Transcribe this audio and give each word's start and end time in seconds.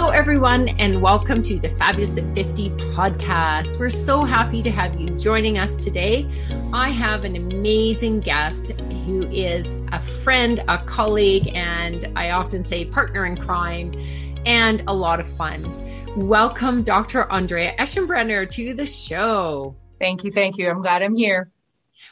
Hello, 0.00 0.12
everyone, 0.12 0.70
and 0.80 1.02
welcome 1.02 1.42
to 1.42 1.58
the 1.58 1.68
Fabulous 1.68 2.16
at 2.16 2.24
50 2.34 2.70
podcast. 2.94 3.78
We're 3.78 3.90
so 3.90 4.24
happy 4.24 4.62
to 4.62 4.70
have 4.70 4.98
you 4.98 5.10
joining 5.10 5.58
us 5.58 5.76
today. 5.76 6.26
I 6.72 6.88
have 6.88 7.24
an 7.24 7.36
amazing 7.36 8.20
guest 8.20 8.70
who 9.04 9.28
is 9.30 9.78
a 9.92 10.00
friend, 10.00 10.64
a 10.68 10.78
colleague, 10.78 11.52
and 11.54 12.10
I 12.16 12.30
often 12.30 12.64
say 12.64 12.86
partner 12.86 13.26
in 13.26 13.36
crime, 13.36 13.94
and 14.46 14.82
a 14.88 14.94
lot 14.94 15.20
of 15.20 15.28
fun. 15.28 15.62
Welcome, 16.16 16.82
Dr. 16.82 17.30
Andrea 17.30 17.76
Eschenbrenner, 17.76 18.50
to 18.52 18.72
the 18.72 18.86
show. 18.86 19.76
Thank 19.98 20.24
you. 20.24 20.30
Thank 20.30 20.56
you. 20.56 20.70
I'm 20.70 20.80
glad 20.80 21.02
I'm 21.02 21.14
here. 21.14 21.50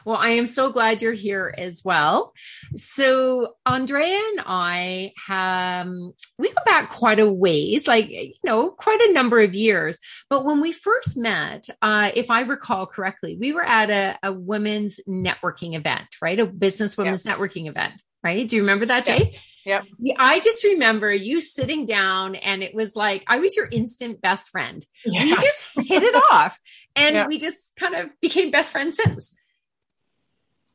Well, 0.04 0.16
I 0.16 0.30
am 0.30 0.46
so 0.46 0.70
glad 0.70 1.02
you're 1.02 1.12
here 1.12 1.54
as 1.56 1.84
well. 1.84 2.32
So, 2.76 3.54
Andrea 3.66 4.20
and 4.30 4.40
I 4.46 5.12
have, 5.26 5.68
um, 5.68 6.12
we 6.38 6.48
go 6.48 6.62
back 6.64 6.90
quite 6.90 7.18
a 7.18 7.30
ways, 7.30 7.86
like, 7.86 8.08
you 8.10 8.32
know, 8.44 8.70
quite 8.70 9.00
a 9.00 9.12
number 9.12 9.40
of 9.40 9.54
years. 9.54 9.98
But 10.30 10.44
when 10.44 10.60
we 10.60 10.72
first 10.72 11.16
met, 11.16 11.68
uh, 11.82 12.10
if 12.14 12.30
I 12.30 12.42
recall 12.42 12.86
correctly, 12.86 13.36
we 13.38 13.52
were 13.52 13.64
at 13.64 13.90
a, 13.90 14.18
a 14.22 14.32
women's 14.32 15.00
networking 15.08 15.74
event, 15.74 16.06
right? 16.20 16.38
A 16.38 16.46
business 16.46 16.96
women's 16.96 17.24
yep. 17.24 17.36
networking 17.36 17.68
event, 17.68 17.94
right? 18.22 18.46
Do 18.46 18.56
you 18.56 18.62
remember 18.62 18.86
that 18.86 19.04
day? 19.04 19.18
Yes. 19.18 19.36
Yep. 19.66 19.86
I 20.18 20.40
just 20.40 20.64
remember 20.64 21.12
you 21.12 21.42
sitting 21.42 21.84
down 21.84 22.36
and 22.36 22.62
it 22.62 22.74
was 22.74 22.96
like 22.96 23.22
I 23.26 23.38
was 23.38 23.54
your 23.54 23.68
instant 23.70 24.22
best 24.22 24.50
friend. 24.50 24.84
Yes. 25.04 25.24
We 25.24 25.34
just 25.34 25.88
hit 25.88 26.02
it 26.04 26.14
off 26.30 26.58
and 26.96 27.14
yep. 27.14 27.28
we 27.28 27.38
just 27.38 27.76
kind 27.76 27.94
of 27.94 28.08
became 28.22 28.50
best 28.50 28.72
friends 28.72 28.96
since. 28.96 29.36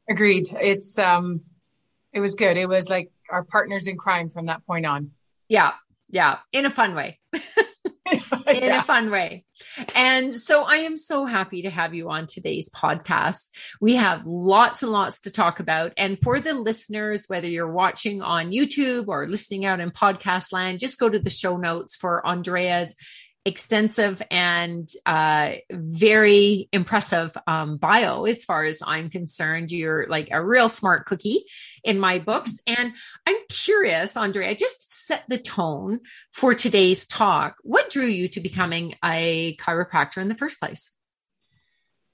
Agreed. 0.10 0.50
It's 0.52 0.98
um 0.98 1.42
it 2.12 2.20
was 2.20 2.36
good. 2.36 2.58
It 2.58 2.68
was 2.68 2.90
like 2.90 3.12
our 3.30 3.44
partners 3.44 3.88
in 3.88 3.98
crime 3.98 4.30
from 4.30 4.48
that 4.48 4.66
point 4.66 4.86
on. 4.86 5.12
Yeah. 5.48 5.72
Yeah. 6.10 6.40
In 6.52 6.66
a 6.66 6.70
fun 6.70 6.94
way. 6.94 7.20
in 8.48 8.64
yeah. 8.64 8.80
a 8.80 8.82
fun 8.82 9.10
way. 9.10 9.46
And 9.96 10.36
so 10.36 10.64
I 10.64 10.78
am 10.78 10.98
so 10.98 11.26
happy 11.26 11.64
to 11.64 11.70
have 11.70 11.94
you 11.94 12.10
on 12.10 12.26
today's 12.28 12.70
podcast. 12.70 13.52
We 13.82 13.96
have 13.96 14.26
lots 14.26 14.84
and 14.84 14.92
lots 14.92 15.22
to 15.22 15.32
talk 15.32 15.60
about. 15.60 15.94
And 15.98 16.20
for 16.20 16.40
the 16.40 16.54
listeners, 16.54 17.26
whether 17.28 17.48
you're 17.48 17.72
watching 17.72 18.22
on 18.22 18.52
YouTube 18.52 19.08
or 19.08 19.28
listening 19.28 19.66
out 19.66 19.80
in 19.80 19.92
podcast 19.92 20.52
land, 20.52 20.80
just 20.80 21.00
go 21.00 21.10
to 21.10 21.20
the 21.20 21.30
show 21.30 21.58
notes 21.58 21.96
for 21.96 22.26
Andrea's 22.26 22.96
extensive 23.46 24.22
and 24.32 24.90
uh, 25.06 25.54
very 25.70 26.70
impressive 26.72 27.36
um, 27.46 27.78
bio 27.78 28.26
as 28.26 28.46
far 28.46 28.64
as 28.64 28.82
I'm 28.86 29.10
concerned. 29.10 29.72
You're 29.72 30.08
like 30.08 30.30
a 30.32 30.44
real 30.44 30.70
smart 30.70 31.06
cookie 31.06 31.44
in 31.84 32.00
my 32.00 32.20
books. 32.20 32.60
And 32.66 32.94
I'm 33.28 33.36
curious, 33.50 34.16
Andrea, 34.16 34.56
just 34.56 35.06
set 35.06 35.24
the 35.28 35.38
tone 35.38 36.00
for 36.32 36.54
today's 36.54 37.06
talk. 37.06 37.58
What 37.64 37.90
drew 37.90 38.06
you 38.06 38.30
to 38.30 38.40
becoming 38.40 38.96
a 39.04 39.58
chiropractor 39.58 40.22
in 40.22 40.30
the 40.30 40.36
first 40.36 40.60
place? 40.60 40.96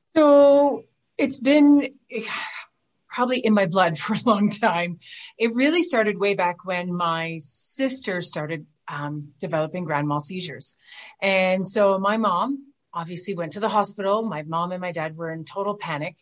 So 0.02 0.86
it's 1.18 1.40
been 1.40 1.94
probably 3.08 3.40
in 3.40 3.54
my 3.54 3.68
blood 3.68 3.98
for 4.00 4.16
a 4.16 4.24
long 4.26 4.50
time. 4.50 5.00
It 5.38 5.54
really 5.54 5.84
started 5.84 6.20
way 6.20 6.34
back 6.34 6.66
when 6.66 6.92
my 6.92 7.38
sister 7.40 8.22
started 8.22 8.66
um, 8.90 9.30
developing 9.40 9.86
grand 9.86 10.08
mal 10.08 10.20
seizures. 10.20 10.76
And 11.22 11.66
so 11.66 12.00
my 12.00 12.18
mom 12.18 12.66
obviously 12.94 13.36
went 13.36 13.54
to 13.54 13.60
the 13.60 13.70
hospital. 13.70 14.24
My 14.24 14.44
mom 14.44 14.72
and 14.72 14.82
my 14.82 14.92
dad 14.92 15.16
were 15.16 15.32
in 15.32 15.46
total 15.46 15.76
panic. 15.76 16.18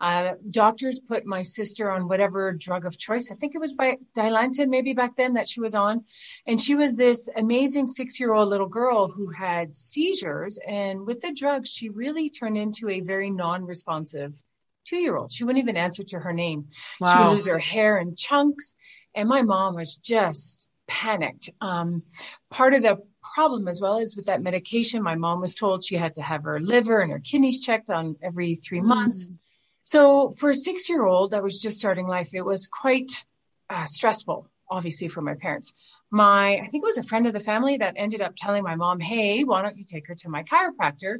Uh, 0.00 0.32
doctors 0.50 1.00
put 1.00 1.26
my 1.26 1.42
sister 1.42 1.90
on 1.90 2.08
whatever 2.08 2.52
drug 2.52 2.86
of 2.86 2.98
choice. 2.98 3.30
I 3.30 3.34
think 3.34 3.54
it 3.54 3.60
was 3.60 3.74
by 3.74 3.98
Dilantin 4.16 4.68
maybe 4.68 4.94
back 4.94 5.16
then 5.16 5.34
that 5.34 5.48
she 5.48 5.60
was 5.60 5.74
on. 5.74 6.04
And 6.46 6.60
she 6.60 6.74
was 6.74 6.94
this 6.94 7.28
amazing 7.36 7.86
six 7.86 8.18
year 8.18 8.32
old 8.32 8.48
little 8.48 8.68
girl 8.68 9.10
who 9.10 9.30
had 9.30 9.76
seizures. 9.76 10.58
And 10.66 11.06
with 11.06 11.20
the 11.20 11.32
drugs, 11.34 11.70
she 11.70 11.88
really 11.88 12.30
turned 12.30 12.56
into 12.56 12.88
a 12.88 13.00
very 13.00 13.30
non 13.30 13.64
responsive 13.64 14.42
two 14.86 14.96
year 14.96 15.16
old. 15.16 15.32
She 15.32 15.44
wouldn't 15.44 15.62
even 15.62 15.76
answer 15.76 16.02
to 16.04 16.18
her 16.18 16.32
name. 16.32 16.66
Wow. 17.00 17.12
She 17.12 17.18
would 17.18 17.34
lose 17.34 17.46
her 17.46 17.58
hair 17.58 17.98
in 17.98 18.14
chunks. 18.16 18.74
And 19.14 19.28
my 19.28 19.42
mom 19.42 19.74
was 19.74 19.96
just 19.96 20.69
panicked. 20.90 21.48
Um, 21.60 22.02
part 22.50 22.74
of 22.74 22.82
the 22.82 22.98
problem 23.34 23.68
as 23.68 23.80
well 23.80 23.98
is 23.98 24.16
with 24.16 24.26
that 24.26 24.42
medication, 24.42 25.02
my 25.02 25.14
mom 25.14 25.40
was 25.40 25.54
told 25.54 25.84
she 25.84 25.94
had 25.94 26.14
to 26.14 26.22
have 26.22 26.42
her 26.42 26.60
liver 26.60 27.00
and 27.00 27.12
her 27.12 27.20
kidneys 27.20 27.60
checked 27.60 27.88
on 27.88 28.16
every 28.22 28.56
three 28.56 28.80
months. 28.80 29.28
Mm. 29.28 29.36
So 29.84 30.34
for 30.36 30.50
a 30.50 30.54
six 30.54 30.88
year 30.90 31.04
old 31.04 31.30
that 31.30 31.42
was 31.42 31.58
just 31.58 31.78
starting 31.78 32.06
life, 32.06 32.34
it 32.34 32.44
was 32.44 32.66
quite 32.66 33.24
uh, 33.70 33.86
stressful, 33.86 34.50
obviously, 34.68 35.08
for 35.08 35.22
my 35.22 35.34
parents. 35.34 35.74
My, 36.10 36.56
I 36.56 36.66
think 36.66 36.82
it 36.82 36.86
was 36.86 36.98
a 36.98 37.04
friend 37.04 37.26
of 37.28 37.32
the 37.32 37.40
family 37.40 37.76
that 37.76 37.94
ended 37.96 38.20
up 38.20 38.34
telling 38.36 38.64
my 38.64 38.74
mom, 38.74 38.98
Hey, 38.98 39.44
why 39.44 39.62
don't 39.62 39.78
you 39.78 39.84
take 39.84 40.08
her 40.08 40.16
to 40.16 40.28
my 40.28 40.42
chiropractor? 40.42 41.18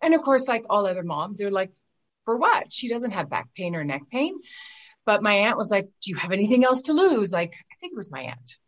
And 0.00 0.14
of 0.14 0.22
course, 0.22 0.46
like 0.46 0.64
all 0.70 0.86
other 0.86 1.02
moms, 1.02 1.38
they're 1.38 1.50
like, 1.50 1.72
for 2.24 2.36
what? 2.36 2.72
She 2.72 2.88
doesn't 2.88 3.10
have 3.10 3.28
back 3.28 3.48
pain 3.56 3.74
or 3.74 3.82
neck 3.82 4.02
pain. 4.10 4.38
But 5.04 5.24
my 5.24 5.34
aunt 5.34 5.58
was 5.58 5.72
like, 5.72 5.88
do 6.00 6.10
you 6.10 6.16
have 6.16 6.30
anything 6.30 6.64
else 6.64 6.82
to 6.82 6.92
lose? 6.92 7.32
Like, 7.32 7.54
I 7.54 7.74
think 7.80 7.92
it 7.92 7.96
was 7.96 8.12
my 8.12 8.20
aunt 8.20 8.58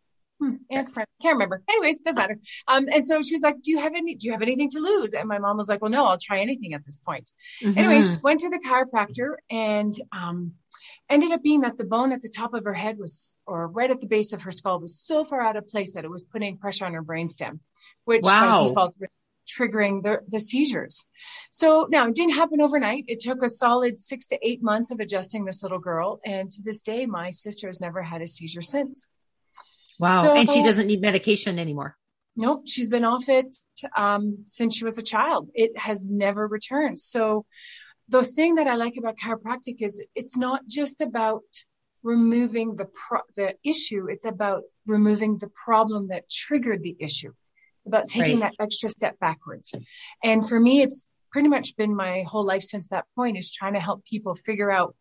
hmm, 0.69 0.75
aunt 0.75 0.91
friend, 0.91 1.07
can't 1.21 1.33
remember. 1.33 1.63
Anyways, 1.69 1.99
doesn't 1.99 2.19
matter. 2.19 2.37
Um, 2.67 2.87
and 2.91 3.05
so 3.05 3.21
she 3.21 3.35
was 3.35 3.41
like, 3.41 3.61
"Do 3.61 3.71
you 3.71 3.79
have 3.79 3.93
any? 3.95 4.15
Do 4.15 4.27
you 4.27 4.33
have 4.33 4.41
anything 4.41 4.69
to 4.71 4.79
lose?" 4.79 5.13
And 5.13 5.27
my 5.27 5.39
mom 5.39 5.57
was 5.57 5.69
like, 5.69 5.81
"Well, 5.81 5.91
no, 5.91 6.05
I'll 6.05 6.19
try 6.19 6.39
anything 6.39 6.73
at 6.73 6.85
this 6.85 6.97
point." 6.97 7.31
Mm-hmm. 7.63 7.77
Anyways, 7.77 8.21
went 8.21 8.39
to 8.41 8.49
the 8.49 8.59
chiropractor 8.65 9.35
and 9.49 9.93
um, 10.11 10.53
ended 11.09 11.31
up 11.31 11.43
being 11.43 11.61
that 11.61 11.77
the 11.77 11.85
bone 11.85 12.11
at 12.11 12.21
the 12.21 12.29
top 12.29 12.53
of 12.53 12.63
her 12.63 12.73
head 12.73 12.97
was, 12.97 13.35
or 13.45 13.67
right 13.67 13.91
at 13.91 14.01
the 14.01 14.07
base 14.07 14.33
of 14.33 14.43
her 14.43 14.51
skull, 14.51 14.79
was 14.79 14.99
so 14.99 15.23
far 15.23 15.41
out 15.41 15.55
of 15.55 15.67
place 15.67 15.93
that 15.93 16.05
it 16.05 16.11
was 16.11 16.23
putting 16.23 16.57
pressure 16.57 16.85
on 16.85 16.93
her 16.93 17.03
brainstem, 17.03 17.59
which 18.05 18.23
wow. 18.23 18.63
by 18.63 18.67
default 18.67 18.95
triggering 19.45 20.03
the, 20.03 20.21
the 20.27 20.39
seizures. 20.39 21.05
So 21.51 21.87
now 21.89 22.07
it 22.07 22.15
didn't 22.15 22.33
happen 22.33 22.61
overnight. 22.61 23.05
It 23.07 23.19
took 23.19 23.43
a 23.43 23.49
solid 23.49 23.99
six 23.99 24.27
to 24.27 24.39
eight 24.41 24.61
months 24.61 24.91
of 24.91 24.99
adjusting 24.99 25.45
this 25.45 25.63
little 25.63 25.79
girl. 25.79 26.19
And 26.25 26.51
to 26.51 26.61
this 26.61 26.81
day, 26.81 27.05
my 27.05 27.31
sister 27.31 27.67
has 27.67 27.79
never 27.79 28.01
had 28.01 28.21
a 28.21 28.27
seizure 28.27 28.61
since. 28.61 29.07
Wow. 29.99 30.23
So, 30.23 30.35
and 30.35 30.49
she 30.49 30.63
doesn't 30.63 30.87
need 30.87 31.01
medication 31.01 31.59
anymore. 31.59 31.95
Nope. 32.35 32.63
She's 32.67 32.89
been 32.89 33.05
off 33.05 33.29
it 33.29 33.55
um, 33.95 34.39
since 34.45 34.75
she 34.75 34.83
was 34.83 34.97
a 34.97 35.03
child. 35.03 35.49
It 35.53 35.77
has 35.77 36.07
never 36.09 36.47
returned. 36.47 36.99
So 36.99 37.45
the 38.09 38.23
thing 38.23 38.55
that 38.55 38.67
I 38.67 38.75
like 38.75 38.97
about 38.97 39.17
chiropractic 39.17 39.77
is 39.79 40.03
it's 40.15 40.37
not 40.37 40.67
just 40.67 41.01
about 41.01 41.43
removing 42.03 42.75
the 42.75 42.85
pro- 42.85 43.21
the 43.35 43.55
issue. 43.63 44.07
It's 44.09 44.25
about 44.25 44.63
removing 44.85 45.37
the 45.37 45.49
problem 45.49 46.09
that 46.09 46.29
triggered 46.29 46.83
the 46.83 46.95
issue. 46.99 47.33
It's 47.77 47.87
about 47.87 48.07
taking 48.07 48.39
right. 48.41 48.51
that 48.57 48.63
extra 48.63 48.89
step 48.89 49.17
backwards. 49.19 49.73
And 50.23 50.47
for 50.47 50.59
me, 50.59 50.81
it's 50.81 51.09
pretty 51.31 51.47
much 51.49 51.75
been 51.75 51.95
my 51.95 52.23
whole 52.27 52.45
life 52.45 52.63
since 52.63 52.89
that 52.89 53.05
point 53.15 53.37
is 53.37 53.51
trying 53.51 53.73
to 53.73 53.79
help 53.79 54.05
people 54.05 54.35
figure 54.35 54.71
out 54.71 54.93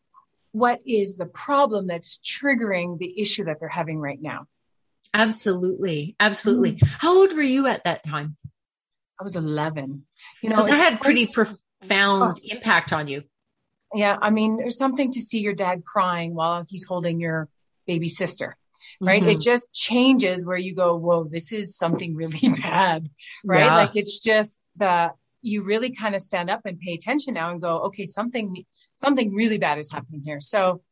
what 0.53 0.81
is 0.87 1.17
the 1.17 1.27
problem 1.27 1.87
that's 1.87 2.19
triggering 2.19 2.99
the 2.99 3.21
issue 3.21 3.45
that 3.45 3.59
they're 3.61 3.69
having 3.69 3.99
right 3.99 4.21
now. 4.21 4.47
Absolutely. 5.15 6.17
Absolutely. 6.19 6.73
Mm. 6.73 6.89
How 6.99 7.17
old 7.17 7.33
were 7.33 7.43
you 7.43 7.67
at 7.69 7.85
that 7.85 8.03
time? 8.03 8.37
I 9.19 9.23
was 9.23 9.37
11. 9.37 10.05
You 10.43 10.51
know, 10.51 10.57
so 10.57 10.65
that 10.65 10.77
had 10.77 11.01
pretty 11.01 11.27
profound 11.27 12.33
oh. 12.35 12.35
impact 12.43 12.93
on 12.93 13.07
you. 13.07 13.23
Yeah. 13.95 14.19
I 14.21 14.31
mean, 14.31 14.57
there's 14.57 14.77
something 14.77 15.13
to 15.13 15.23
see 15.23 15.39
your 15.39 15.55
dad 15.55 15.85
crying 15.85 16.35
while 16.35 16.65
he's 16.69 16.85
holding 16.85 17.21
your 17.21 17.49
baby 17.87 18.09
sister, 18.09 18.57
right? 19.01 19.23
Mm-hmm. 19.23 19.31
It 19.31 19.41
just 19.41 19.73
changes 19.73 20.45
where 20.45 20.57
you 20.57 20.75
go, 20.75 20.97
whoa, 20.97 21.25
this 21.25 21.53
is 21.53 21.77
something 21.77 22.17
really 22.17 22.49
bad, 22.61 23.09
right? 23.45 23.61
Yeah. 23.61 23.75
Like 23.77 23.95
it's 23.95 24.19
just 24.19 24.67
the, 24.77 25.13
you 25.43 25.63
really 25.63 25.91
kind 25.91 26.17
of 26.17 26.23
stand 26.23 26.51
up 26.51 26.63
and 26.65 26.81
pay 26.81 26.95
attention 26.95 27.35
now 27.35 27.53
and 27.53 27.61
go, 27.61 27.83
okay, 27.83 28.07
something, 28.07 28.65
something 28.97 29.33
really 29.33 29.59
bad 29.59 29.79
is 29.79 29.93
happening 29.93 30.23
here. 30.25 30.41
So 30.41 30.83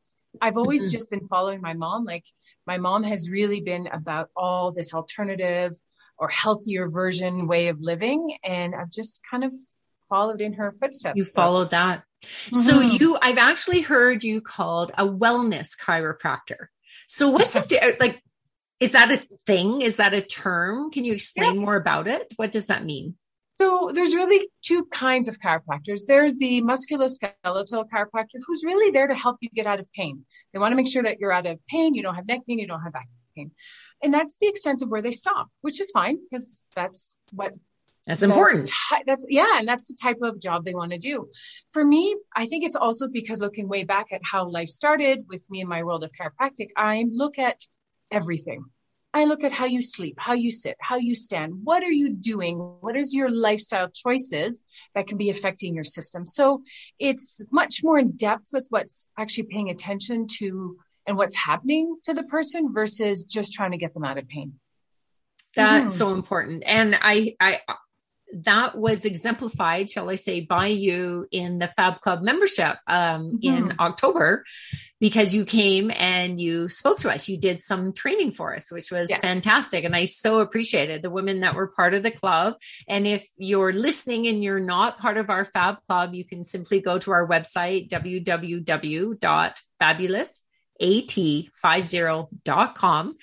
I've 0.41 0.57
always 0.57 0.83
mm-hmm. 0.83 0.91
just 0.91 1.09
been 1.09 1.27
following 1.27 1.59
my 1.59 1.73
mom. 1.73 2.05
Like 2.05 2.23
my 2.65 2.77
mom 2.77 3.03
has 3.03 3.29
really 3.29 3.61
been 3.61 3.87
about 3.87 4.29
all 4.35 4.71
this 4.71 4.93
alternative 4.93 5.73
or 6.17 6.29
healthier 6.29 6.89
version 6.89 7.47
way 7.47 7.67
of 7.67 7.81
living. 7.81 8.37
And 8.43 8.73
I've 8.75 8.91
just 8.91 9.21
kind 9.29 9.43
of 9.43 9.53
followed 10.09 10.41
in 10.41 10.53
her 10.53 10.71
footsteps. 10.71 11.17
You 11.17 11.23
followed 11.23 11.71
that. 11.71 12.03
Mm-hmm. 12.23 12.59
So 12.59 12.79
you, 12.79 13.17
I've 13.21 13.37
actually 13.37 13.81
heard 13.81 14.23
you 14.23 14.41
called 14.41 14.91
a 14.97 15.05
wellness 15.05 15.69
chiropractor. 15.77 16.67
So 17.07 17.29
what's 17.29 17.55
it 17.55 17.99
like? 17.99 18.21
Is 18.79 18.91
that 18.93 19.11
a 19.11 19.17
thing? 19.45 19.81
Is 19.81 19.97
that 19.97 20.13
a 20.13 20.21
term? 20.21 20.91
Can 20.91 21.05
you 21.05 21.13
explain 21.13 21.55
yeah. 21.55 21.61
more 21.61 21.75
about 21.75 22.07
it? 22.07 22.33
What 22.35 22.51
does 22.51 22.67
that 22.67 22.83
mean? 22.83 23.15
So 23.53 23.91
there's 23.93 24.15
really 24.15 24.49
two 24.63 24.85
kinds 24.85 25.27
of 25.27 25.39
chiropractors. 25.39 26.01
There's 26.07 26.37
the 26.37 26.61
musculoskeletal 26.61 27.85
chiropractor 27.93 28.39
who's 28.45 28.63
really 28.63 28.91
there 28.91 29.07
to 29.07 29.15
help 29.15 29.37
you 29.41 29.49
get 29.49 29.67
out 29.67 29.79
of 29.79 29.91
pain. 29.93 30.25
They 30.51 30.59
want 30.59 30.71
to 30.71 30.75
make 30.75 30.91
sure 30.91 31.03
that 31.03 31.19
you're 31.19 31.31
out 31.31 31.45
of 31.45 31.59
pain, 31.67 31.93
you 31.93 32.01
don't 32.01 32.15
have 32.15 32.27
neck 32.27 32.41
pain, 32.47 32.59
you 32.59 32.67
don't 32.67 32.81
have 32.81 32.93
back 32.93 33.07
pain. 33.35 33.51
And 34.01 34.13
that's 34.13 34.37
the 34.39 34.47
extent 34.47 34.81
of 34.81 34.89
where 34.89 35.01
they 35.01 35.11
stop, 35.11 35.49
which 35.61 35.79
is 35.79 35.91
fine 35.91 36.17
because 36.23 36.63
that's 36.75 37.15
what 37.31 37.53
that's 38.05 38.23
important. 38.23 38.69
That's 39.05 39.25
yeah, 39.29 39.59
and 39.59 39.67
that's 39.67 39.87
the 39.87 39.95
type 40.01 40.17
of 40.21 40.41
job 40.41 40.65
they 40.65 40.73
want 40.73 40.91
to 40.91 40.97
do. 40.97 41.29
For 41.71 41.85
me, 41.85 42.17
I 42.35 42.47
think 42.47 42.65
it's 42.65 42.75
also 42.75 43.07
because 43.07 43.39
looking 43.39 43.69
way 43.69 43.85
back 43.85 44.07
at 44.11 44.19
how 44.23 44.49
life 44.49 44.67
started 44.67 45.25
with 45.29 45.49
me 45.49 45.61
in 45.61 45.69
my 45.69 45.83
world 45.83 46.03
of 46.03 46.11
chiropractic, 46.11 46.69
I 46.75 47.05
look 47.09 47.39
at 47.39 47.61
everything 48.11 48.65
I 49.13 49.25
look 49.25 49.43
at 49.43 49.51
how 49.51 49.65
you 49.65 49.81
sleep, 49.81 50.15
how 50.17 50.33
you 50.33 50.49
sit, 50.49 50.75
how 50.79 50.97
you 50.97 51.13
stand. 51.13 51.53
What 51.63 51.83
are 51.83 51.91
you 51.91 52.09
doing? 52.09 52.57
What 52.57 52.95
is 52.95 53.13
your 53.13 53.29
lifestyle 53.29 53.89
choices 53.89 54.59
that 54.95 55.07
can 55.07 55.17
be 55.17 55.29
affecting 55.29 55.75
your 55.75 55.83
system? 55.83 56.25
So 56.25 56.63
it's 56.97 57.41
much 57.51 57.83
more 57.83 57.99
in 57.99 58.13
depth 58.13 58.49
with 58.51 58.65
what's 58.69 59.09
actually 59.17 59.47
paying 59.51 59.69
attention 59.69 60.27
to 60.39 60.77
and 61.05 61.17
what's 61.17 61.35
happening 61.35 61.97
to 62.05 62.13
the 62.13 62.23
person 62.23 62.73
versus 62.73 63.23
just 63.23 63.53
trying 63.53 63.71
to 63.71 63.77
get 63.77 63.93
them 63.93 64.03
out 64.03 64.17
of 64.17 64.27
pain. 64.27 64.53
That's 65.55 65.93
mm. 65.93 65.97
so 65.97 66.13
important. 66.13 66.63
And 66.65 66.97
I, 66.99 67.35
I, 67.39 67.59
that 68.33 68.77
was 68.77 69.05
exemplified, 69.05 69.89
shall 69.89 70.09
I 70.09 70.15
say, 70.15 70.41
by 70.41 70.67
you 70.67 71.27
in 71.31 71.59
the 71.59 71.67
Fab 71.67 71.99
Club 71.99 72.21
membership 72.21 72.77
um, 72.87 73.39
mm-hmm. 73.41 73.69
in 73.69 73.75
October 73.79 74.43
because 74.99 75.35
you 75.35 75.45
came 75.45 75.91
and 75.93 76.39
you 76.39 76.69
spoke 76.69 76.99
to 76.99 77.09
us. 77.09 77.27
You 77.27 77.37
did 77.37 77.61
some 77.61 77.93
training 77.93 78.31
for 78.31 78.55
us, 78.55 78.71
which 78.71 78.91
was 78.91 79.09
yes. 79.09 79.19
fantastic. 79.19 79.83
And 79.83 79.95
I 79.95 80.05
so 80.05 80.39
appreciated 80.39 81.01
the 81.01 81.09
women 81.09 81.41
that 81.41 81.55
were 81.55 81.67
part 81.67 81.93
of 81.93 82.03
the 82.03 82.11
club. 82.11 82.55
And 82.87 83.05
if 83.05 83.27
you're 83.37 83.73
listening 83.73 84.27
and 84.27 84.43
you're 84.43 84.59
not 84.59 84.99
part 84.99 85.17
of 85.17 85.29
our 85.29 85.45
Fab 85.45 85.81
Club, 85.81 86.13
you 86.13 86.25
can 86.25 86.43
simply 86.43 86.79
go 86.79 86.97
to 86.99 87.11
our 87.11 87.27
website, 87.27 87.89
www.fabulous 87.89 90.41
at50.com. 90.81 93.15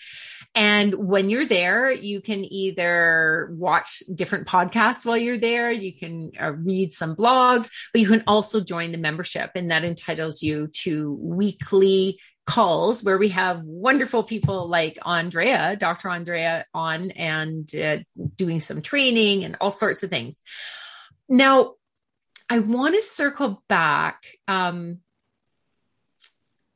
And 0.55 0.95
when 0.95 1.31
you're 1.31 1.45
there, 1.45 1.93
you 1.93 2.21
can 2.21 2.45
either 2.45 3.51
watch 3.53 4.03
different 4.13 4.49
podcasts 4.49 5.07
while 5.07 5.17
you're 5.17 5.39
there, 5.39 5.71
you 5.71 5.97
can 5.97 6.33
uh, 6.41 6.53
read 6.53 6.93
some 6.93 7.15
blogs, 7.15 7.71
but 7.93 8.01
you 8.01 8.09
can 8.09 8.25
also 8.27 8.61
join 8.61 8.91
the 8.91 8.99
membership, 8.99 9.53
and 9.55 9.71
that 9.71 9.85
entitles 9.85 10.43
you 10.43 10.69
to 10.83 11.17
weekly 11.21 12.19
calls 12.47 13.05
where 13.05 13.17
we 13.17 13.29
have 13.29 13.63
wonderful 13.63 14.25
people 14.25 14.69
like 14.69 14.99
Andrea, 15.05 15.77
Dr. 15.77 16.09
Andrea, 16.09 16.67
on 16.75 17.13
and 17.13 17.73
uh, 17.77 17.99
doing 18.35 18.59
some 18.59 18.83
training 18.83 19.45
and 19.45 19.57
all 19.61 19.71
sorts 19.71 20.03
of 20.03 20.11
things. 20.11 20.43
Now, 21.29 21.75
I 22.49 22.59
want 22.59 22.97
to 22.97 23.03
circle 23.03 23.63
back. 23.69 24.25
Um, 24.49 24.99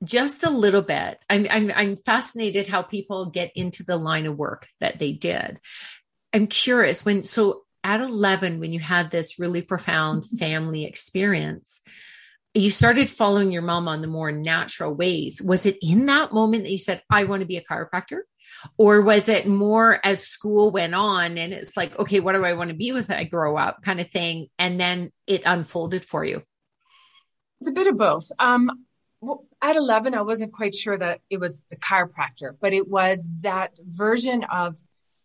just 0.05 0.45
a 0.45 0.51
little 0.51 0.83
bit. 0.83 1.25
I'm, 1.29 1.47
I'm, 1.51 1.73
I'm 1.75 1.97
fascinated 1.97 2.69
how 2.69 2.83
people 2.83 3.31
get 3.31 3.53
into 3.55 3.85
the 3.85 3.97
line 3.97 4.27
of 4.27 4.37
work 4.37 4.67
that 4.81 4.99
they 4.99 5.13
did. 5.13 5.59
I'm 6.33 6.47
curious 6.47 7.05
when, 7.05 7.25
so 7.25 7.63
at 7.83 8.01
11, 8.01 8.61
when 8.61 8.73
you 8.73 8.81
had 8.81 9.11
this 9.11 9.39
really 9.39 9.63
profound 9.63 10.25
mm-hmm. 10.25 10.37
family 10.37 10.85
experience, 10.85 11.83
you 12.55 12.71
started 12.71 13.11
following 13.11 13.51
your 13.51 13.63
mom 13.63 13.89
on 13.89 14.01
the 14.01 14.07
more 14.07 14.31
natural 14.31 14.95
ways. 14.95 15.43
Was 15.43 15.67
it 15.67 15.79
in 15.83 16.07
that 16.07 16.33
moment 16.33 16.65
that 16.65 16.71
you 16.71 16.79
said, 16.79 17.03
I 17.11 17.25
want 17.25 17.41
to 17.41 17.47
be 17.47 17.57
a 17.57 17.65
chiropractor? 17.65 18.21
Or 18.79 19.03
was 19.03 19.29
it 19.29 19.47
more 19.47 19.99
as 20.05 20.27
school 20.27 20.71
went 20.71 20.95
on 20.95 21.37
and 21.37 21.53
it's 21.53 21.77
like, 21.77 21.99
okay, 21.99 22.21
what 22.21 22.35
do 22.35 22.45
I 22.45 22.53
want 22.53 22.71
to 22.71 22.77
be 22.77 22.93
with 22.93 23.11
I 23.11 23.25
grow 23.25 23.57
up 23.57 23.83
kind 23.83 24.01
of 24.01 24.11
thing? 24.11 24.49
And 24.59 24.79
then 24.79 25.11
it 25.27 25.43
unfolded 25.45 26.05
for 26.05 26.25
you? 26.25 26.43
It's 27.61 27.71
a 27.71 27.73
bit 27.73 27.89
of 27.89 27.97
both. 27.97 28.31
Um, 28.39 28.84
at 29.63 29.77
11, 29.77 30.15
I 30.15 30.23
wasn't 30.23 30.53
quite 30.53 30.75
sure 30.75 30.97
that 30.97 31.21
it 31.31 31.39
was 31.39 31.63
the 31.71 31.77
chiropractor, 31.77 32.57
but 32.61 32.73
it 32.73 32.89
was 32.89 33.27
that 33.41 33.73
version 33.81 34.45
of 34.45 34.79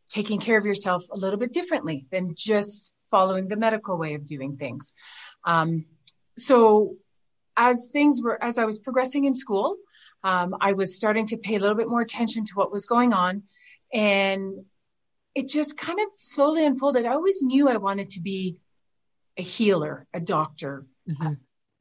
taking 0.09 0.39
care 0.39 0.57
of 0.57 0.65
yourself 0.65 1.05
a 1.11 1.17
little 1.17 1.39
bit 1.39 1.53
differently 1.53 2.05
than 2.11 2.33
just 2.35 2.93
following 3.11 3.47
the 3.47 3.55
medical 3.55 3.97
way 3.97 4.15
of 4.15 4.25
doing 4.25 4.57
things. 4.57 4.93
Um, 5.43 5.85
so 6.37 6.95
as 7.57 7.89
things 7.91 8.21
were, 8.23 8.41
as 8.43 8.57
I 8.57 8.65
was 8.65 8.79
progressing 8.79 9.25
in 9.25 9.35
school, 9.35 9.77
um, 10.23 10.55
I 10.59 10.73
was 10.73 10.95
starting 10.95 11.27
to 11.27 11.37
pay 11.37 11.55
a 11.55 11.59
little 11.59 11.75
bit 11.75 11.89
more 11.89 12.01
attention 12.01 12.45
to 12.45 12.53
what 12.55 12.71
was 12.71 12.85
going 12.85 13.13
on. 13.13 13.43
And 13.93 14.65
it 15.35 15.47
just 15.47 15.77
kind 15.77 15.99
of 15.99 16.07
slowly 16.17 16.65
unfolded. 16.65 17.05
I 17.05 17.13
always 17.13 17.41
knew 17.41 17.69
I 17.69 17.77
wanted 17.77 18.11
to 18.11 18.21
be 18.21 18.57
a 19.37 19.41
healer, 19.41 20.07
a 20.13 20.19
doctor, 20.19 20.85
mm-hmm 21.07 21.33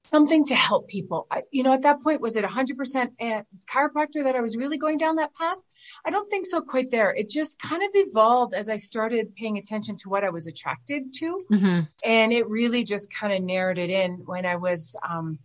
something 0.09 0.45
to 0.47 0.55
help 0.55 0.89
people. 0.89 1.27
I, 1.31 1.43
you 1.51 1.63
know, 1.63 1.73
at 1.73 1.83
that 1.83 2.03
point, 2.03 2.21
was 2.21 2.37
it 2.37 2.45
100% 2.45 3.45
chiropractor 3.71 4.25
that 4.25 4.35
I 4.35 4.41
was 4.41 4.57
really 4.57 4.79
going 4.79 4.99
down 4.99 5.17
that 5.17 5.35
path? 5.35 5.59
I 6.05 6.11
don't 6.11 6.29
think 6.31 6.47
so 6.47 6.61
quite 6.61 6.91
there. 6.91 7.15
It 7.15 7.31
just 7.31 7.61
kind 7.61 7.83
of 7.83 7.91
evolved 7.95 8.55
as 8.55 8.69
I 8.69 8.77
started 8.77 9.35
paying 9.37 9.59
attention 9.59 9.97
to 9.99 10.09
what 10.09 10.25
I 10.25 10.31
was 10.31 10.47
attracted 10.47 11.13
to. 11.15 11.45
Mm-hmm. 11.53 11.81
And 12.05 12.33
it 12.33 12.49
really 12.49 12.85
just 12.85 13.13
kind 13.13 13.33
of 13.33 13.43
narrowed 13.43 13.79
it 13.79 13.91
in 13.91 14.23
when 14.25 14.47
I 14.47 14.57
was, 14.57 14.97
um, 15.09 15.39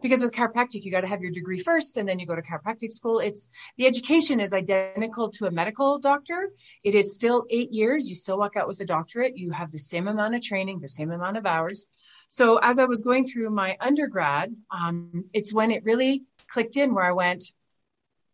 because 0.00 0.22
with 0.22 0.32
chiropractic, 0.32 0.84
you 0.84 0.90
got 0.90 1.00
to 1.00 1.08
have 1.08 1.20
your 1.20 1.32
degree 1.32 1.58
first 1.58 1.96
and 1.96 2.08
then 2.08 2.18
you 2.18 2.26
go 2.26 2.36
to 2.36 2.42
chiropractic 2.42 2.92
school. 2.92 3.18
It's 3.18 3.48
the 3.76 3.86
education 3.86 4.40
is 4.40 4.52
identical 4.52 5.30
to 5.32 5.46
a 5.46 5.50
medical 5.50 5.98
doctor. 5.98 6.50
It 6.84 6.94
is 6.94 7.14
still 7.14 7.46
eight 7.50 7.72
years. 7.72 8.08
You 8.08 8.14
still 8.14 8.38
walk 8.38 8.56
out 8.56 8.68
with 8.68 8.80
a 8.80 8.84
doctorate. 8.84 9.36
You 9.36 9.50
have 9.50 9.72
the 9.72 9.78
same 9.78 10.08
amount 10.08 10.34
of 10.34 10.42
training, 10.42 10.80
the 10.80 10.88
same 10.88 11.10
amount 11.10 11.36
of 11.36 11.46
hours. 11.46 11.86
So 12.28 12.58
as 12.58 12.78
I 12.78 12.84
was 12.84 13.00
going 13.00 13.26
through 13.26 13.50
my 13.50 13.76
undergrad, 13.80 14.54
um, 14.70 15.24
it's 15.32 15.52
when 15.52 15.70
it 15.70 15.84
really 15.84 16.24
clicked 16.46 16.76
in 16.76 16.94
where 16.94 17.04
I 17.04 17.12
went, 17.12 17.44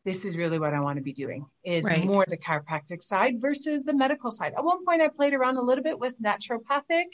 this 0.04 0.24
is 0.26 0.36
really 0.36 0.58
what 0.58 0.74
I 0.74 0.80
want 0.80 0.98
to 0.98 1.02
be 1.02 1.14
doing 1.14 1.46
is 1.64 1.84
right. 1.84 2.04
more 2.04 2.26
the 2.28 2.36
chiropractic 2.36 3.02
side 3.02 3.40
versus 3.40 3.84
the 3.84 3.94
medical 3.94 4.30
side. 4.30 4.52
At 4.56 4.62
one 4.62 4.84
point 4.84 5.00
I 5.00 5.08
played 5.08 5.32
around 5.32 5.56
a 5.56 5.62
little 5.62 5.82
bit 5.82 5.98
with 5.98 6.20
naturopathic, 6.20 7.04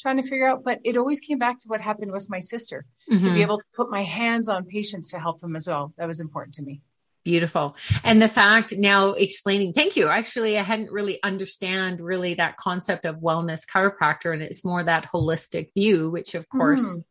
trying 0.00 0.16
to 0.16 0.22
figure 0.22 0.48
out, 0.48 0.64
but 0.64 0.80
it 0.82 0.96
always 0.96 1.20
came 1.20 1.38
back 1.38 1.60
to 1.60 1.68
what 1.68 1.80
happened 1.80 2.10
with 2.10 2.28
my 2.28 2.40
sister 2.40 2.86
mm-hmm. 3.08 3.18
to 3.18 3.24
be 3.24 3.30
mm-hmm. 3.30 3.42
able 3.42 3.58
to 3.58 3.66
put 3.74 3.90
my 3.90 4.02
hands 4.02 4.48
on 4.48 4.64
patients 4.64 5.10
to 5.10 5.20
help 5.20 5.40
them 5.40 5.54
as 5.54 5.68
well. 5.68 5.94
That 5.96 6.08
was 6.08 6.20
important 6.20 6.54
to 6.54 6.62
me. 6.62 6.82
Beautiful. 7.22 7.76
And 8.02 8.22
the 8.22 8.28
fact 8.28 8.74
now 8.76 9.10
explaining, 9.10 9.74
thank 9.74 9.94
you. 9.96 10.08
Actually, 10.08 10.58
I 10.58 10.62
hadn't 10.62 10.90
really 10.90 11.22
understand 11.22 12.00
really 12.00 12.34
that 12.34 12.56
concept 12.56 13.04
of 13.04 13.16
wellness 13.16 13.60
chiropractor 13.68 14.32
and 14.32 14.42
it's 14.42 14.64
more 14.64 14.82
that 14.82 15.10
holistic 15.12 15.68
view, 15.74 16.10
which 16.10 16.34
of 16.34 16.48
course 16.48 16.82
mm. 16.82 17.02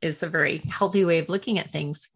is 0.00 0.22
a 0.22 0.26
very 0.26 0.58
healthy 0.58 1.04
way 1.04 1.18
of 1.18 1.28
looking 1.28 1.58
at 1.58 1.70
things. 1.70 2.08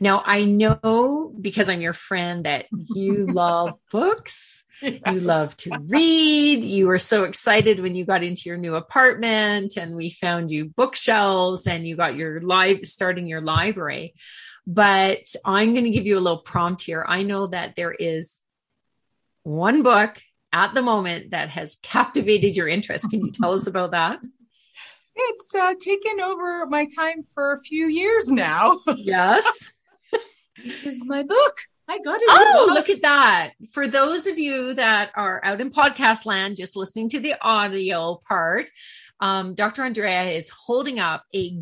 Now, 0.00 0.22
I 0.26 0.44
know 0.44 1.32
because 1.40 1.68
I'm 1.68 1.80
your 1.80 1.92
friend 1.92 2.44
that 2.44 2.66
you 2.72 3.18
love 3.26 3.74
books. 3.92 4.64
Yes. 4.82 5.00
You 5.12 5.20
love 5.20 5.56
to 5.58 5.78
read. 5.86 6.64
You 6.64 6.86
were 6.86 6.98
so 6.98 7.24
excited 7.24 7.80
when 7.80 7.94
you 7.94 8.04
got 8.04 8.24
into 8.24 8.42
your 8.46 8.56
new 8.56 8.74
apartment 8.74 9.76
and 9.76 9.94
we 9.94 10.10
found 10.10 10.50
you 10.50 10.70
bookshelves 10.70 11.66
and 11.66 11.86
you 11.86 11.96
got 11.96 12.16
your 12.16 12.40
live 12.40 12.80
starting 12.84 13.26
your 13.26 13.42
library. 13.42 14.14
But 14.66 15.24
I'm 15.44 15.72
going 15.72 15.84
to 15.84 15.90
give 15.90 16.06
you 16.06 16.18
a 16.18 16.20
little 16.20 16.38
prompt 16.38 16.82
here. 16.82 17.04
I 17.06 17.22
know 17.22 17.46
that 17.48 17.76
there 17.76 17.92
is 17.92 18.40
one 19.42 19.82
book 19.82 20.20
at 20.52 20.74
the 20.74 20.82
moment 20.82 21.30
that 21.30 21.50
has 21.50 21.76
captivated 21.76 22.56
your 22.56 22.68
interest. 22.68 23.10
Can 23.10 23.20
you 23.20 23.30
tell 23.30 23.54
us 23.54 23.66
about 23.66 23.92
that? 23.92 24.20
It's 25.14 25.54
uh, 25.54 25.74
taken 25.78 26.20
over 26.20 26.66
my 26.66 26.86
time 26.94 27.24
for 27.34 27.52
a 27.52 27.60
few 27.60 27.86
years 27.86 28.30
now. 28.30 28.80
Yes. 28.96 29.70
this 30.64 30.84
is 30.84 31.04
my 31.04 31.22
book. 31.22 31.56
I 31.88 31.98
got 31.98 32.20
it. 32.22 32.28
Oh, 32.28 32.70
look 32.72 32.88
at 32.88 33.02
that. 33.02 33.52
For 33.72 33.88
those 33.88 34.28
of 34.28 34.38
you 34.38 34.74
that 34.74 35.10
are 35.16 35.40
out 35.44 35.60
in 35.60 35.70
podcast 35.70 36.24
land, 36.24 36.56
just 36.56 36.76
listening 36.76 37.08
to 37.10 37.20
the 37.20 37.34
audio 37.40 38.20
part, 38.28 38.70
um, 39.20 39.54
Dr. 39.54 39.82
Andrea 39.82 40.22
is 40.24 40.48
holding 40.50 41.00
up 41.00 41.24
a 41.34 41.58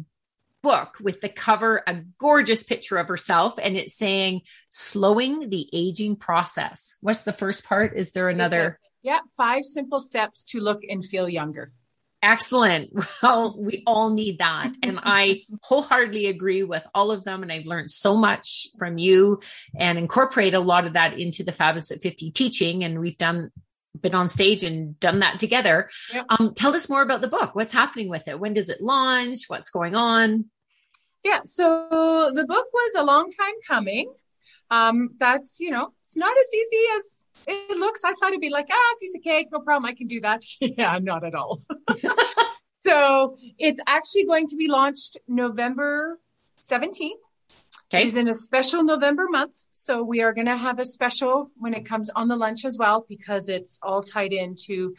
book 0.68 0.98
with 1.00 1.22
the 1.22 1.30
cover, 1.30 1.82
a 1.86 1.94
gorgeous 2.18 2.62
picture 2.62 2.98
of 2.98 3.08
herself, 3.08 3.58
and 3.60 3.74
it's 3.74 3.96
saying 3.96 4.42
slowing 4.68 5.48
the 5.48 5.66
aging 5.72 6.14
process. 6.14 6.94
What's 7.00 7.22
the 7.22 7.32
first 7.32 7.64
part? 7.64 7.96
Is 7.96 8.12
there 8.12 8.28
another? 8.28 8.78
Yeah, 9.02 9.20
five 9.34 9.64
simple 9.64 9.98
steps 9.98 10.44
to 10.50 10.60
look 10.60 10.82
and 10.86 11.02
feel 11.02 11.26
younger. 11.26 11.72
Excellent. 12.22 12.90
Well, 13.22 13.56
we 13.58 13.82
all 13.86 14.10
need 14.10 14.38
that. 14.38 14.74
And 14.82 15.00
I 15.02 15.42
wholeheartedly 15.62 16.26
agree 16.26 16.62
with 16.62 16.84
all 16.94 17.10
of 17.10 17.24
them. 17.24 17.42
And 17.42 17.50
I've 17.50 17.66
learned 17.66 17.90
so 17.90 18.16
much 18.16 18.68
from 18.78 18.96
you 18.96 19.40
and 19.76 19.98
incorporate 19.98 20.54
a 20.54 20.60
lot 20.60 20.86
of 20.86 20.92
that 20.92 21.18
into 21.18 21.42
the 21.42 21.52
Fabulous 21.52 21.90
at 21.90 22.00
50 22.00 22.30
teaching. 22.30 22.84
And 22.84 23.00
we've 23.00 23.18
done 23.18 23.50
been 24.00 24.14
on 24.14 24.28
stage 24.28 24.62
and 24.62 24.98
done 25.00 25.20
that 25.20 25.40
together. 25.40 25.88
Yep. 26.12 26.26
Um, 26.28 26.54
tell 26.54 26.74
us 26.74 26.88
more 26.88 27.02
about 27.02 27.22
the 27.22 27.28
book. 27.28 27.54
What's 27.54 27.72
happening 27.72 28.08
with 28.08 28.28
it? 28.28 28.38
When 28.38 28.52
does 28.52 28.68
it 28.68 28.80
launch? 28.80 29.40
What's 29.48 29.70
going 29.70 29.94
on? 29.94 30.44
Yeah, 31.24 31.40
so 31.44 32.30
the 32.34 32.44
book 32.44 32.66
was 32.72 32.94
a 32.96 33.02
long 33.02 33.30
time 33.30 33.54
coming. 33.66 34.12
Um, 34.70 35.10
that's, 35.18 35.60
you 35.60 35.70
know, 35.70 35.92
it's 36.02 36.16
not 36.16 36.36
as 36.38 36.54
easy 36.54 36.82
as 36.96 37.24
it 37.46 37.76
looks. 37.76 38.04
I 38.04 38.12
thought 38.14 38.28
it'd 38.28 38.40
be 38.40 38.50
like, 38.50 38.68
ah, 38.70 38.94
piece 39.00 39.14
of 39.16 39.22
cake, 39.22 39.48
no 39.50 39.60
problem. 39.60 39.86
I 39.86 39.94
can 39.94 40.06
do 40.06 40.20
that. 40.20 40.42
yeah, 40.60 40.98
not 41.00 41.24
at 41.24 41.34
all. 41.34 41.60
so 42.84 43.36
it's 43.58 43.80
actually 43.86 44.26
going 44.26 44.48
to 44.48 44.56
be 44.56 44.68
launched 44.68 45.18
November 45.26 46.18
17th. 46.60 47.12
Okay. 47.90 48.04
It's 48.04 48.16
in 48.16 48.28
a 48.28 48.34
special 48.34 48.84
November 48.84 49.26
month. 49.30 49.56
So 49.72 50.02
we 50.02 50.20
are 50.22 50.34
going 50.34 50.46
to 50.46 50.56
have 50.56 50.78
a 50.78 50.84
special 50.84 51.50
when 51.56 51.72
it 51.72 51.86
comes 51.86 52.10
on 52.10 52.28
the 52.28 52.36
lunch 52.36 52.64
as 52.66 52.76
well, 52.78 53.06
because 53.08 53.48
it's 53.48 53.78
all 53.82 54.02
tied 54.02 54.32
into 54.32 54.94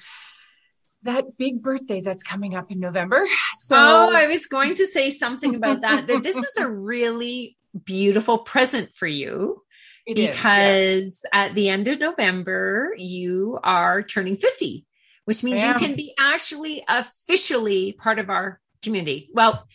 that 1.04 1.38
big 1.38 1.62
birthday 1.62 2.02
that's 2.02 2.24
coming 2.24 2.56
up 2.56 2.72
in 2.72 2.80
November. 2.80 3.24
So 3.56 3.76
oh, 3.78 4.12
I 4.12 4.26
was 4.26 4.48
going 4.48 4.76
to 4.76 4.86
say 4.88 5.12
something 5.12 5.54
about 5.54 5.82
that. 5.82 6.08
that 6.08 6.24
this 6.24 6.36
is 6.36 6.58
a 6.58 6.68
really 6.68 7.56
beautiful 7.86 8.40
present 8.40 8.96
for 8.96 9.06
you 9.06 9.62
It 10.08 10.16
because 10.16 11.04
is, 11.04 11.26
yeah. 11.32 11.46
at 11.46 11.56
the 11.56 11.70
end 11.70 11.88
of 11.88 12.00
November, 12.00 12.96
you 12.98 13.60
are 13.64 14.02
turning 14.02 14.38
50, 14.38 14.88
which 15.26 15.44
means 15.44 15.62
you 15.62 15.74
can 15.76 15.96
be 15.96 16.16
actually 16.18 16.84
officially 16.88 17.94
part 17.94 18.18
of 18.18 18.32
our 18.32 18.60
community. 18.82 19.30
Well. 19.34 19.68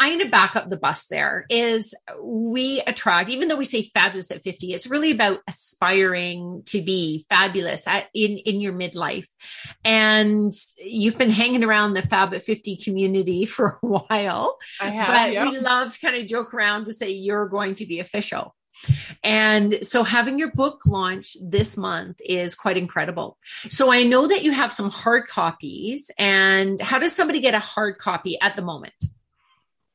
I'm 0.00 0.18
going 0.18 0.24
to 0.24 0.30
back 0.30 0.56
up 0.56 0.68
the 0.68 0.76
bus 0.76 1.06
there 1.06 1.46
is 1.48 1.94
we 2.20 2.82
attract, 2.86 3.30
even 3.30 3.48
though 3.48 3.56
we 3.56 3.64
say 3.64 3.82
fabulous 3.82 4.30
at 4.30 4.42
50, 4.42 4.72
it's 4.72 4.88
really 4.88 5.12
about 5.12 5.40
aspiring 5.48 6.62
to 6.66 6.82
be 6.82 7.24
fabulous 7.28 7.86
at, 7.86 8.06
in, 8.12 8.38
in 8.38 8.60
your 8.60 8.72
midlife. 8.72 9.28
And 9.84 10.52
you've 10.78 11.16
been 11.16 11.30
hanging 11.30 11.62
around 11.62 11.94
the 11.94 12.02
Fab 12.02 12.34
at 12.34 12.42
50 12.42 12.76
community 12.78 13.44
for 13.46 13.78
a 13.82 13.86
while. 13.86 14.58
I 14.80 14.88
have, 14.90 15.08
but 15.08 15.32
yeah. 15.32 15.50
we 15.50 15.58
love 15.58 15.92
to 15.92 16.00
kind 16.00 16.16
of 16.16 16.26
joke 16.26 16.52
around 16.52 16.86
to 16.86 16.92
say 16.92 17.10
you're 17.10 17.48
going 17.48 17.76
to 17.76 17.86
be 17.86 18.00
official. 18.00 18.54
And 19.22 19.78
so 19.82 20.02
having 20.02 20.38
your 20.38 20.50
book 20.50 20.82
launch 20.86 21.36
this 21.40 21.76
month 21.76 22.20
is 22.24 22.54
quite 22.54 22.76
incredible. 22.76 23.38
So 23.70 23.92
I 23.92 24.02
know 24.02 24.26
that 24.26 24.42
you 24.42 24.52
have 24.52 24.72
some 24.72 24.90
hard 24.90 25.28
copies 25.28 26.10
and 26.18 26.80
how 26.80 26.98
does 26.98 27.14
somebody 27.14 27.40
get 27.40 27.54
a 27.54 27.60
hard 27.60 27.98
copy 27.98 28.38
at 28.40 28.56
the 28.56 28.62
moment? 28.62 28.94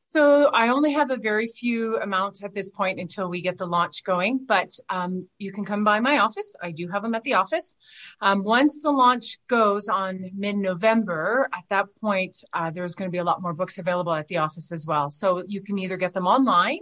So 0.10 0.46
I 0.46 0.70
only 0.70 0.92
have 0.94 1.12
a 1.12 1.18
very 1.18 1.48
few 1.48 2.00
amount 2.00 2.44
at 2.44 2.52
this 2.52 2.72
point 2.72 3.00
until 3.00 3.30
we 3.30 3.44
get 3.44 3.58
the 3.58 3.68
launch 3.68 4.04
going, 4.04 4.44
but 4.44 4.72
um, 4.90 5.28
you 5.38 5.52
can 5.52 5.64
come 5.64 5.84
by 5.84 6.00
my 6.00 6.18
office. 6.18 6.56
I 6.64 6.72
do 6.72 6.88
have 6.88 7.04
them 7.04 7.14
at 7.14 7.22
the 7.22 7.36
office. 7.36 7.76
Um, 8.20 8.44
once 8.44 8.80
the 8.82 8.90
launch 8.90 9.38
goes 9.48 9.88
on 9.88 10.32
mid-November, 10.36 11.48
at 11.54 11.64
that 11.70 11.86
point, 12.02 12.36
uh, 12.54 12.72
there's 12.72 12.96
going 12.96 13.08
to 13.08 13.12
be 13.12 13.20
a 13.20 13.24
lot 13.24 13.44
more 13.44 13.54
books 13.54 13.78
available 13.78 14.12
at 14.12 14.28
the 14.30 14.38
office 14.38 14.72
as 14.72 14.84
well. 14.88 15.12
So 15.12 15.44
you 15.46 15.62
can 15.62 15.78
either 15.78 15.96
get 15.96 16.14
them 16.14 16.26
online. 16.26 16.80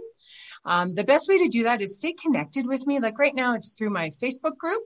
Um, 0.64 0.94
the 0.94 1.04
best 1.04 1.28
way 1.28 1.36
to 1.36 1.48
do 1.48 1.64
that 1.64 1.82
is 1.82 1.98
stay 1.98 2.14
connected 2.14 2.66
with 2.66 2.86
me. 2.86 2.98
Like 2.98 3.18
right 3.18 3.34
now, 3.34 3.54
it's 3.54 3.72
through 3.72 3.90
my 3.90 4.08
Facebook 4.08 4.56
group. 4.56 4.80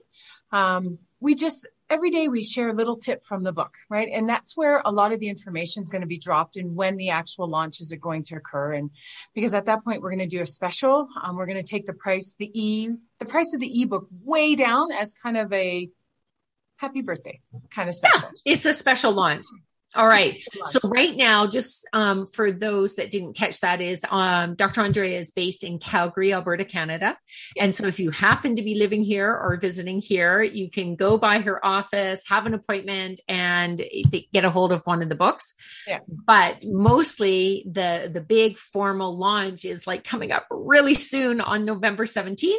Um, 0.51 0.99
we 1.21 1.33
just 1.33 1.65
every 1.89 2.09
day 2.09 2.27
we 2.27 2.43
share 2.43 2.69
a 2.69 2.73
little 2.73 2.95
tip 2.95 3.23
from 3.23 3.43
the 3.43 3.51
book, 3.51 3.73
right? 3.89 4.09
And 4.11 4.27
that's 4.27 4.55
where 4.57 4.81
a 4.83 4.91
lot 4.91 5.11
of 5.11 5.19
the 5.19 5.29
information 5.29 5.83
is 5.83 5.89
going 5.89 6.01
to 6.01 6.07
be 6.07 6.17
dropped 6.17 6.55
and 6.55 6.75
when 6.75 6.97
the 6.97 7.09
actual 7.09 7.47
launches 7.47 7.91
are 7.93 7.97
going 7.97 8.23
to 8.23 8.35
occur. 8.35 8.73
And 8.73 8.91
because 9.33 9.53
at 9.53 9.65
that 9.65 9.83
point 9.83 10.01
we're 10.01 10.11
going 10.11 10.27
to 10.27 10.37
do 10.37 10.41
a 10.41 10.45
special, 10.45 11.07
um, 11.21 11.35
we're 11.35 11.45
going 11.45 11.63
to 11.63 11.69
take 11.69 11.85
the 11.85 11.93
price, 11.93 12.35
the 12.37 12.51
e, 12.53 12.89
the 13.19 13.25
price 13.25 13.53
of 13.53 13.59
the 13.59 13.81
ebook 13.81 14.07
way 14.23 14.55
down 14.55 14.91
as 14.91 15.13
kind 15.13 15.37
of 15.37 15.51
a 15.53 15.89
happy 16.77 17.01
birthday 17.01 17.39
kind 17.69 17.89
of 17.89 17.95
special. 17.95 18.29
Yeah, 18.45 18.53
it's 18.53 18.65
a 18.65 18.73
special 18.73 19.11
launch. 19.11 19.45
All 19.95 20.07
right. 20.07 20.41
So 20.65 20.79
right 20.89 21.15
now, 21.15 21.47
just 21.47 21.87
um, 21.93 22.25
for 22.25 22.51
those 22.51 22.95
that 22.95 23.11
didn't 23.11 23.33
catch 23.33 23.59
that, 23.61 23.81
is 23.81 24.03
um, 24.09 24.55
Dr. 24.55 24.81
Andrea 24.81 25.17
is 25.19 25.31
based 25.31 25.63
in 25.63 25.79
Calgary, 25.79 26.33
Alberta, 26.33 26.65
Canada. 26.65 27.17
And 27.57 27.75
so 27.75 27.87
if 27.87 27.99
you 27.99 28.09
happen 28.11 28.55
to 28.55 28.63
be 28.63 28.75
living 28.75 29.03
here 29.03 29.29
or 29.29 29.57
visiting 29.57 30.01
here, 30.01 30.41
you 30.41 30.69
can 30.69 30.95
go 30.95 31.17
by 31.17 31.39
her 31.39 31.63
office, 31.65 32.23
have 32.27 32.45
an 32.45 32.53
appointment, 32.53 33.21
and 33.27 33.81
get 34.31 34.45
a 34.45 34.49
hold 34.49 34.71
of 34.71 34.81
one 34.85 35.01
of 35.03 35.09
the 35.09 35.15
books. 35.15 35.53
Yeah. 35.87 35.99
But 36.07 36.63
mostly 36.65 37.65
the 37.69 38.09
the 38.11 38.21
big 38.21 38.57
formal 38.57 39.17
launch 39.17 39.65
is 39.65 39.85
like 39.85 40.03
coming 40.03 40.31
up 40.31 40.47
really 40.49 40.95
soon 40.95 41.41
on 41.41 41.65
November 41.65 42.05
17th. 42.05 42.57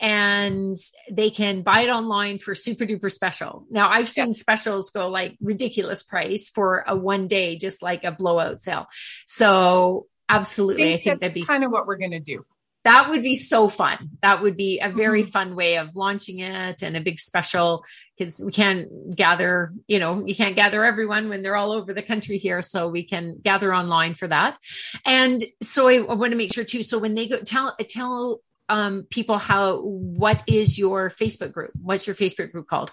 And 0.00 0.76
they 1.10 1.28
can 1.30 1.62
buy 1.62 1.82
it 1.82 1.90
online 1.90 2.38
for 2.38 2.54
super 2.54 2.86
duper 2.86 3.10
special. 3.10 3.66
Now 3.70 3.90
I've 3.90 4.08
seen 4.08 4.28
yes. 4.28 4.40
specials 4.40 4.90
go 4.90 5.08
like 5.08 5.36
ridiculous 5.40 6.02
price 6.02 6.48
for 6.48 6.69
for 6.70 6.84
a 6.86 6.94
one 6.94 7.26
day, 7.26 7.56
just 7.56 7.82
like 7.82 8.04
a 8.04 8.12
blowout 8.12 8.60
sale. 8.60 8.86
So 9.26 10.06
absolutely. 10.28 10.94
I 10.94 10.96
think, 10.96 11.00
I 11.00 11.04
think 11.04 11.20
that'd 11.20 11.34
be 11.34 11.44
kind 11.44 11.64
of 11.64 11.72
what 11.72 11.86
we're 11.86 11.96
going 11.96 12.12
to 12.12 12.20
do. 12.20 12.44
That 12.84 13.10
would 13.10 13.22
be 13.22 13.34
so 13.34 13.68
fun. 13.68 14.10
That 14.22 14.40
would 14.40 14.56
be 14.56 14.78
a 14.78 14.88
very 14.88 15.22
mm-hmm. 15.22 15.30
fun 15.30 15.56
way 15.56 15.76
of 15.78 15.96
launching 15.96 16.38
it 16.38 16.82
and 16.82 16.96
a 16.96 17.00
big 17.00 17.18
special 17.18 17.84
because 18.16 18.40
we 18.42 18.52
can't 18.52 19.14
gather, 19.14 19.72
you 19.86 19.98
know, 19.98 20.24
you 20.24 20.34
can't 20.34 20.56
gather 20.56 20.84
everyone 20.84 21.28
when 21.28 21.42
they're 21.42 21.56
all 21.56 21.72
over 21.72 21.92
the 21.92 22.02
country 22.02 22.38
here. 22.38 22.62
So 22.62 22.88
we 22.88 23.02
can 23.02 23.38
gather 23.42 23.74
online 23.74 24.14
for 24.14 24.28
that. 24.28 24.56
And 25.04 25.42
so 25.60 25.88
I, 25.88 25.96
I 25.96 26.14
want 26.14 26.30
to 26.30 26.38
make 26.38 26.54
sure 26.54 26.64
too. 26.64 26.82
So 26.82 26.98
when 26.98 27.14
they 27.14 27.26
go 27.26 27.40
tell, 27.40 27.76
tell 27.88 28.40
um, 28.68 29.06
people 29.10 29.38
how, 29.38 29.80
what 29.82 30.44
is 30.46 30.78
your 30.78 31.10
Facebook 31.10 31.52
group? 31.52 31.72
What's 31.82 32.06
your 32.06 32.16
Facebook 32.16 32.52
group 32.52 32.68
called? 32.68 32.92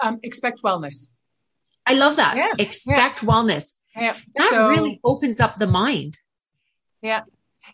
Um, 0.00 0.20
expect 0.22 0.62
wellness. 0.62 1.08
I 1.86 1.94
love 1.94 2.16
that. 2.16 2.36
Yeah, 2.36 2.52
Expect 2.58 3.22
yeah. 3.22 3.28
wellness. 3.28 3.74
Yeah. 3.94 4.16
That 4.34 4.50
so, 4.50 4.68
really 4.68 5.00
opens 5.04 5.40
up 5.40 5.58
the 5.58 5.66
mind. 5.66 6.18
Yeah. 7.00 7.22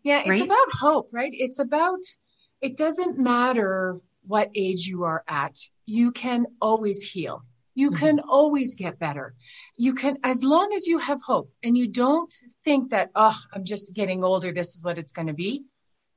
Yeah. 0.02 0.20
It's 0.20 0.30
right? 0.30 0.42
about 0.42 0.66
hope, 0.80 1.08
right? 1.12 1.32
It's 1.34 1.58
about, 1.58 2.00
it 2.60 2.76
doesn't 2.76 3.18
matter 3.18 4.00
what 4.26 4.50
age 4.54 4.86
you 4.86 5.04
are 5.04 5.24
at. 5.26 5.56
You 5.86 6.12
can 6.12 6.46
always 6.60 7.02
heal. 7.02 7.42
You 7.74 7.90
mm-hmm. 7.90 7.98
can 7.98 8.20
always 8.20 8.76
get 8.76 8.98
better. 8.98 9.34
You 9.76 9.94
can, 9.94 10.18
as 10.22 10.44
long 10.44 10.72
as 10.74 10.86
you 10.86 10.98
have 10.98 11.20
hope 11.22 11.50
and 11.62 11.76
you 11.76 11.88
don't 11.88 12.32
think 12.64 12.90
that, 12.90 13.10
oh, 13.14 13.36
I'm 13.52 13.64
just 13.64 13.94
getting 13.94 14.22
older. 14.22 14.52
This 14.52 14.76
is 14.76 14.84
what 14.84 14.98
it's 14.98 15.12
going 15.12 15.28
to 15.28 15.32
be. 15.32 15.64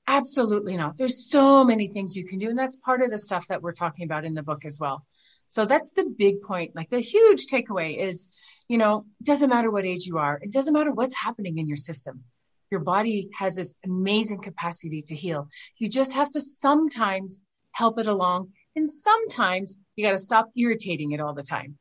Absolutely 0.08 0.78
not. 0.78 0.98
There's 0.98 1.32
so 1.32 1.64
many 1.64 1.88
things 1.88 2.16
you 2.16 2.28
can 2.28 2.40
do. 2.40 2.50
And 2.50 2.60
that's 2.60 2.76
part 2.76 3.02
of 3.02 3.10
the 3.10 3.18
stuff 3.18 3.48
that 3.48 3.62
we're 3.62 3.74
talking 3.74 4.04
about 4.04 4.26
in 4.26 4.34
the 4.34 4.44
book 4.44 4.66
as 4.66 4.80
well. 4.80 5.06
So 5.48 5.66
that's 5.66 5.92
the 5.92 6.06
big 6.06 6.42
point. 6.42 6.76
Like 6.76 6.90
the 6.90 7.00
huge 7.00 7.48
takeaway 7.48 7.98
is, 7.98 8.28
you 8.68 8.78
know, 8.78 9.06
it 9.20 9.26
doesn't 9.26 9.50
matter 9.50 9.72
what 9.72 9.86
age 9.86 10.06
you 10.06 10.18
are. 10.18 10.40
It 10.42 10.52
doesn't 10.52 10.74
matter 10.74 10.92
what's 10.92 11.16
happening 11.16 11.58
in 11.58 11.68
your 11.68 11.78
system. 11.78 12.24
Your 12.72 12.80
body 12.80 13.30
has 13.38 13.56
this 13.56 13.76
amazing 13.86 14.42
capacity 14.42 15.02
to 15.04 15.16
heal. 15.16 15.48
You 15.78 15.88
just 15.88 16.14
have 16.14 16.32
to 16.32 16.42
sometimes 16.42 17.40
help 17.72 18.00
it 18.00 18.08
along. 18.08 18.52
And 18.76 18.90
sometimes 18.90 19.78
you 19.96 20.06
got 20.06 20.12
to 20.12 20.18
stop 20.18 20.50
irritating 20.58 21.12
it 21.12 21.22
all 21.22 21.34
the 21.34 21.44
time. 21.44 21.78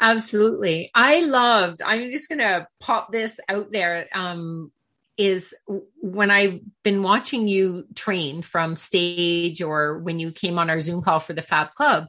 Absolutely. 0.00 0.90
I 0.94 1.24
loved, 1.24 1.82
I'm 1.82 2.10
just 2.10 2.28
going 2.28 2.38
to 2.38 2.66
pop 2.80 3.10
this 3.10 3.40
out 3.48 3.72
there. 3.72 4.08
Um, 4.12 4.72
is 5.16 5.54
when 6.00 6.30
I've 6.30 6.60
been 6.82 7.02
watching 7.02 7.46
you 7.46 7.86
train 7.94 8.42
from 8.42 8.76
stage 8.76 9.62
or 9.62 9.98
when 9.98 10.18
you 10.18 10.32
came 10.32 10.58
on 10.58 10.70
our 10.70 10.80
Zoom 10.80 11.02
call 11.02 11.20
for 11.20 11.32
the 11.34 11.42
Fab 11.42 11.74
Club, 11.74 12.08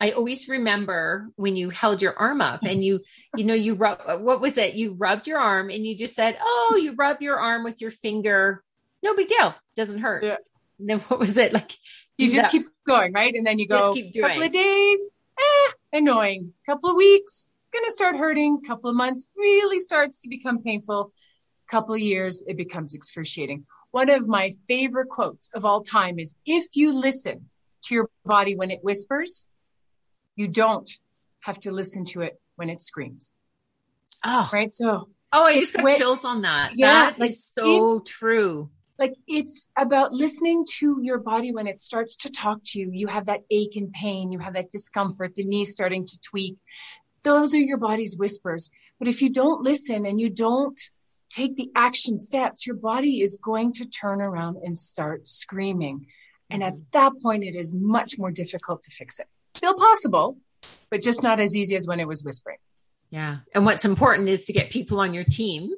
I 0.00 0.12
always 0.12 0.48
remember 0.48 1.28
when 1.36 1.56
you 1.56 1.68
held 1.68 2.00
your 2.00 2.18
arm 2.18 2.40
up 2.40 2.62
and 2.62 2.82
you, 2.82 3.00
you 3.36 3.44
know, 3.44 3.54
you 3.54 3.74
rub, 3.74 4.22
what 4.22 4.40
was 4.40 4.56
it? 4.56 4.74
You 4.74 4.94
rubbed 4.94 5.26
your 5.26 5.38
arm 5.38 5.68
and 5.68 5.86
you 5.86 5.94
just 5.94 6.14
said, 6.14 6.38
Oh, 6.40 6.78
you 6.82 6.94
rub 6.94 7.20
your 7.20 7.38
arm 7.38 7.64
with 7.64 7.82
your 7.82 7.90
finger. 7.90 8.64
No 9.02 9.14
big 9.14 9.28
deal. 9.28 9.54
Doesn't 9.76 9.98
hurt. 9.98 10.24
Yeah. 10.24 10.36
And 10.78 10.88
then 10.88 11.00
what 11.00 11.20
was 11.20 11.36
it 11.36 11.52
like? 11.52 11.72
You 12.16 12.30
just 12.30 12.44
that. 12.44 12.50
keep 12.50 12.62
going, 12.86 13.12
right? 13.12 13.34
And 13.34 13.46
then 13.46 13.58
you 13.58 13.68
go, 13.68 13.78
just 13.78 13.94
keep 13.94 14.12
doing. 14.12 14.28
couple 14.28 14.42
of 14.42 14.52
days, 14.52 15.10
eh, 15.38 15.72
annoying. 15.92 16.52
Couple 16.66 16.90
of 16.90 16.96
weeks, 16.96 17.48
gonna 17.72 17.90
start 17.90 18.16
hurting. 18.16 18.62
Couple 18.62 18.90
of 18.90 18.96
months 18.96 19.26
really 19.36 19.78
starts 19.78 20.20
to 20.20 20.28
become 20.28 20.62
painful. 20.62 21.12
Couple 21.68 21.94
of 21.94 22.00
years, 22.00 22.42
it 22.46 22.56
becomes 22.56 22.94
excruciating. 22.94 23.64
One 23.90 24.10
of 24.10 24.26
my 24.26 24.52
favorite 24.68 25.08
quotes 25.08 25.48
of 25.54 25.64
all 25.64 25.82
time 25.82 26.18
is, 26.18 26.36
if 26.46 26.76
you 26.76 26.92
listen 26.92 27.48
to 27.84 27.94
your 27.94 28.10
body 28.24 28.56
when 28.56 28.70
it 28.70 28.80
whispers, 28.82 29.46
you 30.40 30.48
don't 30.48 30.90
have 31.40 31.60
to 31.60 31.70
listen 31.70 32.06
to 32.06 32.22
it 32.22 32.40
when 32.56 32.70
it 32.70 32.80
screams. 32.80 33.34
Oh, 34.24 34.48
right. 34.50 34.72
So, 34.72 35.10
oh, 35.34 35.44
I 35.44 35.58
just 35.58 35.74
got 35.74 35.84
when, 35.84 35.98
chills 35.98 36.24
on 36.24 36.42
that. 36.42 36.72
Yeah, 36.76 37.10
that 37.10 37.18
like 37.18 37.28
is 37.28 37.44
so 37.44 37.98
it, 37.98 38.06
true. 38.06 38.70
Like 38.98 39.16
it's 39.28 39.68
about 39.76 40.12
listening 40.12 40.64
to 40.78 40.98
your 41.02 41.18
body 41.18 41.52
when 41.52 41.66
it 41.66 41.78
starts 41.78 42.16
to 42.22 42.30
talk 42.30 42.60
to 42.68 42.80
you. 42.80 42.90
You 42.90 43.08
have 43.08 43.26
that 43.26 43.42
ache 43.50 43.76
and 43.76 43.92
pain, 43.92 44.32
you 44.32 44.38
have 44.38 44.54
that 44.54 44.70
discomfort, 44.70 45.34
the 45.34 45.44
knee 45.44 45.66
starting 45.66 46.06
to 46.06 46.20
tweak. 46.20 46.56
Those 47.22 47.54
are 47.54 47.58
your 47.58 47.76
body's 47.78 48.16
whispers. 48.16 48.70
But 48.98 49.08
if 49.08 49.20
you 49.20 49.30
don't 49.30 49.62
listen 49.62 50.06
and 50.06 50.18
you 50.18 50.30
don't 50.30 50.80
take 51.28 51.54
the 51.56 51.70
action 51.76 52.18
steps, 52.18 52.66
your 52.66 52.76
body 52.76 53.20
is 53.20 53.38
going 53.42 53.74
to 53.74 53.84
turn 53.84 54.22
around 54.22 54.56
and 54.64 54.76
start 54.76 55.28
screaming. 55.28 56.06
And 56.48 56.62
at 56.62 56.72
mm-hmm. 56.72 56.82
that 56.92 57.12
point, 57.22 57.44
it 57.44 57.54
is 57.54 57.74
much 57.74 58.18
more 58.18 58.30
difficult 58.30 58.82
to 58.84 58.90
fix 58.90 59.18
it. 59.18 59.28
Still 59.54 59.74
possible, 59.74 60.38
but 60.90 61.02
just 61.02 61.22
not 61.22 61.40
as 61.40 61.56
easy 61.56 61.76
as 61.76 61.86
when 61.86 62.00
it 62.00 62.08
was 62.08 62.22
whispering. 62.22 62.58
Yeah. 63.10 63.38
And 63.54 63.66
what's 63.66 63.84
important 63.84 64.28
is 64.28 64.44
to 64.44 64.52
get 64.52 64.70
people 64.70 65.00
on 65.00 65.14
your 65.14 65.24
team 65.24 65.72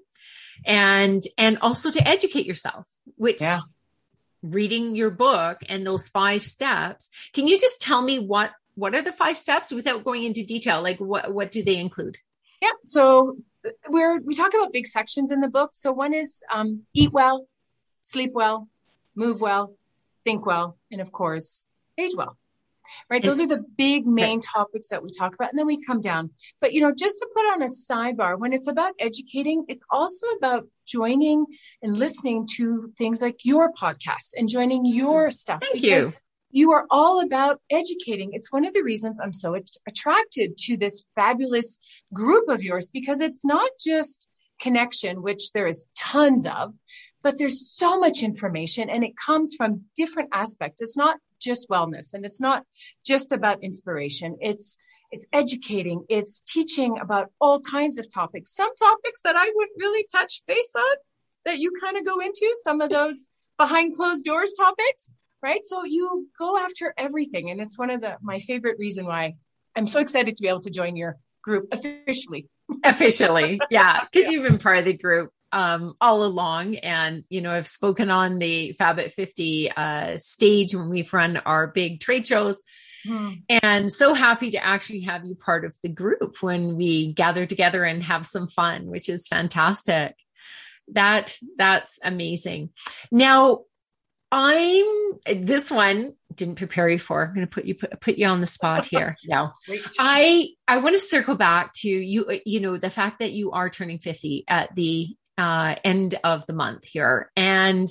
and 0.64 1.22
and 1.38 1.58
also 1.58 1.90
to 1.90 2.06
educate 2.06 2.46
yourself, 2.46 2.86
which 3.16 3.40
yeah. 3.40 3.60
reading 4.42 4.94
your 4.94 5.10
book 5.10 5.58
and 5.68 5.84
those 5.86 6.08
five 6.08 6.44
steps. 6.44 7.08
Can 7.32 7.46
you 7.46 7.58
just 7.58 7.80
tell 7.80 8.02
me 8.02 8.18
what 8.18 8.52
what 8.74 8.94
are 8.94 9.02
the 9.02 9.12
five 9.12 9.36
steps 9.36 9.72
without 9.72 10.04
going 10.04 10.24
into 10.24 10.44
detail? 10.44 10.82
Like 10.82 10.98
what 10.98 11.32
what 11.32 11.50
do 11.50 11.62
they 11.62 11.76
include? 11.76 12.18
Yeah. 12.60 12.70
So 12.84 13.36
we're 13.88 14.20
we 14.20 14.34
talk 14.34 14.54
about 14.54 14.72
big 14.72 14.86
sections 14.86 15.30
in 15.30 15.40
the 15.40 15.48
book. 15.48 15.70
So 15.74 15.92
one 15.92 16.12
is 16.12 16.42
um, 16.52 16.82
eat 16.94 17.12
well, 17.12 17.46
sleep 18.02 18.32
well, 18.34 18.68
move 19.14 19.40
well, 19.40 19.74
think 20.24 20.44
well, 20.44 20.76
and 20.90 21.00
of 21.00 21.12
course, 21.12 21.66
age 21.98 22.12
well. 22.16 22.36
Right? 23.10 23.22
Those 23.22 23.40
are 23.40 23.46
the 23.46 23.64
big 23.76 24.06
main 24.06 24.40
topics 24.40 24.88
that 24.88 25.02
we 25.02 25.10
talk 25.12 25.34
about. 25.34 25.50
And 25.50 25.58
then 25.58 25.66
we 25.66 25.78
come 25.84 26.00
down. 26.00 26.30
But, 26.60 26.72
you 26.72 26.80
know, 26.80 26.92
just 26.96 27.18
to 27.18 27.28
put 27.34 27.42
on 27.52 27.62
a 27.62 27.66
sidebar, 27.66 28.38
when 28.38 28.52
it's 28.52 28.68
about 28.68 28.94
educating, 28.98 29.64
it's 29.68 29.84
also 29.90 30.26
about 30.38 30.66
joining 30.86 31.46
and 31.82 31.96
listening 31.96 32.46
to 32.56 32.92
things 32.98 33.22
like 33.22 33.44
your 33.44 33.72
podcast 33.72 34.32
and 34.36 34.48
joining 34.48 34.84
your 34.84 35.28
mm-hmm. 35.28 35.30
stuff. 35.30 35.60
Thank 35.60 35.82
you. 35.82 36.12
You 36.54 36.72
are 36.72 36.86
all 36.90 37.20
about 37.20 37.60
educating. 37.70 38.30
It's 38.34 38.52
one 38.52 38.66
of 38.66 38.74
the 38.74 38.82
reasons 38.82 39.18
I'm 39.20 39.32
so 39.32 39.56
attracted 39.88 40.58
to 40.58 40.76
this 40.76 41.02
fabulous 41.14 41.78
group 42.12 42.48
of 42.48 42.62
yours 42.62 42.90
because 42.92 43.20
it's 43.20 43.44
not 43.44 43.70
just 43.82 44.28
connection, 44.60 45.22
which 45.22 45.52
there 45.52 45.66
is 45.66 45.86
tons 45.96 46.46
of, 46.46 46.74
but 47.22 47.38
there's 47.38 47.70
so 47.74 47.98
much 47.98 48.22
information 48.22 48.90
and 48.90 49.02
it 49.04 49.16
comes 49.16 49.54
from 49.56 49.84
different 49.96 50.28
aspects. 50.32 50.82
It's 50.82 50.96
not 50.96 51.18
just 51.42 51.68
wellness 51.68 52.14
and 52.14 52.24
it's 52.24 52.40
not 52.40 52.64
just 53.04 53.32
about 53.32 53.62
inspiration. 53.62 54.36
It's 54.40 54.78
it's 55.10 55.26
educating, 55.30 56.04
it's 56.08 56.40
teaching 56.40 56.98
about 56.98 57.30
all 57.38 57.60
kinds 57.60 57.98
of 57.98 58.10
topics. 58.12 58.54
Some 58.54 58.74
topics 58.76 59.20
that 59.22 59.36
I 59.36 59.52
wouldn't 59.54 59.76
really 59.78 60.06
touch 60.10 60.42
base 60.46 60.72
on 60.74 60.96
that 61.44 61.58
you 61.58 61.72
kind 61.78 61.98
of 61.98 62.06
go 62.06 62.18
into, 62.20 62.50
some 62.62 62.80
of 62.80 62.88
those 62.88 63.28
behind 63.58 63.94
closed 63.94 64.24
doors 64.24 64.54
topics, 64.54 65.12
right? 65.42 65.60
So 65.64 65.84
you 65.84 66.28
go 66.38 66.56
after 66.56 66.94
everything. 66.96 67.50
And 67.50 67.60
it's 67.60 67.78
one 67.78 67.90
of 67.90 68.00
the 68.00 68.16
my 68.22 68.38
favorite 68.38 68.78
reason 68.78 69.04
why 69.04 69.34
I'm 69.76 69.86
so 69.86 70.00
excited 70.00 70.36
to 70.36 70.42
be 70.42 70.48
able 70.48 70.60
to 70.60 70.70
join 70.70 70.96
your 70.96 71.18
group 71.42 71.68
officially. 71.72 72.48
officially. 72.84 73.60
Yeah. 73.70 74.04
Because 74.10 74.30
yeah. 74.30 74.32
you've 74.32 74.48
been 74.48 74.58
part 74.58 74.78
of 74.78 74.84
the 74.84 74.94
group 74.94 75.30
um, 75.52 75.94
all 76.00 76.24
along. 76.24 76.76
And, 76.76 77.24
you 77.28 77.40
know, 77.40 77.52
I've 77.52 77.66
spoken 77.66 78.10
on 78.10 78.38
the 78.38 78.72
Fab 78.72 78.98
at 78.98 79.12
50 79.12 79.70
uh, 79.70 80.18
stage 80.18 80.74
when 80.74 80.88
we've 80.88 81.12
run 81.12 81.36
our 81.36 81.66
big 81.66 82.00
trade 82.00 82.26
shows. 82.26 82.62
Hmm. 83.06 83.30
And 83.48 83.90
so 83.90 84.14
happy 84.14 84.52
to 84.52 84.64
actually 84.64 85.00
have 85.00 85.24
you 85.24 85.34
part 85.34 85.64
of 85.64 85.76
the 85.82 85.88
group 85.88 86.36
when 86.40 86.76
we 86.76 87.12
gather 87.12 87.46
together 87.46 87.84
and 87.84 88.02
have 88.02 88.26
some 88.26 88.48
fun, 88.48 88.86
which 88.86 89.08
is 89.08 89.26
fantastic. 89.26 90.14
That 90.88 91.36
that's 91.56 91.98
amazing. 92.02 92.70
Now, 93.10 93.62
I'm 94.30 94.86
this 95.26 95.70
one 95.70 96.14
didn't 96.34 96.56
prepare 96.56 96.88
you 96.88 96.98
for. 96.98 97.22
I'm 97.22 97.34
going 97.34 97.46
to 97.46 97.50
put 97.50 97.66
you 97.66 97.74
put, 97.74 98.00
put 98.00 98.18
you 98.18 98.26
on 98.26 98.40
the 98.40 98.46
spot 98.46 98.86
here. 98.86 99.16
No, 99.26 99.52
I 99.98 100.48
I 100.66 100.78
want 100.78 100.94
to 100.94 101.00
circle 101.00 101.34
back 101.34 101.72
to 101.76 101.88
you. 101.88 102.40
You 102.44 102.60
know 102.60 102.76
the 102.76 102.90
fact 102.90 103.18
that 103.18 103.32
you 103.32 103.52
are 103.52 103.68
turning 103.68 103.98
50 103.98 104.44
at 104.48 104.74
the 104.74 105.14
uh, 105.42 105.74
end 105.82 106.14
of 106.22 106.46
the 106.46 106.52
month 106.52 106.84
here, 106.84 107.32
and 107.36 107.88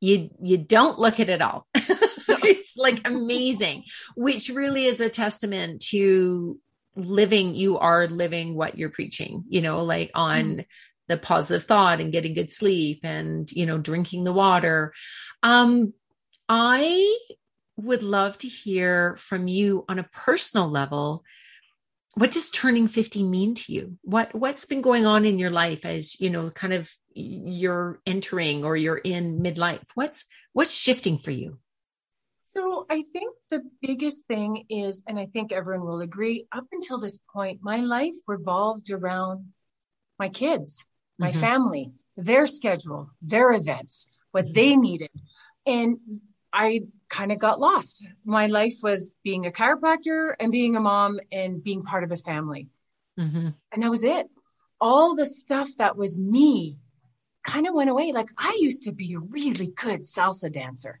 you 0.00 0.30
you 0.42 0.58
don't 0.58 0.98
look 0.98 1.20
at 1.20 1.28
it 1.28 1.34
at 1.34 1.42
all. 1.42 1.66
it's 1.74 2.76
like 2.76 3.06
amazing, 3.06 3.84
which 4.16 4.48
really 4.48 4.84
is 4.84 5.00
a 5.00 5.08
testament 5.08 5.80
to 5.90 6.58
living. 6.96 7.54
You 7.54 7.78
are 7.78 8.08
living 8.08 8.56
what 8.56 8.76
you're 8.76 8.90
preaching. 8.90 9.44
You 9.48 9.62
know, 9.62 9.84
like 9.84 10.10
on. 10.14 10.44
Mm 10.44 10.64
the 11.08 11.16
positive 11.16 11.64
thought 11.64 12.02
and 12.02 12.12
getting 12.12 12.34
good 12.34 12.52
sleep 12.52 13.00
and 13.02 13.50
you 13.52 13.64
know 13.64 13.78
drinking 13.78 14.24
the 14.24 14.32
water 14.32 14.92
um 15.42 15.94
i 16.50 17.18
would 17.78 18.02
love 18.02 18.36
to 18.36 18.46
hear 18.46 19.16
from 19.16 19.48
you 19.48 19.86
on 19.88 19.98
a 19.98 20.08
personal 20.12 20.68
level 20.68 21.24
what 22.14 22.30
does 22.32 22.50
turning 22.50 22.88
50 22.88 23.22
mean 23.22 23.54
to 23.54 23.72
you 23.72 23.98
what 24.02 24.34
what's 24.34 24.64
been 24.64 24.80
going 24.80 25.06
on 25.06 25.24
in 25.24 25.38
your 25.38 25.50
life 25.50 25.84
as 25.84 26.20
you 26.20 26.30
know 26.30 26.50
kind 26.50 26.72
of 26.72 26.90
you're 27.14 28.00
entering 28.06 28.64
or 28.64 28.76
you're 28.76 28.98
in 28.98 29.40
midlife 29.40 29.86
what's 29.94 30.26
what's 30.52 30.74
shifting 30.74 31.18
for 31.18 31.30
you 31.30 31.58
so 32.42 32.86
i 32.90 33.04
think 33.12 33.34
the 33.50 33.62
biggest 33.82 34.26
thing 34.26 34.64
is 34.68 35.02
and 35.06 35.18
i 35.18 35.26
think 35.26 35.52
everyone 35.52 35.86
will 35.86 36.00
agree 36.00 36.46
up 36.52 36.66
until 36.72 36.98
this 36.98 37.18
point 37.32 37.60
my 37.62 37.78
life 37.78 38.14
revolved 38.26 38.90
around 38.90 39.52
my 40.18 40.28
kids 40.28 40.84
my 41.18 41.30
mm-hmm. 41.30 41.40
family 41.40 41.92
their 42.16 42.46
schedule 42.46 43.10
their 43.22 43.52
events 43.52 44.06
what 44.32 44.44
mm-hmm. 44.44 44.54
they 44.54 44.76
needed 44.76 45.10
and 45.66 45.98
I 46.58 46.80
kind 47.08 47.30
of 47.30 47.38
got 47.38 47.60
lost. 47.60 48.04
My 48.24 48.48
life 48.48 48.78
was 48.82 49.14
being 49.22 49.46
a 49.46 49.52
chiropractor 49.52 50.34
and 50.40 50.50
being 50.50 50.74
a 50.74 50.80
mom 50.80 51.20
and 51.30 51.62
being 51.62 51.84
part 51.84 52.02
of 52.02 52.10
a 52.10 52.16
family. 52.16 52.66
Mm-hmm. 53.16 53.50
And 53.70 53.82
that 53.82 53.90
was 53.90 54.02
it. 54.02 54.26
All 54.80 55.14
the 55.14 55.24
stuff 55.24 55.68
that 55.78 55.96
was 55.96 56.18
me 56.18 56.76
kind 57.44 57.68
of 57.68 57.74
went 57.74 57.90
away. 57.90 58.10
Like 58.10 58.30
I 58.36 58.58
used 58.60 58.82
to 58.84 58.92
be 58.92 59.14
a 59.14 59.20
really 59.20 59.68
good 59.68 60.00
salsa 60.00 60.52
dancer. 60.52 60.98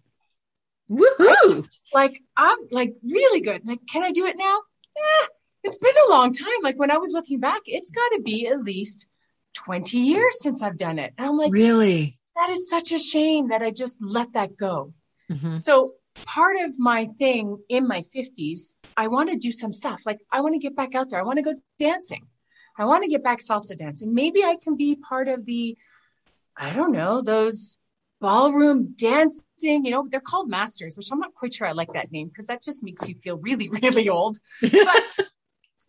Woohoo! 0.88 1.18
Right? 1.18 1.66
Like 1.92 2.22
I'm 2.36 2.58
like 2.70 2.94
really 3.02 3.40
good. 3.40 3.66
Like, 3.66 3.80
can 3.90 4.04
I 4.04 4.12
do 4.12 4.26
it 4.26 4.36
now? 4.38 4.60
Eh, 4.96 5.26
it's 5.64 5.78
been 5.78 5.94
a 6.06 6.10
long 6.10 6.32
time. 6.32 6.62
Like 6.62 6.78
when 6.78 6.92
I 6.92 6.98
was 6.98 7.12
looking 7.12 7.40
back, 7.40 7.62
it's 7.66 7.90
got 7.90 8.08
to 8.10 8.22
be 8.22 8.46
at 8.46 8.62
least 8.62 9.08
20 9.54 9.98
years 9.98 10.40
since 10.40 10.62
I've 10.62 10.78
done 10.78 11.00
it. 11.00 11.14
And 11.18 11.26
I'm 11.26 11.36
like, 11.36 11.52
really? 11.52 12.20
That 12.36 12.50
is 12.50 12.70
such 12.70 12.92
a 12.92 13.00
shame 13.00 13.48
that 13.48 13.62
I 13.62 13.72
just 13.72 13.98
let 14.00 14.34
that 14.34 14.56
go. 14.56 14.94
Mm-hmm. 15.30 15.60
So 15.60 15.92
part 16.24 16.56
of 16.60 16.78
my 16.78 17.06
thing 17.18 17.58
in 17.68 17.86
my 17.86 18.02
50s, 18.14 18.76
I 18.96 19.08
want 19.08 19.30
to 19.30 19.36
do 19.36 19.52
some 19.52 19.72
stuff. 19.72 20.02
Like 20.04 20.20
I 20.32 20.40
want 20.40 20.54
to 20.54 20.58
get 20.58 20.76
back 20.76 20.94
out 20.94 21.10
there. 21.10 21.20
I 21.20 21.24
want 21.24 21.38
to 21.38 21.42
go 21.42 21.54
dancing. 21.78 22.26
I 22.76 22.84
want 22.84 23.02
to 23.04 23.10
get 23.10 23.24
back 23.24 23.40
salsa 23.40 23.76
dancing. 23.76 24.14
Maybe 24.14 24.44
I 24.44 24.56
can 24.56 24.76
be 24.76 24.96
part 24.96 25.28
of 25.28 25.44
the, 25.44 25.76
I 26.56 26.72
don't 26.72 26.92
know, 26.92 27.22
those 27.22 27.76
ballroom 28.20 28.94
dancing, 28.96 29.84
you 29.84 29.90
know, 29.90 30.06
they're 30.08 30.20
called 30.20 30.48
masters, 30.48 30.96
which 30.96 31.08
I'm 31.10 31.18
not 31.18 31.34
quite 31.34 31.54
sure 31.54 31.66
I 31.66 31.72
like 31.72 31.92
that 31.94 32.12
name 32.12 32.28
because 32.28 32.46
that 32.46 32.62
just 32.62 32.82
makes 32.82 33.08
you 33.08 33.16
feel 33.16 33.38
really, 33.38 33.68
really 33.82 34.08
old. 34.08 34.38
But 34.60 35.02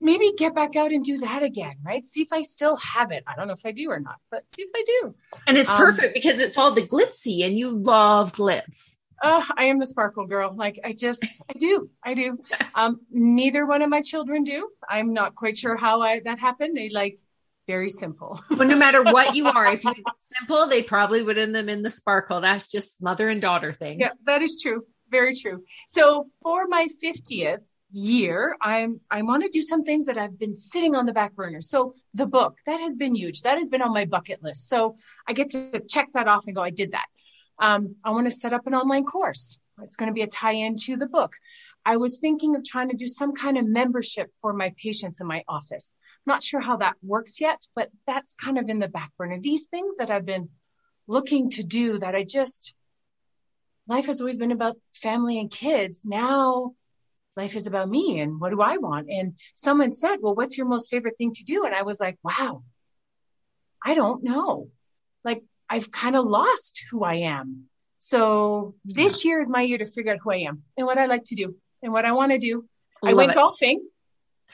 maybe 0.02 0.32
get 0.38 0.56
back 0.56 0.76
out 0.76 0.92
and 0.92 1.04
do 1.04 1.20
that 1.20 1.44
again, 1.44 1.76
right? 1.84 2.06
See 2.06 2.22
if 2.22 2.32
I 2.32 2.42
still 2.42 2.78
have 2.78 3.12
it. 3.12 3.24
I 3.28 3.36
don't 3.36 3.48
know 3.48 3.54
if 3.54 3.66
I 3.66 3.72
do 3.72 3.90
or 3.90 4.00
not, 4.00 4.18
but 4.32 4.44
see 4.52 4.64
if 4.64 4.70
I 4.76 4.84
do. 5.02 5.16
And 5.46 5.58
it's 5.58 5.70
um, 5.70 5.78
perfect 5.78 6.16
because 6.16 6.40
it's 6.40 6.58
all 6.58 6.72
the 6.72 6.82
glitzy 6.82 7.46
and 7.46 7.58
you 7.58 7.70
love 7.72 8.34
glitz 8.34 8.99
oh, 9.24 9.46
I 9.56 9.66
am 9.66 9.80
the 9.80 9.88
sparkle 9.88 10.26
girl. 10.26 10.54
Like 10.56 10.80
I 10.84 10.94
just, 10.94 11.26
I 11.50 11.54
do, 11.54 11.90
I 12.04 12.14
do. 12.14 12.38
Um, 12.76 13.02
neither 13.12 13.66
one 13.66 13.82
of 13.82 13.90
my 13.90 14.02
children 14.02 14.44
do. 14.44 14.70
I'm 14.88 15.14
not 15.14 15.36
quite 15.36 15.58
sure 15.58 15.76
how 15.76 16.02
I, 16.02 16.20
that 16.22 16.40
happened. 16.40 16.76
They 16.76 16.90
like 16.90 17.20
very 17.68 17.90
simple. 17.90 18.42
but 18.50 18.68
no 18.68 18.76
matter 18.76 19.04
what 19.04 19.36
you 19.36 19.46
are, 19.46 19.72
if 19.74 19.84
you 19.84 19.94
simple, 20.18 20.68
they 20.68 20.82
probably 20.82 21.22
would 21.22 21.38
end 21.38 21.54
them 21.54 21.70
in 21.70 21.84
the 21.84 21.90
sparkle. 21.92 22.42
That's 22.42 22.72
just 22.72 23.02
mother 23.02 23.30
and 23.30 23.42
daughter 23.42 23.72
thing. 23.72 24.00
Yeah, 24.00 24.14
that 24.26 24.42
is 24.42 24.60
true. 24.62 24.86
Very 25.12 25.36
true. 25.36 25.64
So 25.88 26.24
for 26.42 26.68
my 26.68 26.88
50th 27.04 27.60
year, 27.92 28.56
I'm, 28.62 29.02
I 29.12 29.22
want 29.22 29.44
to 29.44 29.50
do 29.50 29.62
some 29.62 29.84
things 29.84 30.08
that 30.08 30.18
I've 30.18 30.38
been 30.38 30.56
sitting 30.56 30.96
on 30.96 31.06
the 31.06 31.14
back 31.14 31.36
burner. 31.36 31.62
So 31.62 31.94
the 32.16 32.26
book 32.26 32.58
that 32.66 32.80
has 32.80 32.96
been 32.96 33.16
huge. 33.16 33.42
That 33.42 33.58
has 33.58 33.70
been 33.70 33.84
on 33.84 33.94
my 33.94 34.06
bucket 34.06 34.42
list. 34.42 34.68
So 34.68 34.96
I 35.28 35.34
get 35.34 35.52
to 35.52 35.82
check 35.88 36.08
that 36.16 36.28
off 36.28 36.46
and 36.48 36.56
go, 36.56 36.64
I 36.64 36.72
did 36.72 36.94
that. 36.94 37.06
Um, 37.60 37.96
I 38.04 38.12
want 38.12 38.26
to 38.28 38.32
set 38.32 38.54
up 38.54 38.68
an 38.68 38.74
online 38.74 39.06
course. 39.06 39.60
It's 39.84 39.96
going 39.96 40.10
to 40.10 40.14
be 40.14 40.22
a 40.22 40.28
tie 40.28 40.54
in 40.54 40.76
to 40.86 40.98
the 40.98 41.06
book. 41.06 41.34
I 41.86 41.98
was 41.98 42.20
thinking 42.20 42.56
of 42.56 42.64
trying 42.64 42.90
to 42.90 42.98
do 42.98 43.08
some 43.08 43.34
kind 43.34 43.58
of 43.58 43.66
membership 43.66 44.32
for 44.42 44.54
my 44.54 44.74
patients 44.82 45.22
in 45.22 45.28
my 45.28 45.44
office. 45.48 45.94
Not 46.26 46.44
sure 46.44 46.60
how 46.60 46.78
that 46.78 46.96
works 47.02 47.40
yet, 47.40 47.66
but 47.76 47.90
that's 48.06 48.34
kind 48.34 48.58
of 48.58 48.70
in 48.70 48.80
the 48.80 48.88
back 48.88 49.12
burner. 49.18 49.40
These 49.40 49.66
things 49.66 49.98
that 49.98 50.12
I've 50.12 50.26
been 50.26 50.50
looking 51.08 51.50
to 51.52 51.64
do 51.64 52.00
that 52.00 52.16
I 52.16 52.24
just, 52.24 52.76
life 53.88 54.06
has 54.06 54.20
always 54.20 54.38
been 54.38 54.52
about 54.52 54.78
family 54.94 55.40
and 55.40 55.50
kids. 55.50 56.04
Now 56.06 56.74
life 57.36 57.56
is 57.56 57.68
about 57.68 57.90
me 57.90 58.20
and 58.20 58.40
what 58.40 58.52
do 58.52 58.62
I 58.62 58.78
want? 58.78 59.10
And 59.10 59.36
someone 59.56 59.94
said, 59.94 60.18
well, 60.22 60.36
what's 60.36 60.58
your 60.58 60.68
most 60.68 60.90
favorite 60.90 61.18
thing 61.18 61.32
to 61.34 61.44
do? 61.44 61.64
And 61.64 61.74
I 61.74 61.84
was 61.84 62.00
like, 62.00 62.18
wow, 62.22 62.64
I 63.84 63.94
don't 63.94 64.24
know. 64.24 64.70
Like 65.24 65.44
I've 65.70 65.92
kind 65.92 66.16
of 66.16 66.26
lost 66.26 66.84
who 66.90 67.04
I 67.04 67.16
am. 67.16 67.66
So 68.00 68.76
this 68.86 69.24
yeah. 69.24 69.30
year 69.30 69.42
is 69.42 69.50
my 69.50 69.62
year 69.62 69.78
to 69.78 69.86
figure 69.86 70.14
out 70.14 70.20
who 70.24 70.32
I 70.32 70.38
am 70.38 70.64
and 70.78 70.88
what 70.88 70.98
I 70.98 71.06
like 71.06 71.26
to 71.26 71.36
do 71.36 71.56
and 71.84 71.94
what 71.94 72.06
I 72.06 72.14
want 72.14 72.32
to 72.32 72.38
do. 72.38 72.66
Love 73.02 73.12
I 73.12 73.14
went 73.14 73.32
it. 73.32 73.36
golfing. 73.36 73.86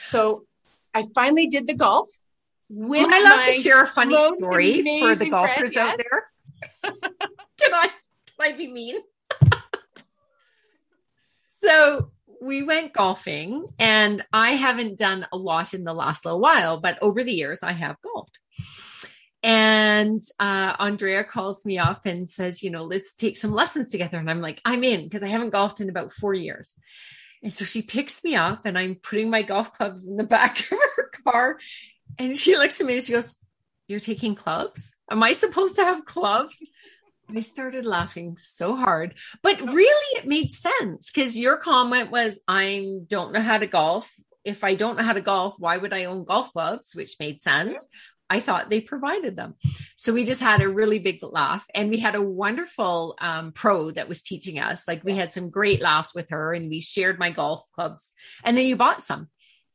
So 0.07 0.45
I 0.93 1.03
finally 1.13 1.47
did 1.47 1.67
the 1.67 1.75
golf. 1.75 2.07
Oh, 2.11 2.19
With 2.69 3.07
I 3.11 3.21
love 3.21 3.45
to 3.45 3.51
share 3.51 3.83
a 3.83 3.87
funny 3.87 4.17
story 4.35 4.81
for 4.99 5.15
the 5.15 5.29
golfers 5.29 5.73
friend, 5.73 5.89
out 5.89 5.97
there. 5.97 6.91
can 7.61 7.73
I 7.73 7.89
can 8.37 8.39
I 8.39 8.51
be 8.53 8.67
mean? 8.67 8.95
so 11.59 12.11
we 12.41 12.63
went 12.63 12.93
golfing 12.93 13.65
and 13.79 14.23
I 14.33 14.51
haven't 14.51 14.97
done 14.97 15.27
a 15.31 15.37
lot 15.37 15.73
in 15.73 15.83
the 15.83 15.93
last 15.93 16.25
little 16.25 16.39
while, 16.39 16.79
but 16.79 16.97
over 17.01 17.23
the 17.23 17.33
years 17.33 17.63
I 17.63 17.71
have 17.71 17.97
golfed. 18.01 18.37
And 19.45 20.21
uh, 20.39 20.73
Andrea 20.79 21.23
calls 21.23 21.67
me 21.67 21.77
up 21.77 22.07
and 22.07 22.27
says, 22.27 22.63
you 22.63 22.71
know, 22.71 22.83
let's 22.83 23.13
take 23.13 23.37
some 23.37 23.51
lessons 23.51 23.91
together. 23.91 24.17
And 24.17 24.27
I'm 24.27 24.41
like, 24.41 24.59
I'm 24.65 24.83
in 24.83 25.03
because 25.03 25.21
I 25.21 25.27
haven't 25.27 25.51
golfed 25.51 25.81
in 25.81 25.89
about 25.89 26.11
four 26.11 26.33
years. 26.33 26.73
And 27.43 27.53
so 27.53 27.63
she 27.63 27.83
picks 27.83 28.23
me 28.23 28.35
up 28.35 28.65
and 28.65 28.75
I'm 28.75 28.95
putting 28.95 29.29
my 29.29 29.43
golf 29.43 29.71
clubs 29.71 30.07
in 30.07 30.17
the 30.17 30.23
back 30.37 30.59
of 30.61 30.79
her 30.95 31.11
car. 31.23 31.59
And 32.17 32.35
she 32.35 32.57
looks 32.57 32.81
at 32.81 32.87
me 32.87 32.93
and 32.93 33.03
she 33.03 33.11
goes, 33.11 33.35
You're 33.87 33.99
taking 33.99 34.33
clubs? 34.33 34.95
Am 35.11 35.21
I 35.21 35.33
supposed 35.33 35.75
to 35.75 35.83
have 35.83 36.05
clubs? 36.05 36.57
I 37.29 37.41
started 37.41 37.85
laughing 37.85 38.37
so 38.37 38.75
hard, 38.75 39.15
but 39.43 39.61
really 39.61 40.19
it 40.19 40.27
made 40.27 40.49
sense 40.49 41.11
because 41.11 41.37
your 41.37 41.57
comment 41.57 42.09
was, 42.09 42.39
I 42.47 42.97
don't 43.05 43.31
know 43.31 43.41
how 43.41 43.59
to 43.59 43.67
golf. 43.67 44.11
If 44.43 44.63
I 44.63 44.73
don't 44.73 44.97
know 44.97 45.03
how 45.03 45.13
to 45.13 45.21
golf, 45.21 45.55
why 45.59 45.77
would 45.77 45.93
I 45.93 46.05
own 46.05 46.23
golf 46.23 46.51
clubs? 46.51 46.95
Which 46.95 47.19
made 47.19 47.43
sense. 47.43 47.87
I 48.29 48.39
thought 48.39 48.69
they 48.69 48.81
provided 48.81 49.35
them. 49.35 49.55
So 49.97 50.13
we 50.13 50.23
just 50.23 50.41
had 50.41 50.61
a 50.61 50.69
really 50.69 50.99
big 50.99 51.19
laugh 51.21 51.65
and 51.73 51.89
we 51.89 51.99
had 51.99 52.15
a 52.15 52.21
wonderful 52.21 53.15
um, 53.19 53.51
pro 53.51 53.91
that 53.91 54.09
was 54.09 54.21
teaching 54.21 54.59
us. 54.59 54.87
Like 54.87 55.03
we 55.03 55.13
yes. 55.13 55.21
had 55.21 55.33
some 55.33 55.49
great 55.49 55.81
laughs 55.81 56.15
with 56.15 56.29
her 56.29 56.53
and 56.53 56.69
we 56.69 56.81
shared 56.81 57.19
my 57.19 57.29
golf 57.29 57.63
clubs 57.73 58.13
and 58.43 58.57
then 58.57 58.65
you 58.65 58.75
bought 58.75 59.03
some 59.03 59.29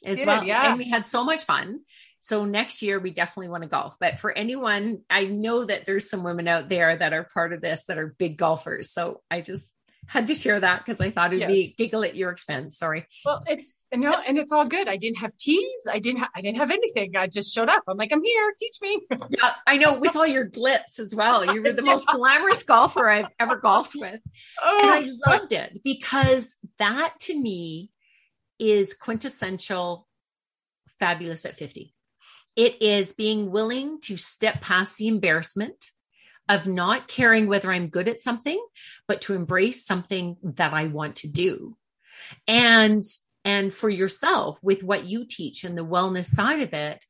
as 0.04 0.18
Did, 0.18 0.26
well. 0.26 0.44
Yeah. 0.44 0.70
And 0.70 0.78
we 0.78 0.88
had 0.88 1.06
so 1.06 1.24
much 1.24 1.44
fun. 1.44 1.80
So 2.18 2.44
next 2.44 2.82
year 2.82 2.98
we 2.98 3.10
definitely 3.10 3.48
want 3.48 3.62
to 3.62 3.68
golf. 3.68 3.96
But 3.98 4.18
for 4.18 4.30
anyone, 4.30 5.02
I 5.08 5.24
know 5.24 5.64
that 5.64 5.86
there's 5.86 6.10
some 6.10 6.22
women 6.24 6.48
out 6.48 6.68
there 6.68 6.94
that 6.94 7.12
are 7.12 7.24
part 7.32 7.52
of 7.52 7.60
this 7.60 7.86
that 7.86 7.98
are 7.98 8.14
big 8.18 8.36
golfers. 8.36 8.90
So 8.90 9.22
I 9.30 9.40
just 9.40 9.72
had 10.06 10.26
to 10.26 10.34
share 10.34 10.58
that 10.58 10.84
because 10.84 11.00
I 11.00 11.10
thought 11.10 11.32
it'd 11.32 11.40
yes. 11.40 11.50
be 11.50 11.74
giggle 11.78 12.04
at 12.04 12.16
your 12.16 12.30
expense. 12.30 12.76
Sorry. 12.76 13.06
Well, 13.24 13.44
it's 13.46 13.86
you 13.92 13.98
know, 13.98 14.16
and 14.26 14.38
it's 14.38 14.50
all 14.50 14.64
good. 14.64 14.88
I 14.88 14.96
didn't 14.96 15.18
have 15.18 15.36
teas. 15.36 15.86
I 15.90 15.98
didn't. 15.98 16.20
Ha- 16.20 16.30
I 16.34 16.40
didn't 16.40 16.58
have 16.58 16.70
anything. 16.70 17.16
I 17.16 17.26
just 17.26 17.54
showed 17.54 17.68
up. 17.68 17.84
I'm 17.86 17.96
like, 17.96 18.12
I'm 18.12 18.22
here. 18.22 18.52
Teach 18.58 18.76
me. 18.82 19.00
yeah, 19.30 19.52
I 19.66 19.76
know. 19.76 19.98
With 19.98 20.16
all 20.16 20.26
your 20.26 20.48
glitz 20.48 20.98
as 20.98 21.14
well, 21.14 21.44
you 21.54 21.62
were 21.62 21.72
the 21.72 21.82
most 21.84 22.08
glamorous 22.08 22.64
golfer 22.64 23.08
I've 23.08 23.28
ever 23.38 23.56
golfed 23.56 23.94
with, 23.94 24.20
oh, 24.62 24.80
and 24.82 24.90
I 24.90 25.30
loved 25.30 25.52
it 25.52 25.80
because 25.84 26.56
that 26.78 27.14
to 27.20 27.38
me 27.38 27.90
is 28.58 28.94
quintessential 28.94 30.06
fabulous 30.98 31.46
at 31.46 31.56
50. 31.56 31.94
It 32.56 32.82
is 32.82 33.14
being 33.14 33.50
willing 33.50 34.00
to 34.02 34.16
step 34.16 34.60
past 34.60 34.98
the 34.98 35.08
embarrassment 35.08 35.90
of 36.50 36.66
not 36.66 37.06
caring 37.06 37.46
whether 37.46 37.70
I'm 37.70 37.88
good 37.88 38.08
at 38.08 38.20
something, 38.20 38.60
but 39.06 39.22
to 39.22 39.34
embrace 39.34 39.86
something 39.86 40.36
that 40.42 40.74
I 40.74 40.88
want 40.88 41.16
to 41.16 41.28
do. 41.28 41.76
And 42.46 43.02
and 43.42 43.72
for 43.72 43.88
yourself 43.88 44.58
with 44.62 44.82
what 44.82 45.06
you 45.06 45.24
teach 45.26 45.64
and 45.64 45.78
the 45.78 45.84
wellness 45.84 46.26
side 46.26 46.60
of 46.60 46.74
it 46.74 47.02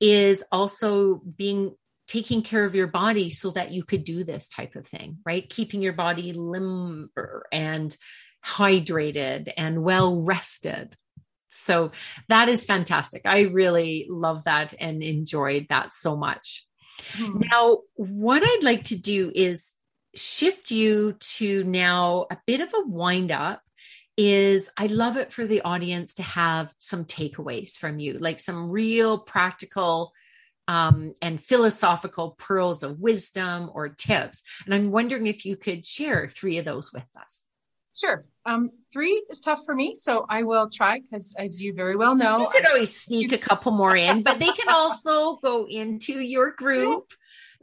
is 0.00 0.44
also 0.52 1.16
being 1.16 1.74
taking 2.06 2.42
care 2.42 2.64
of 2.64 2.74
your 2.74 2.88
body 2.88 3.30
so 3.30 3.52
that 3.52 3.70
you 3.70 3.84
could 3.84 4.04
do 4.04 4.24
this 4.24 4.48
type 4.48 4.76
of 4.76 4.86
thing, 4.86 5.18
right? 5.24 5.48
Keeping 5.48 5.80
your 5.80 5.94
body 5.94 6.32
limber 6.32 7.46
and 7.52 7.96
hydrated 8.44 9.52
and 9.56 9.82
well 9.82 10.20
rested. 10.20 10.94
So 11.50 11.92
that 12.28 12.48
is 12.48 12.66
fantastic. 12.66 13.22
I 13.24 13.42
really 13.42 14.06
love 14.08 14.44
that 14.44 14.74
and 14.78 15.02
enjoyed 15.02 15.66
that 15.70 15.92
so 15.92 16.16
much. 16.16 16.67
Hmm. 17.12 17.40
Now, 17.50 17.78
what 17.94 18.42
I'd 18.44 18.62
like 18.62 18.84
to 18.84 18.98
do 18.98 19.30
is 19.34 19.74
shift 20.14 20.70
you 20.70 21.14
to 21.36 21.64
now 21.64 22.26
a 22.30 22.38
bit 22.46 22.60
of 22.60 22.72
a 22.74 22.86
wind 22.86 23.30
up 23.30 23.62
is 24.16 24.70
I 24.76 24.86
love 24.86 25.16
it 25.16 25.32
for 25.32 25.46
the 25.46 25.62
audience 25.62 26.14
to 26.14 26.22
have 26.24 26.74
some 26.78 27.04
takeaways 27.04 27.78
from 27.78 28.00
you, 28.00 28.14
like 28.14 28.40
some 28.40 28.70
real 28.70 29.18
practical 29.18 30.12
um, 30.66 31.14
and 31.22 31.42
philosophical 31.42 32.36
pearls 32.38 32.82
of 32.82 33.00
wisdom 33.00 33.70
or 33.72 33.88
tips. 33.88 34.42
And 34.64 34.74
I'm 34.74 34.90
wondering 34.90 35.26
if 35.26 35.46
you 35.46 35.56
could 35.56 35.86
share 35.86 36.28
three 36.28 36.58
of 36.58 36.64
those 36.64 36.92
with 36.92 37.08
us. 37.20 37.46
Sure. 37.98 38.24
Um, 38.46 38.70
three 38.92 39.24
is 39.28 39.40
tough 39.40 39.64
for 39.64 39.74
me, 39.74 39.96
so 39.96 40.24
I 40.28 40.44
will 40.44 40.70
try 40.70 41.00
because, 41.00 41.34
as 41.36 41.60
you 41.60 41.74
very 41.74 41.96
well 41.96 42.14
know, 42.14 42.38
you 42.38 42.48
could 42.48 42.68
always 42.68 42.94
sneak 42.94 43.32
a 43.32 43.38
couple 43.38 43.72
more 43.72 43.96
in, 43.96 44.22
but 44.22 44.38
they 44.38 44.52
can 44.52 44.68
also 44.68 45.34
go 45.36 45.66
into 45.68 46.20
your 46.20 46.52
group. 46.52 47.12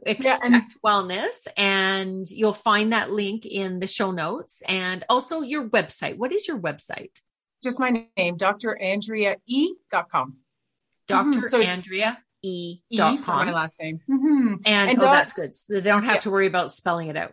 Expect 0.04 0.44
yeah, 0.44 0.56
and, 0.56 0.64
Wellness, 0.84 1.46
and 1.56 2.30
you'll 2.30 2.52
find 2.52 2.92
that 2.92 3.10
link 3.10 3.46
in 3.46 3.80
the 3.80 3.86
show 3.86 4.10
notes 4.10 4.62
and 4.68 5.06
also 5.08 5.40
your 5.40 5.70
website. 5.70 6.18
What 6.18 6.32
is 6.32 6.46
your 6.46 6.58
website? 6.58 7.12
Just 7.64 7.80
my 7.80 8.04
name, 8.16 8.36
drandreae.com. 8.36 10.36
Dr. 11.08 11.30
Mm-hmm. 11.30 11.46
So 11.46 11.62
Andrea 11.62 12.18
E. 12.42 12.80
E 12.90 13.16
for 13.16 13.30
my 13.30 13.52
last 13.52 13.80
name. 13.80 14.00
Mm-hmm. 14.08 14.54
And, 14.66 14.90
and 14.90 14.98
oh, 14.98 15.06
that's 15.06 15.32
good. 15.32 15.54
So 15.54 15.80
they 15.80 15.82
don't 15.88 16.04
have 16.04 16.16
yeah. 16.16 16.20
to 16.20 16.30
worry 16.30 16.46
about 16.46 16.70
spelling 16.70 17.08
it 17.08 17.16
out. 17.16 17.32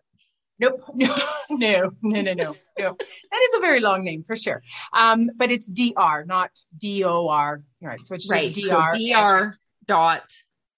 Nope. 0.64 0.82
No, 0.96 1.16
no, 1.50 1.92
no, 2.02 2.22
no, 2.22 2.34
no, 2.34 2.56
no. 2.80 2.98
That 2.98 3.42
is 3.46 3.54
a 3.56 3.60
very 3.60 3.80
long 3.80 4.04
name 4.04 4.24
for 4.24 4.36
sure. 4.36 4.62
Um, 4.94 5.30
but 5.36 5.52
it's 5.52 5.70
DR, 5.70 6.26
not 6.26 6.52
D 6.78 7.04
O 7.04 7.28
R. 7.28 7.62
Right. 7.82 8.00
So 8.06 8.16
it's 8.16 8.32
right. 8.32 8.54
just 8.54 8.70
DR. 8.70 8.92
So 8.92 8.98
DR 8.98 9.56
dot. 9.86 10.24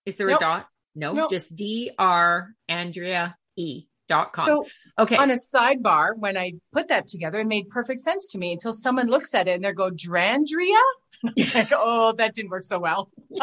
Is 0.06 0.18
there 0.18 0.28
nope. 0.28 0.38
a 0.38 0.40
dot? 0.40 0.68
No, 0.96 1.14
nope. 1.14 1.30
just 1.30 1.56
DR 1.56 2.48
Andrea 2.68 3.38
E 3.56 3.86
dot 4.08 4.34
com. 4.34 4.48
So 4.48 4.66
okay. 5.00 5.18
On 5.18 5.30
a 5.30 5.36
sidebar, 5.36 6.18
when 6.18 6.38
I 6.38 6.54
put 6.72 6.88
that 6.90 7.08
together, 7.08 7.40
it 7.40 7.48
made 7.48 7.70
perfect 7.70 8.02
sense 8.02 8.28
to 8.32 8.38
me 8.38 8.54
until 8.54 8.74
someone 8.74 9.08
looks 9.08 9.34
at 9.34 9.48
it 9.48 9.56
and 9.56 9.64
they 9.64 9.72
go, 9.72 9.92
Drandria? 9.92 10.82
like, 11.54 11.70
oh, 11.72 12.14
that 12.18 12.34
didn't 12.34 12.50
work 12.50 12.64
so 12.64 12.80
well. 12.80 13.10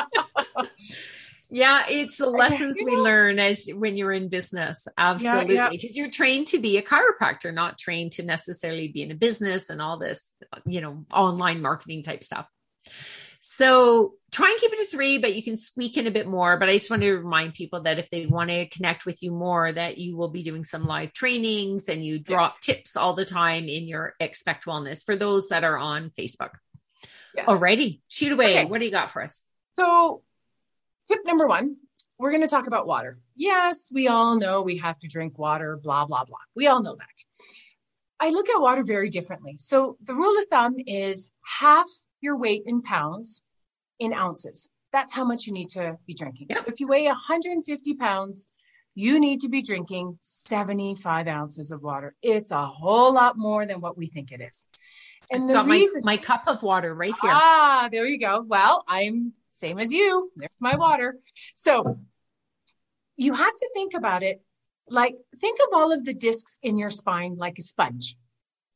Yeah, 1.55 1.85
it's 1.87 2.17
the 2.17 2.31
lessons 2.31 2.81
we 2.83 2.97
learn 2.97 3.38
as 3.38 3.69
when 3.69 3.99
you're 3.99 4.12
in 4.12 4.31
business. 4.31 4.88
Absolutely. 4.97 5.49
Because 5.49 5.55
yeah, 5.55 5.71
yeah. 5.71 5.91
you're 5.93 6.11
trained 6.11 6.47
to 6.49 6.59
be 6.59 6.79
a 6.79 6.83
chiropractor, 6.83 7.53
not 7.53 7.79
trained 7.79 8.12
to 8.12 8.23
necessarily 8.23 8.88
be 8.88 9.03
in 9.03 9.11
a 9.11 9.15
business 9.15 9.69
and 9.69 9.83
all 9.83 9.99
this, 9.99 10.35
you 10.65 10.81
know, 10.81 11.05
online 11.12 11.61
marketing 11.61 12.05
type 12.05 12.25
stuff. 12.25 12.47
So 13.43 14.15
try 14.31 14.49
and 14.49 14.59
keep 14.61 14.73
it 14.73 14.79
to 14.79 14.87
three, 14.87 15.19
but 15.19 15.35
you 15.35 15.43
can 15.43 15.59
squeak 15.59 15.99
in 15.99 16.07
a 16.07 16.11
bit 16.11 16.27
more. 16.27 16.57
But 16.59 16.71
I 16.71 16.73
just 16.73 16.88
want 16.88 17.03
to 17.03 17.12
remind 17.12 17.53
people 17.53 17.83
that 17.83 17.99
if 17.99 18.09
they 18.09 18.25
want 18.25 18.49
to 18.49 18.67
connect 18.71 19.05
with 19.05 19.23
you 19.23 19.31
more, 19.31 19.71
that 19.71 19.99
you 19.99 20.17
will 20.17 20.31
be 20.31 20.43
doing 20.43 20.65
some 20.65 20.87
live 20.87 21.12
trainings 21.12 21.91
and 21.91 22.03
you 22.03 22.19
drop 22.19 22.55
yes. 22.55 22.59
tips 22.77 22.97
all 22.97 23.12
the 23.12 23.27
time 23.27 23.65
in 23.65 23.87
your 23.87 24.15
Expect 24.21 24.65
Wellness 24.65 25.05
for 25.05 25.17
those 25.17 25.49
that 25.49 25.65
are 25.65 25.77
on 25.77 26.09
Facebook. 26.11 26.53
Yes. 27.37 27.47
Alrighty, 27.47 28.01
shoot 28.09 28.33
away. 28.33 28.61
Okay. 28.61 28.65
What 28.65 28.79
do 28.79 28.87
you 28.87 28.91
got 28.91 29.11
for 29.11 29.23
us? 29.23 29.45
So 29.79 30.23
tip 31.09 31.21
number 31.25 31.47
one, 31.47 31.77
we're 32.19 32.31
going 32.31 32.43
to 32.43 32.49
talk 32.49 32.67
about 32.67 32.87
water. 32.87 33.19
Yes, 33.35 33.91
we 33.93 34.09
all 34.09 34.38
know 34.38 34.62
we 34.62 34.79
have 34.79 34.99
to 35.01 35.09
drink 35.09 35.38
water, 35.38 35.77
blah, 35.77 36.07
blah, 36.07 36.25
blah. 36.25 36.38
We 36.55 36.67
all 36.67 36.83
know 36.83 36.95
that. 36.97 37.07
I 38.21 38.31
look 38.31 38.49
at 38.49 38.61
water 38.61 38.85
very 38.85 39.09
differently. 39.09 39.57
So 39.59 39.97
the 40.05 40.15
rule 40.15 40.38
of 40.38 40.47
thumb 40.47 40.77
is 40.87 41.31
half 41.45 41.87
your 42.21 42.37
weight 42.37 42.62
in 42.67 42.83
pounds 42.83 43.43
in 43.99 44.12
ounces. 44.12 44.69
That's 44.93 45.12
how 45.12 45.25
much 45.25 45.47
you 45.47 45.53
need 45.53 45.71
to 45.71 45.97
be 46.07 46.15
drinking. 46.15 46.49
So 46.53 46.62
if 46.67 46.79
you 46.79 46.87
weigh 46.87 47.07
150 47.07 47.95
pounds, 47.95 48.47
you 48.95 49.19
need 49.19 49.41
to 49.41 49.49
be 49.49 49.62
drinking 49.62 50.19
75 50.21 51.27
ounces 51.27 51.71
of 51.71 51.83
water. 51.83 52.15
It's 52.23 52.51
a 52.51 52.65
whole 52.65 53.12
lot 53.12 53.38
more 53.38 53.67
than 53.67 53.81
what 53.81 53.97
we 53.97 54.07
think 54.07 54.31
it 54.33 54.41
is. 54.41 54.67
And 55.31 55.43
I've 55.43 55.49
the 55.49 55.55
got 55.55 55.67
reason, 55.67 56.03
my, 56.05 56.17
my 56.17 56.23
cup 56.23 56.45
of 56.47 56.62
water 56.62 56.95
right 56.95 57.15
here. 57.23 57.31
Ah, 57.33 57.88
there 57.91 58.07
you 58.07 58.19
go. 58.19 58.45
Well, 58.47 58.85
I'm 58.87 59.33
same 59.62 59.79
as 59.79 59.92
you. 59.92 60.31
There's 60.37 60.51
my 60.61 60.77
water. 60.77 61.16
So 61.55 61.98
you 63.16 63.33
have 63.35 63.57
to 63.62 63.70
think 63.72 63.94
about 63.94 64.22
it 64.22 64.42
like 64.88 65.14
think 65.40 65.59
of 65.61 65.68
all 65.72 65.92
of 65.92 66.05
the 66.05 66.14
discs 66.14 66.59
in 66.62 66.79
your 66.79 66.90
spine 66.90 67.37
like 67.37 67.59
a 67.59 67.62
sponge. 67.62 68.16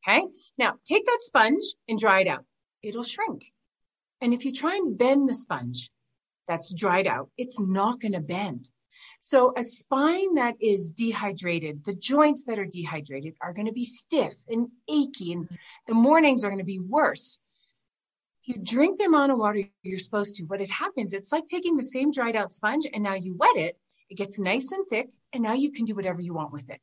Okay. 0.06 0.22
Now 0.56 0.76
take 0.84 1.04
that 1.04 1.18
sponge 1.20 1.64
and 1.88 1.98
dry 1.98 2.20
it 2.20 2.28
out. 2.28 2.44
It'll 2.82 3.02
shrink. 3.02 3.42
And 4.20 4.32
if 4.32 4.44
you 4.44 4.52
try 4.52 4.76
and 4.76 4.96
bend 4.96 5.28
the 5.28 5.34
sponge 5.34 5.90
that's 6.48 6.72
dried 6.72 7.08
out, 7.08 7.28
it's 7.36 7.60
not 7.60 8.00
going 8.00 8.12
to 8.12 8.20
bend. 8.20 8.68
So 9.20 9.52
a 9.56 9.64
spine 9.64 10.34
that 10.34 10.54
is 10.60 10.90
dehydrated, 10.90 11.84
the 11.84 11.94
joints 11.94 12.44
that 12.44 12.58
are 12.58 12.72
dehydrated 12.78 13.34
are 13.40 13.52
going 13.52 13.66
to 13.66 13.72
be 13.72 13.84
stiff 13.84 14.34
and 14.48 14.68
achy 14.88 15.32
and 15.32 15.48
the 15.88 15.94
mornings 15.94 16.44
are 16.44 16.48
going 16.48 16.66
to 16.66 16.72
be 16.76 16.78
worse 16.78 17.40
you 18.46 18.54
drink 18.62 18.98
the 18.98 19.04
amount 19.04 19.32
of 19.32 19.38
water 19.38 19.62
you're 19.82 19.98
supposed 19.98 20.36
to. 20.36 20.44
What 20.44 20.60
it 20.60 20.70
happens, 20.70 21.12
it's 21.12 21.32
like 21.32 21.46
taking 21.48 21.76
the 21.76 21.84
same 21.84 22.12
dried 22.12 22.36
out 22.36 22.52
sponge 22.52 22.86
and 22.92 23.02
now 23.02 23.14
you 23.14 23.34
wet 23.36 23.56
it. 23.56 23.76
It 24.08 24.16
gets 24.16 24.38
nice 24.38 24.70
and 24.70 24.86
thick, 24.86 25.10
and 25.32 25.42
now 25.42 25.54
you 25.54 25.72
can 25.72 25.84
do 25.84 25.96
whatever 25.96 26.20
you 26.20 26.32
want 26.32 26.52
with 26.52 26.70
it. 26.70 26.80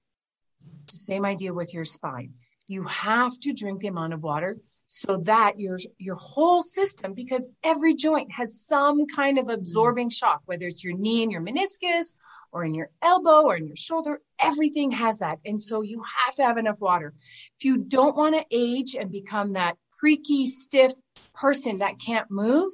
It's 0.83 0.99
the 0.99 1.05
same 1.05 1.23
idea 1.23 1.53
with 1.53 1.73
your 1.73 1.85
spine. 1.85 2.33
You 2.67 2.83
have 2.83 3.39
to 3.41 3.53
drink 3.53 3.79
the 3.79 3.87
amount 3.87 4.13
of 4.13 4.23
water 4.23 4.57
so 4.87 5.17
that 5.23 5.57
your 5.57 5.79
your 5.97 6.15
whole 6.15 6.61
system, 6.61 7.13
because 7.13 7.47
every 7.63 7.95
joint 7.95 8.29
has 8.33 8.59
some 8.59 9.07
kind 9.07 9.37
of 9.37 9.47
absorbing 9.47 10.07
mm-hmm. 10.07 10.27
shock, 10.27 10.41
whether 10.45 10.67
it's 10.67 10.83
your 10.83 10.97
knee 10.97 11.23
and 11.23 11.31
your 11.31 11.41
meniscus 11.41 12.15
or 12.51 12.65
in 12.65 12.73
your 12.73 12.89
elbow 13.01 13.43
or 13.43 13.55
in 13.55 13.67
your 13.67 13.75
shoulder, 13.75 14.19
everything 14.41 14.91
has 14.91 15.19
that. 15.19 15.39
And 15.45 15.61
so 15.61 15.81
you 15.81 16.03
have 16.25 16.35
to 16.35 16.43
have 16.43 16.57
enough 16.57 16.79
water. 16.79 17.13
If 17.57 17.65
you 17.65 17.77
don't 17.77 18.15
want 18.15 18.35
to 18.35 18.45
age 18.51 18.95
and 18.95 19.09
become 19.09 19.53
that 19.53 19.77
creaky, 20.03 20.45
stiff 20.47 20.91
person 21.33 21.77
that 21.77 21.97
can't 21.97 22.29
move, 22.29 22.73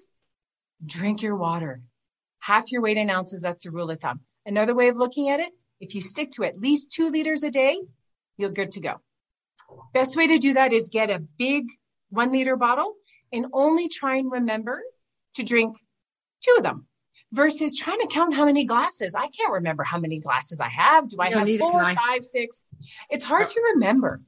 drink 0.83 1.21
your 1.21 1.35
water. 1.35 1.79
Half 2.39 2.71
your 2.71 2.81
weight 2.81 2.97
in 2.97 3.07
ounces, 3.11 3.43
that's 3.43 3.67
a 3.67 3.71
rule 3.71 3.91
of 3.91 4.01
thumb. 4.01 4.21
Another 4.47 4.73
way 4.73 4.87
of 4.87 4.97
looking 4.97 5.29
at 5.29 5.39
it, 5.39 5.49
if 5.79 5.93
you 5.93 6.01
stick 6.01 6.31
to 6.31 6.43
at 6.43 6.59
least 6.59 6.91
two 6.91 7.11
liters 7.11 7.43
a 7.43 7.51
day, 7.51 7.79
you're 8.37 8.49
good 8.49 8.71
to 8.71 8.79
go. 8.79 8.95
Best 9.93 10.17
way 10.17 10.25
to 10.25 10.39
do 10.39 10.53
that 10.53 10.73
is 10.73 10.89
get 10.89 11.11
a 11.11 11.19
big 11.19 11.65
one 12.09 12.31
liter 12.31 12.55
bottle 12.55 12.95
and 13.31 13.45
only 13.53 13.89
try 13.89 14.15
and 14.15 14.31
remember 14.31 14.81
to 15.35 15.43
drink 15.43 15.77
two 16.43 16.55
of 16.57 16.63
them. 16.63 16.87
versus 17.31 17.77
trying 17.77 17.99
to 17.99 18.07
count 18.07 18.33
how 18.33 18.45
many 18.45 18.65
glasses. 18.65 19.13
I 19.13 19.27
can't 19.27 19.53
remember 19.53 19.83
how 19.83 19.99
many 19.99 20.19
glasses 20.19 20.59
I 20.59 20.69
have. 20.69 21.09
Do 21.09 21.17
I 21.19 21.29
have 21.29 21.47
four, 21.59 21.93
five, 21.93 22.23
six? 22.23 22.63
It's 23.11 23.23
hard 23.23 23.49
to 23.49 23.61
remember. 23.75 24.21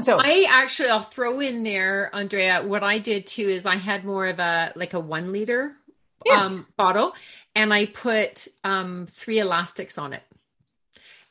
So 0.00 0.18
I 0.18 0.46
actually 0.48 0.88
I'll 0.88 1.00
throw 1.00 1.40
in 1.40 1.62
there, 1.62 2.14
Andrea. 2.14 2.62
What 2.62 2.82
I 2.82 2.98
did 2.98 3.26
too 3.26 3.48
is 3.48 3.66
I 3.66 3.76
had 3.76 4.04
more 4.04 4.26
of 4.26 4.38
a 4.38 4.72
like 4.76 4.94
a 4.94 5.00
one 5.00 5.32
liter 5.32 5.72
yeah. 6.26 6.44
um, 6.44 6.66
bottle, 6.76 7.14
and 7.54 7.72
I 7.72 7.86
put 7.86 8.48
um, 8.64 9.06
three 9.08 9.38
elastics 9.38 9.98
on 9.98 10.12
it. 10.12 10.22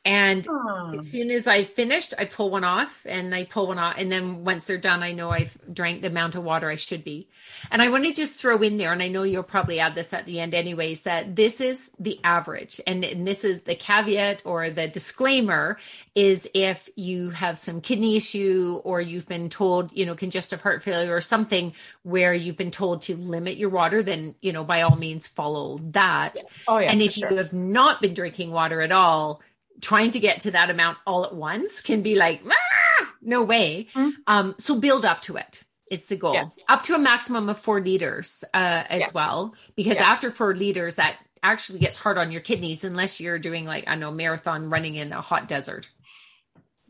And 0.10 0.48
oh. 0.50 0.94
as 0.96 1.08
soon 1.08 1.30
as 1.30 1.48
I 1.48 1.64
finished, 1.64 2.16
I 2.18 2.26
pull 2.26 2.50
one 2.50 2.64
off 2.64 3.06
and 3.08 3.36
I 3.36 3.44
pull 3.44 3.68
one 3.68 3.78
off. 3.78 3.94
And 3.96 4.12
then 4.12 4.44
once 4.44 4.66
they're 4.66 4.80
done, 4.80 5.04
I 5.04 5.12
know 5.12 5.30
I've 5.30 5.56
drank 5.72 6.02
the 6.02 6.08
amount 6.08 6.34
of 6.34 6.44
water 6.44 6.68
I 6.68 6.78
should 6.78 7.04
be. 7.04 7.30
And 7.70 7.80
I 7.80 7.90
want 7.90 8.06
to 8.06 8.12
just 8.12 8.42
throw 8.42 8.58
in 8.58 8.78
there, 8.78 8.92
and 8.92 9.04
I 9.04 9.08
know 9.08 9.22
you'll 9.22 9.44
probably 9.44 9.80
add 9.80 9.94
this 9.94 10.12
at 10.12 10.26
the 10.26 10.40
end 10.40 10.56
anyways, 10.56 11.04
that 11.04 11.36
this 11.36 11.62
is 11.62 11.92
the 12.00 12.20
average. 12.24 12.82
And, 12.88 13.06
and 13.06 13.28
this 13.28 13.44
is 13.46 13.62
the 13.62 13.76
caveat 13.76 14.42
or 14.46 14.72
the 14.72 14.88
disclaimer 14.88 15.78
is 16.16 16.50
if 16.56 16.90
you 16.96 17.30
have 17.30 17.60
some 17.60 17.80
kidney 17.80 18.18
issue 18.18 18.82
or 18.84 19.00
you've 19.02 19.28
been 19.28 19.48
told, 19.48 19.96
you 19.96 20.08
know, 20.08 20.16
congestive 20.16 20.60
heart 20.60 20.82
failure 20.82 21.14
or 21.14 21.22
something 21.22 21.72
where 22.02 22.34
you've 22.34 22.58
been 22.58 22.72
told 22.72 23.04
to 23.04 23.16
limit 23.16 23.58
your 23.58 23.70
water, 23.70 24.02
then, 24.02 24.34
you 24.42 24.54
know, 24.54 24.64
by 24.64 24.82
all 24.82 24.96
means 24.96 25.28
follow 25.28 25.78
that. 25.92 26.40
Oh, 26.68 26.80
yeah, 26.80 26.92
and 26.92 27.00
if 27.00 27.14
sure. 27.14 27.30
you 27.30 27.38
have 27.38 27.54
not 27.54 28.02
been 28.02 28.16
drinking 28.16 28.50
water 28.52 28.82
at 28.82 28.92
all, 28.92 29.42
trying 29.82 30.12
to 30.12 30.20
get 30.20 30.42
to 30.42 30.52
that 30.52 30.70
amount 30.70 30.98
all 31.06 31.26
at 31.26 31.36
once 31.36 31.82
can 31.82 32.02
be 32.02 32.16
like, 32.16 32.42
ah, 32.46 33.14
no 33.22 33.44
way. 33.44 33.88
Mm-hmm. 33.94 34.10
Um, 34.28 34.56
so 34.58 34.80
build 34.80 35.06
up 35.06 35.22
to 35.24 35.38
it. 35.38 35.64
It's 35.90 36.10
the 36.10 36.16
goal. 36.16 36.34
Yes. 36.34 36.60
Up 36.68 36.84
to 36.84 36.96
a 36.96 37.00
maximum 37.00 37.50
of 37.50 37.58
four 37.58 37.82
liters 37.82 38.44
uh, 38.54 38.84
as 38.90 39.00
yes. 39.00 39.14
well, 39.14 39.54
because 39.76 39.96
yes. 39.96 40.04
after 40.04 40.30
four 40.30 40.54
liters, 40.54 40.98
that 40.98 41.18
actually 41.42 41.80
gets 41.80 41.98
hard 41.98 42.18
on 42.18 42.32
your 42.32 42.42
kidneys 42.42 42.84
unless 42.84 43.20
you're 43.20 43.40
doing 43.40 43.66
like 43.66 43.86
I 43.88 43.96
know 43.96 44.12
marathon 44.12 44.70
running 44.70 44.96
in 44.96 45.14
a 45.14 45.22
hot 45.22 45.48
desert. 45.48 45.90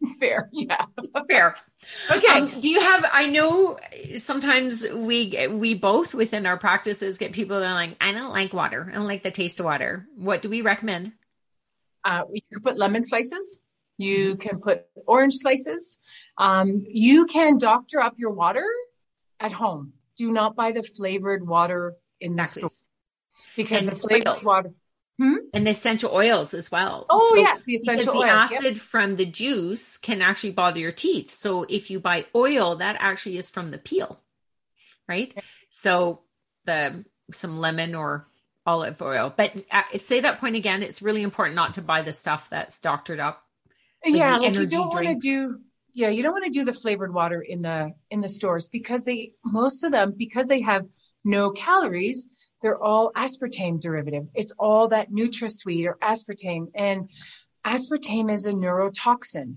Fair, 0.19 0.49
yeah, 0.54 0.86
fair. 1.30 1.58
Okay. 2.10 2.28
Um, 2.28 2.62
do 2.62 2.69
you 2.69 2.80
have? 2.80 3.06
I 3.12 3.28
know 3.28 3.78
sometimes 4.15 4.86
we 4.89 5.47
we 5.49 5.73
both 5.73 6.13
within 6.13 6.45
our 6.45 6.58
practices 6.58 7.17
get 7.17 7.34
people 7.34 7.60
that 7.60 7.67
are 7.69 7.73
like, 7.73 7.97
I 7.99 8.13
don't 8.13 8.32
like 8.32 8.54
water. 8.54 8.88
I 8.89 8.95
don't 8.95 9.08
like 9.08 9.23
the 9.23 9.32
taste 9.32 9.60
of 9.60 9.65
water. 9.65 10.08
What 10.15 10.41
do 10.41 10.47
we 10.47 10.62
recommend? 10.62 11.12
Uh, 12.03 12.23
you 12.31 12.41
can 12.51 12.62
put 12.62 12.77
lemon 12.77 13.03
slices. 13.03 13.59
You 13.97 14.38
can 14.38 14.62
put 14.62 14.85
orange 15.05 15.35
slices. 15.35 15.97
Um, 16.38 16.85
you 16.88 17.25
can 17.25 17.57
doctor 17.57 17.99
up 17.99 18.15
your 18.17 18.31
water 18.31 18.65
at 19.39 19.51
home. 19.51 19.93
Do 20.17 20.31
not 20.31 20.55
buy 20.55 20.71
the 20.71 20.83
flavored 20.83 21.45
water 21.45 21.95
in 22.21 22.35
the 22.35 22.45
store 22.45 22.69
because 23.55 23.79
and 23.79 23.89
the 23.89 23.95
flavored 23.95 24.27
oils. 24.27 24.43
water. 24.43 24.73
Hmm? 25.17 25.35
And 25.53 25.67
the 25.67 25.71
essential 25.71 26.12
oils 26.13 26.53
as 26.53 26.71
well. 26.71 27.05
Oh 27.09 27.31
so, 27.33 27.41
yes, 27.41 27.62
the 27.63 27.73
essential 27.73 28.13
because 28.13 28.29
oils. 28.29 28.49
The 28.49 28.55
acid 28.55 28.73
yep. 28.75 28.77
from 28.77 29.15
the 29.17 29.25
juice 29.25 29.97
can 29.97 30.21
actually 30.21 30.51
bother 30.51 30.79
your 30.79 30.93
teeth. 30.93 31.33
So 31.33 31.65
if 31.67 31.91
you 31.91 31.99
buy 31.99 32.25
oil, 32.33 32.77
that 32.77 32.95
actually 32.99 33.38
is 33.38 33.49
from 33.49 33.71
the 33.71 33.77
peel, 33.77 34.21
right? 35.09 35.33
So 35.71 36.21
the 36.63 37.03
some 37.33 37.59
lemon 37.59 37.95
or 37.95 38.28
olive 38.69 39.01
oil. 39.01 39.34
But 39.36 39.53
uh, 39.71 39.97
say 39.97 40.19
that 40.19 40.39
point 40.39 40.55
again. 40.55 40.84
It's 40.84 41.01
really 41.01 41.23
important 41.23 41.55
not 41.55 41.73
to 41.75 41.82
buy 41.82 42.03
the 42.03 42.13
stuff 42.13 42.49
that's 42.49 42.79
doctored 42.79 43.19
up. 43.19 43.43
Like 44.05 44.15
yeah, 44.15 44.38
like 44.38 44.55
you 44.55 44.67
don't 44.67 44.93
want 44.93 45.08
to 45.08 45.15
do. 45.15 45.60
Yeah, 45.93 46.10
you 46.10 46.21
don't 46.21 46.34
want 46.34 46.45
to 46.45 46.51
do 46.51 46.63
the 46.63 46.73
flavored 46.73 47.13
water 47.13 47.41
in 47.41 47.63
the 47.63 47.91
in 48.12 48.21
the 48.21 48.29
stores 48.29 48.67
because 48.67 49.03
they 49.03 49.34
most 49.43 49.84
of 49.84 49.91
them 49.91 50.13
because 50.15 50.47
they 50.47 50.62
have 50.62 50.86
no 51.23 51.49
calories. 51.49 52.27
They're 52.62 52.82
all 52.82 53.12
aspartame 53.15 53.79
derivative. 53.82 54.27
It's 54.36 54.53
all 54.60 54.89
that 54.89 55.12
NutraSweet 55.12 55.86
or 55.88 55.97
aspartame, 56.01 56.67
and 56.75 57.10
aspartame 57.65 58.32
is 58.32 58.45
a 58.45 58.53
neurotoxin. 58.53 59.55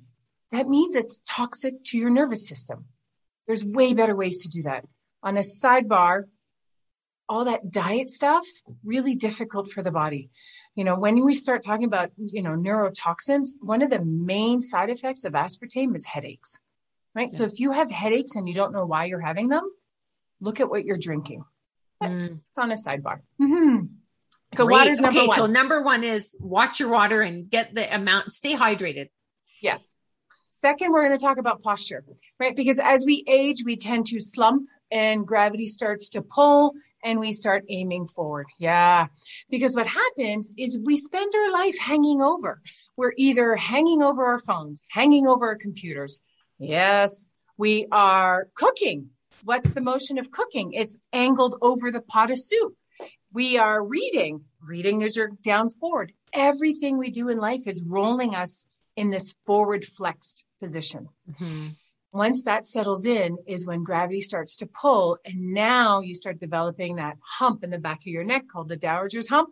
That 0.53 0.69
means 0.69 0.95
it's 0.95 1.21
toxic 1.29 1.75
to 1.87 1.99
your 1.99 2.11
nervous 2.11 2.49
system. 2.49 2.87
There's 3.47 3.65
way 3.65 3.93
better 3.93 4.17
ways 4.17 4.43
to 4.43 4.49
do 4.49 4.63
that. 4.63 4.85
On 5.23 5.37
a 5.37 5.41
sidebar, 5.41 6.25
all 7.33 7.47
that 7.47 7.71
diet 7.71 8.11
stuff 8.11 8.47
really 8.85 9.15
difficult 9.15 9.71
for 9.71 9.83
the 9.83 9.91
body 9.91 10.29
you 10.75 10.85
know 10.85 10.95
when 10.95 11.25
we 11.25 11.33
start 11.33 11.65
talking 11.65 11.87
about 11.87 12.11
you 12.19 12.43
know 12.43 12.51
neurotoxins 12.51 13.49
one 13.63 13.81
of 13.81 13.89
the 13.89 14.05
main 14.05 14.61
side 14.61 14.91
effects 14.91 15.25
of 15.25 15.33
aspartame 15.33 15.97
is 15.97 16.05
headaches 16.05 16.59
right 17.15 17.31
yeah. 17.33 17.39
so 17.39 17.45
if 17.45 17.59
you 17.59 17.73
have 17.73 17.91
headaches 17.91 18.37
and 18.37 18.47
you 18.47 18.55
don't 18.55 18.71
know 18.71 18.85
why 18.85 19.07
you're 19.07 19.27
having 19.31 19.49
them 19.49 19.67
look 20.41 20.61
at 20.61 20.69
what 20.69 20.85
you're 20.85 20.99
drinking 20.99 21.43
mm. 22.03 22.39
it's 22.51 22.59
on 22.59 22.71
a 22.71 22.75
sidebar 22.75 23.19
mm-hmm. 23.41 23.87
so 24.53 24.67
Great. 24.67 24.75
water's 24.75 25.01
number 25.01 25.21
okay, 25.21 25.27
one 25.27 25.37
so 25.37 25.47
number 25.47 25.83
one 25.83 26.05
is 26.05 26.37
watch 26.39 26.81
your 26.81 26.91
water 26.91 27.23
and 27.23 27.49
get 27.49 27.75
the 27.75 27.95
amount 27.95 28.31
stay 28.31 28.55
hydrated 28.55 29.09
yes 29.63 29.97
second 30.51 30.93
we're 30.93 31.07
going 31.07 31.19
to 31.19 31.25
talk 31.25 31.39
about 31.39 31.63
posture 31.63 32.05
right 32.39 32.55
because 32.55 32.79
as 32.79 33.07
we 33.07 33.25
age 33.27 33.63
we 33.65 33.77
tend 33.77 34.05
to 34.05 34.21
slump 34.21 34.67
and 34.91 35.27
gravity 35.27 35.67
starts 35.67 36.11
to 36.11 36.21
pull 36.21 36.75
and 37.03 37.19
we 37.19 37.33
start 37.33 37.65
aiming 37.69 38.07
forward. 38.07 38.47
Yeah. 38.59 39.07
Because 39.51 39.75
what 39.75 39.87
happens 39.87 40.53
is 40.57 40.79
we 40.83 40.97
spend 40.97 41.33
our 41.35 41.51
life 41.51 41.79
hanging 41.79 42.23
over. 42.23 42.61
We're 42.97 43.13
either 43.17 43.57
hanging 43.57 44.03
over 44.03 44.25
our 44.27 44.39
phones, 44.39 44.81
hanging 44.89 45.27
over 45.27 45.47
our 45.47 45.57
computers. 45.57 46.21
Yes. 46.59 47.27
We 47.57 47.87
are 47.91 48.49
cooking. 48.55 49.11
What's 49.45 49.73
the 49.73 49.81
motion 49.81 50.19
of 50.19 50.31
cooking? 50.31 50.73
It's 50.73 50.99
angled 51.13 51.59
over 51.61 51.91
the 51.91 52.01
pot 52.01 52.31
of 52.31 52.39
soup. 52.39 52.75
We 53.33 53.59
are 53.59 53.83
reading. 53.83 54.45
Reading 54.61 55.03
is 55.03 55.17
your 55.17 55.31
down 55.43 55.71
forward. 55.71 56.13
Everything 56.33 56.99
we 56.99 57.11
do 57.11 57.29
in 57.29 57.39
life 57.39 57.67
is 57.67 57.83
rolling 57.87 58.35
us 58.35 58.65
in 58.97 59.11
this 59.11 59.35
forward 59.45 59.85
flexed 59.85 60.45
position. 60.61 61.09
Mm-hmm. 61.31 61.69
Once 62.15 62.45
that 62.45 62.67
settles 62.67 63.07
in 63.07 63.39
is 63.47 63.67
when 63.67 63.83
gravity 63.83 64.21
starts 64.21 64.57
to 64.57 64.67
pull. 64.67 65.17
And 65.25 65.55
now 65.55 66.01
you 66.01 66.15
start 66.15 66.39
developing 66.39 66.97
that 66.97 67.17
hump 67.27 67.65
in 67.65 67.71
the 67.71 67.79
back 67.79 68.01
of 68.01 68.07
your 68.07 68.23
neck 68.23 68.45
called 68.53 68.69
the 68.69 68.77
dowager's 68.77 69.29
hump. 69.29 69.49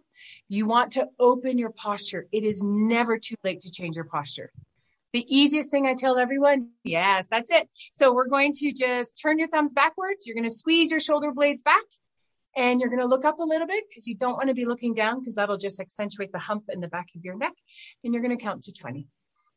You 0.49 0.67
want 0.67 0.93
to 0.93 1.07
open 1.19 1.57
your 1.57 1.71
posture. 1.71 2.27
It 2.33 2.45
is 2.45 2.63
never 2.63 3.19
too 3.19 3.37
late 3.43 3.61
to 3.61 3.71
change 3.71 3.97
your 3.97 4.05
posture. 4.05 4.53
The 5.15 5.25
easiest 5.27 5.71
thing 5.71 5.87
I 5.87 5.95
tell 5.95 6.19
everyone, 6.19 6.69
yes, 6.85 7.29
that's 7.29 7.51
it. 7.51 7.69
So 7.93 8.13
we're 8.13 8.29
going 8.29 8.53
to 8.59 8.73
just 8.73 9.19
turn 9.21 9.39
your 9.39 9.49
thumbs 9.49 9.73
backwards. 9.73 10.27
You're 10.27 10.37
going 10.37 10.49
to 10.49 10.55
squeeze 10.55 10.91
your 10.91 11.01
shoulder 11.01 11.33
blades 11.33 11.63
back 11.63 11.83
and 12.55 12.79
you're 12.79 12.91
going 12.91 13.01
to 13.01 13.09
look 13.09 13.25
up 13.25 13.39
a 13.39 13.45
little 13.45 13.67
bit 13.67 13.85
because 13.89 14.07
you 14.07 14.17
don't 14.17 14.37
want 14.37 14.49
to 14.49 14.55
be 14.55 14.67
looking 14.67 14.93
down 14.93 15.21
because 15.21 15.37
that'll 15.37 15.57
just 15.57 15.81
accentuate 15.81 16.31
the 16.31 16.39
hump 16.39 16.65
in 16.69 16.81
the 16.81 16.89
back 16.89 17.07
of 17.17 17.25
your 17.25 17.37
neck. 17.37 17.55
And 18.05 18.13
you're 18.13 18.23
going 18.23 18.37
to 18.37 18.43
count 18.43 18.65
to 18.65 18.73
20. 18.73 19.09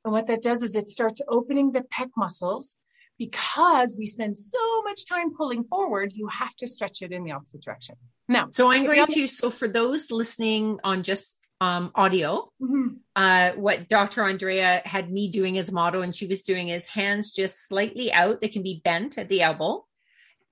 And 0.05 0.13
what 0.13 0.27
that 0.27 0.41
does 0.41 0.63
is 0.63 0.75
it 0.75 0.87
starts 0.87 1.21
opening 1.27 1.71
the 1.71 1.81
pec 1.81 2.09
muscles 2.15 2.77
because 3.17 3.95
we 3.97 4.05
spend 4.05 4.35
so 4.37 4.81
much 4.83 5.07
time 5.07 5.35
pulling 5.35 5.63
forward, 5.63 6.11
you 6.15 6.27
have 6.27 6.55
to 6.55 6.67
stretch 6.67 7.01
it 7.01 7.11
in 7.11 7.23
the 7.23 7.31
opposite 7.31 7.61
direction. 7.61 7.95
Now, 8.27 8.47
so 8.51 8.71
I'm 8.71 8.85
going 8.85 9.05
to, 9.05 9.27
so 9.27 9.49
for 9.49 9.67
those 9.67 10.11
listening 10.11 10.79
on 10.83 11.03
just 11.03 11.39
um, 11.61 11.91
audio, 11.95 12.49
mm-hmm. 12.61 12.95
uh, 13.15 13.51
what 13.51 13.87
Dr. 13.87 14.23
Andrea 14.23 14.81
had 14.85 15.11
me 15.11 15.29
doing 15.29 15.57
as 15.57 15.71
model, 15.71 16.01
and 16.01 16.15
she 16.15 16.27
was 16.27 16.43
doing 16.43 16.69
is 16.69 16.87
hands 16.87 17.31
just 17.31 17.67
slightly 17.67 18.11
out. 18.11 18.41
They 18.41 18.47
can 18.47 18.63
be 18.63 18.81
bent 18.83 19.17
at 19.17 19.29
the 19.29 19.41
elbow, 19.41 19.85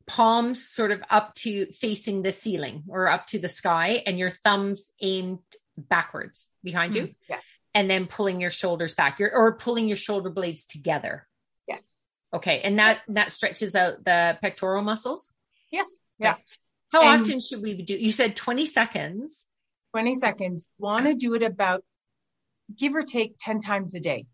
palms 0.05 0.65
sort 0.65 0.91
of 0.91 1.01
up 1.09 1.33
to 1.35 1.67
facing 1.67 2.21
the 2.21 2.31
ceiling 2.31 2.83
or 2.87 3.07
up 3.07 3.27
to 3.27 3.39
the 3.39 3.49
sky, 3.49 4.03
and 4.05 4.19
your 4.19 4.29
thumbs 4.29 4.91
aimed 5.01 5.39
backwards 5.77 6.47
behind 6.63 6.93
mm-hmm. 6.93 7.07
you. 7.07 7.15
Yes. 7.29 7.57
And 7.73 7.89
then 7.89 8.07
pulling 8.07 8.41
your 8.41 8.51
shoulders 8.51 8.95
back, 8.95 9.19
your, 9.19 9.33
or 9.33 9.57
pulling 9.57 9.87
your 9.87 9.97
shoulder 9.97 10.29
blades 10.29 10.65
together. 10.65 11.27
Yes. 11.67 11.95
Okay. 12.33 12.61
And 12.61 12.79
that 12.79 13.01
that 13.09 13.31
stretches 13.31 13.75
out 13.75 14.03
the 14.03 14.37
pectoral 14.41 14.83
muscles? 14.83 15.33
Yes. 15.71 15.99
Yeah. 16.19 16.35
How 16.91 17.01
and 17.01 17.21
often 17.21 17.39
should 17.39 17.61
we 17.61 17.81
do? 17.81 17.95
You 17.95 18.11
said 18.11 18.35
20 18.35 18.65
seconds. 18.65 19.47
20 19.91 20.15
seconds. 20.15 20.67
Want 20.77 21.05
to 21.05 21.13
do 21.13 21.33
it 21.33 21.43
about 21.43 21.83
give 22.77 22.95
or 22.95 23.03
take 23.03 23.35
10 23.39 23.61
times 23.61 23.95
a 23.95 23.99
day. 23.99 24.25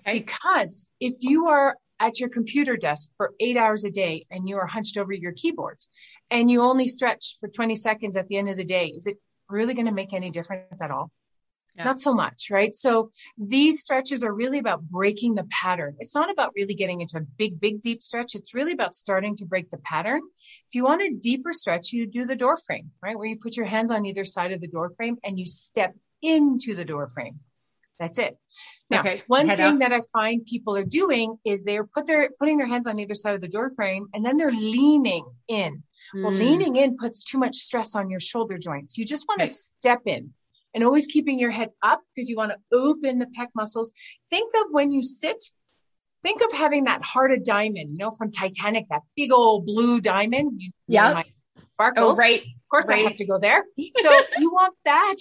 Okay. 0.00 0.18
Because 0.18 0.90
if 1.00 1.14
you 1.20 1.48
are 1.48 1.76
at 2.00 2.20
your 2.20 2.28
computer 2.28 2.76
desk 2.76 3.10
for 3.16 3.32
eight 3.40 3.56
hours 3.56 3.84
a 3.84 3.90
day 3.90 4.26
and 4.30 4.48
you 4.48 4.56
are 4.56 4.66
hunched 4.66 4.96
over 4.96 5.12
your 5.12 5.32
keyboards 5.32 5.88
and 6.30 6.50
you 6.50 6.62
only 6.62 6.86
stretch 6.86 7.36
for 7.40 7.48
20 7.48 7.74
seconds 7.74 8.16
at 8.16 8.28
the 8.28 8.36
end 8.36 8.48
of 8.48 8.56
the 8.56 8.64
day, 8.64 8.88
is 8.88 9.06
it 9.06 9.16
really 9.48 9.74
going 9.74 9.86
to 9.86 9.92
make 9.92 10.12
any 10.12 10.30
difference 10.30 10.80
at 10.80 10.90
all? 10.90 11.10
Yeah. 11.78 11.84
Not 11.84 12.00
so 12.00 12.12
much, 12.12 12.48
right? 12.50 12.74
So 12.74 13.12
these 13.38 13.80
stretches 13.80 14.24
are 14.24 14.34
really 14.34 14.58
about 14.58 14.82
breaking 14.82 15.36
the 15.36 15.46
pattern. 15.48 15.94
It's 16.00 16.14
not 16.14 16.28
about 16.28 16.52
really 16.56 16.74
getting 16.74 17.00
into 17.00 17.18
a 17.18 17.20
big, 17.20 17.60
big, 17.60 17.80
deep 17.80 18.02
stretch. 18.02 18.34
It's 18.34 18.52
really 18.52 18.72
about 18.72 18.94
starting 18.94 19.36
to 19.36 19.44
break 19.44 19.70
the 19.70 19.78
pattern. 19.78 20.22
If 20.68 20.74
you 20.74 20.82
want 20.82 21.02
a 21.02 21.14
deeper 21.14 21.52
stretch, 21.52 21.92
you 21.92 22.06
do 22.06 22.26
the 22.26 22.34
door 22.34 22.56
frame, 22.56 22.90
right? 23.00 23.16
Where 23.16 23.28
you 23.28 23.38
put 23.38 23.56
your 23.56 23.66
hands 23.66 23.92
on 23.92 24.06
either 24.06 24.24
side 24.24 24.50
of 24.50 24.60
the 24.60 24.66
door 24.66 24.90
frame 24.96 25.18
and 25.22 25.38
you 25.38 25.46
step 25.46 25.94
into 26.20 26.74
the 26.74 26.84
door 26.84 27.08
frame. 27.10 27.38
That's 28.00 28.18
it. 28.18 28.36
Now, 28.90 29.00
okay. 29.00 29.22
one 29.28 29.46
Head 29.46 29.58
thing 29.58 29.74
up. 29.74 29.78
that 29.80 29.92
I 29.92 30.00
find 30.12 30.44
people 30.44 30.74
are 30.76 30.84
doing 30.84 31.36
is 31.44 31.62
they're 31.62 31.84
put 31.84 32.06
their 32.06 32.30
putting 32.40 32.58
their 32.58 32.66
hands 32.66 32.88
on 32.88 32.98
either 32.98 33.14
side 33.14 33.36
of 33.36 33.40
the 33.40 33.48
door 33.48 33.70
frame 33.70 34.08
and 34.14 34.24
then 34.24 34.36
they're 34.36 34.50
leaning 34.50 35.24
in. 35.46 35.84
Mm. 36.14 36.22
Well, 36.22 36.32
hmm. 36.32 36.38
leaning 36.38 36.76
in 36.76 36.96
puts 36.96 37.22
too 37.22 37.38
much 37.38 37.56
stress 37.56 37.94
on 37.94 38.08
your 38.08 38.20
shoulder 38.20 38.56
joints. 38.58 38.96
You 38.96 39.04
just 39.04 39.26
want 39.28 39.42
to 39.42 39.46
step 39.46 40.00
in 40.06 40.32
and 40.78 40.84
always 40.84 41.08
keeping 41.08 41.40
your 41.40 41.50
head 41.50 41.70
up 41.82 42.02
because 42.14 42.30
you 42.30 42.36
want 42.36 42.52
to 42.52 42.76
open 42.78 43.18
the 43.18 43.26
pec 43.26 43.48
muscles. 43.52 43.92
Think 44.30 44.52
of 44.54 44.66
when 44.70 44.92
you 44.92 45.02
sit, 45.02 45.44
think 46.22 46.40
of 46.40 46.52
having 46.52 46.84
that 46.84 47.02
heart 47.02 47.32
of 47.32 47.44
diamond, 47.44 47.90
you 47.90 47.98
know, 47.98 48.12
from 48.12 48.30
Titanic, 48.30 48.86
that 48.88 49.02
big 49.16 49.32
old 49.32 49.66
blue 49.66 50.00
diamond. 50.00 50.62
yeah. 50.86 51.24
Sparkles. 51.72 52.16
Oh, 52.16 52.16
right. 52.16 52.40
Of 52.42 52.68
course, 52.70 52.88
right. 52.88 53.00
I 53.00 53.02
have 53.02 53.16
to 53.16 53.26
go 53.26 53.40
there. 53.40 53.64
So 53.76 54.20
you 54.38 54.52
want 54.52 54.76
that 54.84 55.16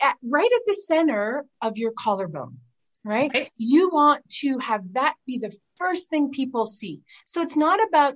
at, 0.00 0.16
right 0.24 0.50
at 0.50 0.62
the 0.66 0.72
center 0.72 1.44
of 1.60 1.76
your 1.76 1.92
collarbone. 1.92 2.56
Right? 3.04 3.30
right? 3.34 3.50
You 3.58 3.90
want 3.90 4.26
to 4.40 4.58
have 4.60 4.94
that 4.94 5.14
be 5.26 5.38
the 5.38 5.54
first 5.76 6.08
thing 6.08 6.30
people 6.30 6.64
see. 6.64 7.02
So 7.26 7.42
it's 7.42 7.56
not 7.56 7.86
about 7.86 8.14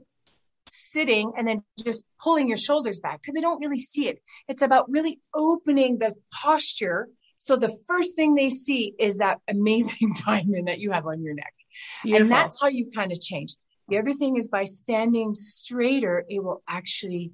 sitting 0.70 1.32
and 1.36 1.46
then 1.46 1.62
just 1.82 2.04
pulling 2.22 2.48
your 2.48 2.56
shoulders 2.56 3.00
back 3.00 3.20
because 3.20 3.34
they 3.34 3.40
don't 3.40 3.60
really 3.60 3.78
see 3.78 4.08
it. 4.08 4.20
It's 4.48 4.62
about 4.62 4.90
really 4.90 5.20
opening 5.34 5.98
the 5.98 6.14
posture. 6.32 7.08
So 7.38 7.56
the 7.56 7.74
first 7.88 8.16
thing 8.16 8.34
they 8.34 8.50
see 8.50 8.94
is 8.98 9.16
that 9.16 9.38
amazing 9.48 10.14
diamond 10.26 10.68
that 10.68 10.78
you 10.78 10.92
have 10.92 11.06
on 11.06 11.22
your 11.22 11.34
neck. 11.34 11.54
Beautiful. 12.02 12.22
And 12.22 12.30
that's 12.30 12.60
how 12.60 12.68
you 12.68 12.90
kind 12.94 13.12
of 13.12 13.20
change. 13.20 13.54
The 13.88 13.98
other 13.98 14.12
thing 14.12 14.36
is 14.36 14.48
by 14.48 14.64
standing 14.64 15.34
straighter, 15.34 16.24
it 16.28 16.42
will 16.42 16.62
actually 16.68 17.32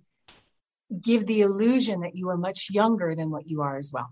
give 0.98 1.26
the 1.26 1.42
illusion 1.42 2.00
that 2.00 2.14
you 2.14 2.30
are 2.30 2.36
much 2.36 2.68
younger 2.70 3.14
than 3.14 3.30
what 3.30 3.46
you 3.46 3.62
are 3.62 3.76
as 3.76 3.90
well. 3.92 4.08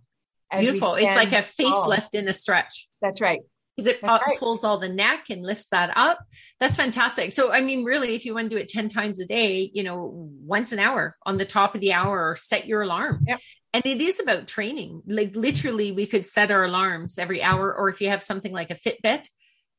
As 0.50 0.66
Beautiful. 0.66 0.96
It's 0.96 1.16
like 1.16 1.32
a 1.32 1.36
facelift 1.36 2.10
in 2.12 2.28
a 2.28 2.32
stretch. 2.32 2.88
That's 3.00 3.20
right 3.20 3.40
because 3.76 3.88
it 3.88 4.02
right. 4.02 4.38
pulls 4.38 4.64
all 4.64 4.78
the 4.78 4.88
neck 4.88 5.26
and 5.30 5.42
lifts 5.42 5.70
that 5.70 5.96
up. 5.96 6.18
That's 6.60 6.76
fantastic. 6.76 7.32
So, 7.32 7.52
I 7.52 7.60
mean, 7.60 7.84
really, 7.84 8.14
if 8.14 8.24
you 8.24 8.34
want 8.34 8.50
to 8.50 8.56
do 8.56 8.60
it 8.60 8.68
10 8.68 8.88
times 8.88 9.20
a 9.20 9.26
day, 9.26 9.70
you 9.72 9.82
know, 9.82 10.10
once 10.12 10.72
an 10.72 10.78
hour 10.78 11.16
on 11.26 11.36
the 11.36 11.44
top 11.44 11.74
of 11.74 11.80
the 11.80 11.92
hour 11.92 12.30
or 12.30 12.36
set 12.36 12.66
your 12.66 12.82
alarm. 12.82 13.24
Yep. 13.26 13.40
And 13.72 13.86
it 13.86 14.00
is 14.00 14.20
about 14.20 14.46
training. 14.46 15.02
Like 15.06 15.34
literally, 15.34 15.92
we 15.92 16.06
could 16.06 16.24
set 16.24 16.52
our 16.52 16.64
alarms 16.64 17.18
every 17.18 17.42
hour, 17.42 17.74
or 17.74 17.88
if 17.88 18.00
you 18.00 18.08
have 18.08 18.22
something 18.22 18.52
like 18.52 18.70
a 18.70 18.74
Fitbit, 18.74 19.26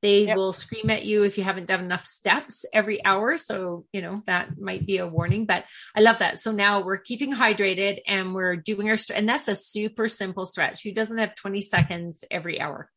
they 0.02 0.26
yep. 0.26 0.36
will 0.36 0.52
scream 0.52 0.90
at 0.90 1.06
you 1.06 1.24
if 1.24 1.38
you 1.38 1.44
haven't 1.44 1.68
done 1.68 1.80
enough 1.80 2.06
steps 2.06 2.66
every 2.74 3.04
hour. 3.04 3.38
So, 3.38 3.86
you 3.94 4.02
know, 4.02 4.22
that 4.26 4.60
might 4.60 4.86
be 4.86 4.98
a 4.98 5.08
warning, 5.08 5.46
but 5.46 5.64
I 5.96 6.02
love 6.02 6.20
that. 6.20 6.38
So 6.38 6.52
now 6.52 6.84
we're 6.84 6.98
keeping 6.98 7.34
hydrated 7.34 8.02
and 8.06 8.36
we're 8.36 8.58
doing 8.58 8.90
our, 8.90 8.98
st- 8.98 9.18
and 9.18 9.28
that's 9.28 9.48
a 9.48 9.56
super 9.56 10.10
simple 10.10 10.46
stretch. 10.46 10.84
Who 10.84 10.92
doesn't 10.92 11.18
have 11.18 11.34
20 11.34 11.62
seconds 11.62 12.26
every 12.30 12.60
hour? 12.60 12.92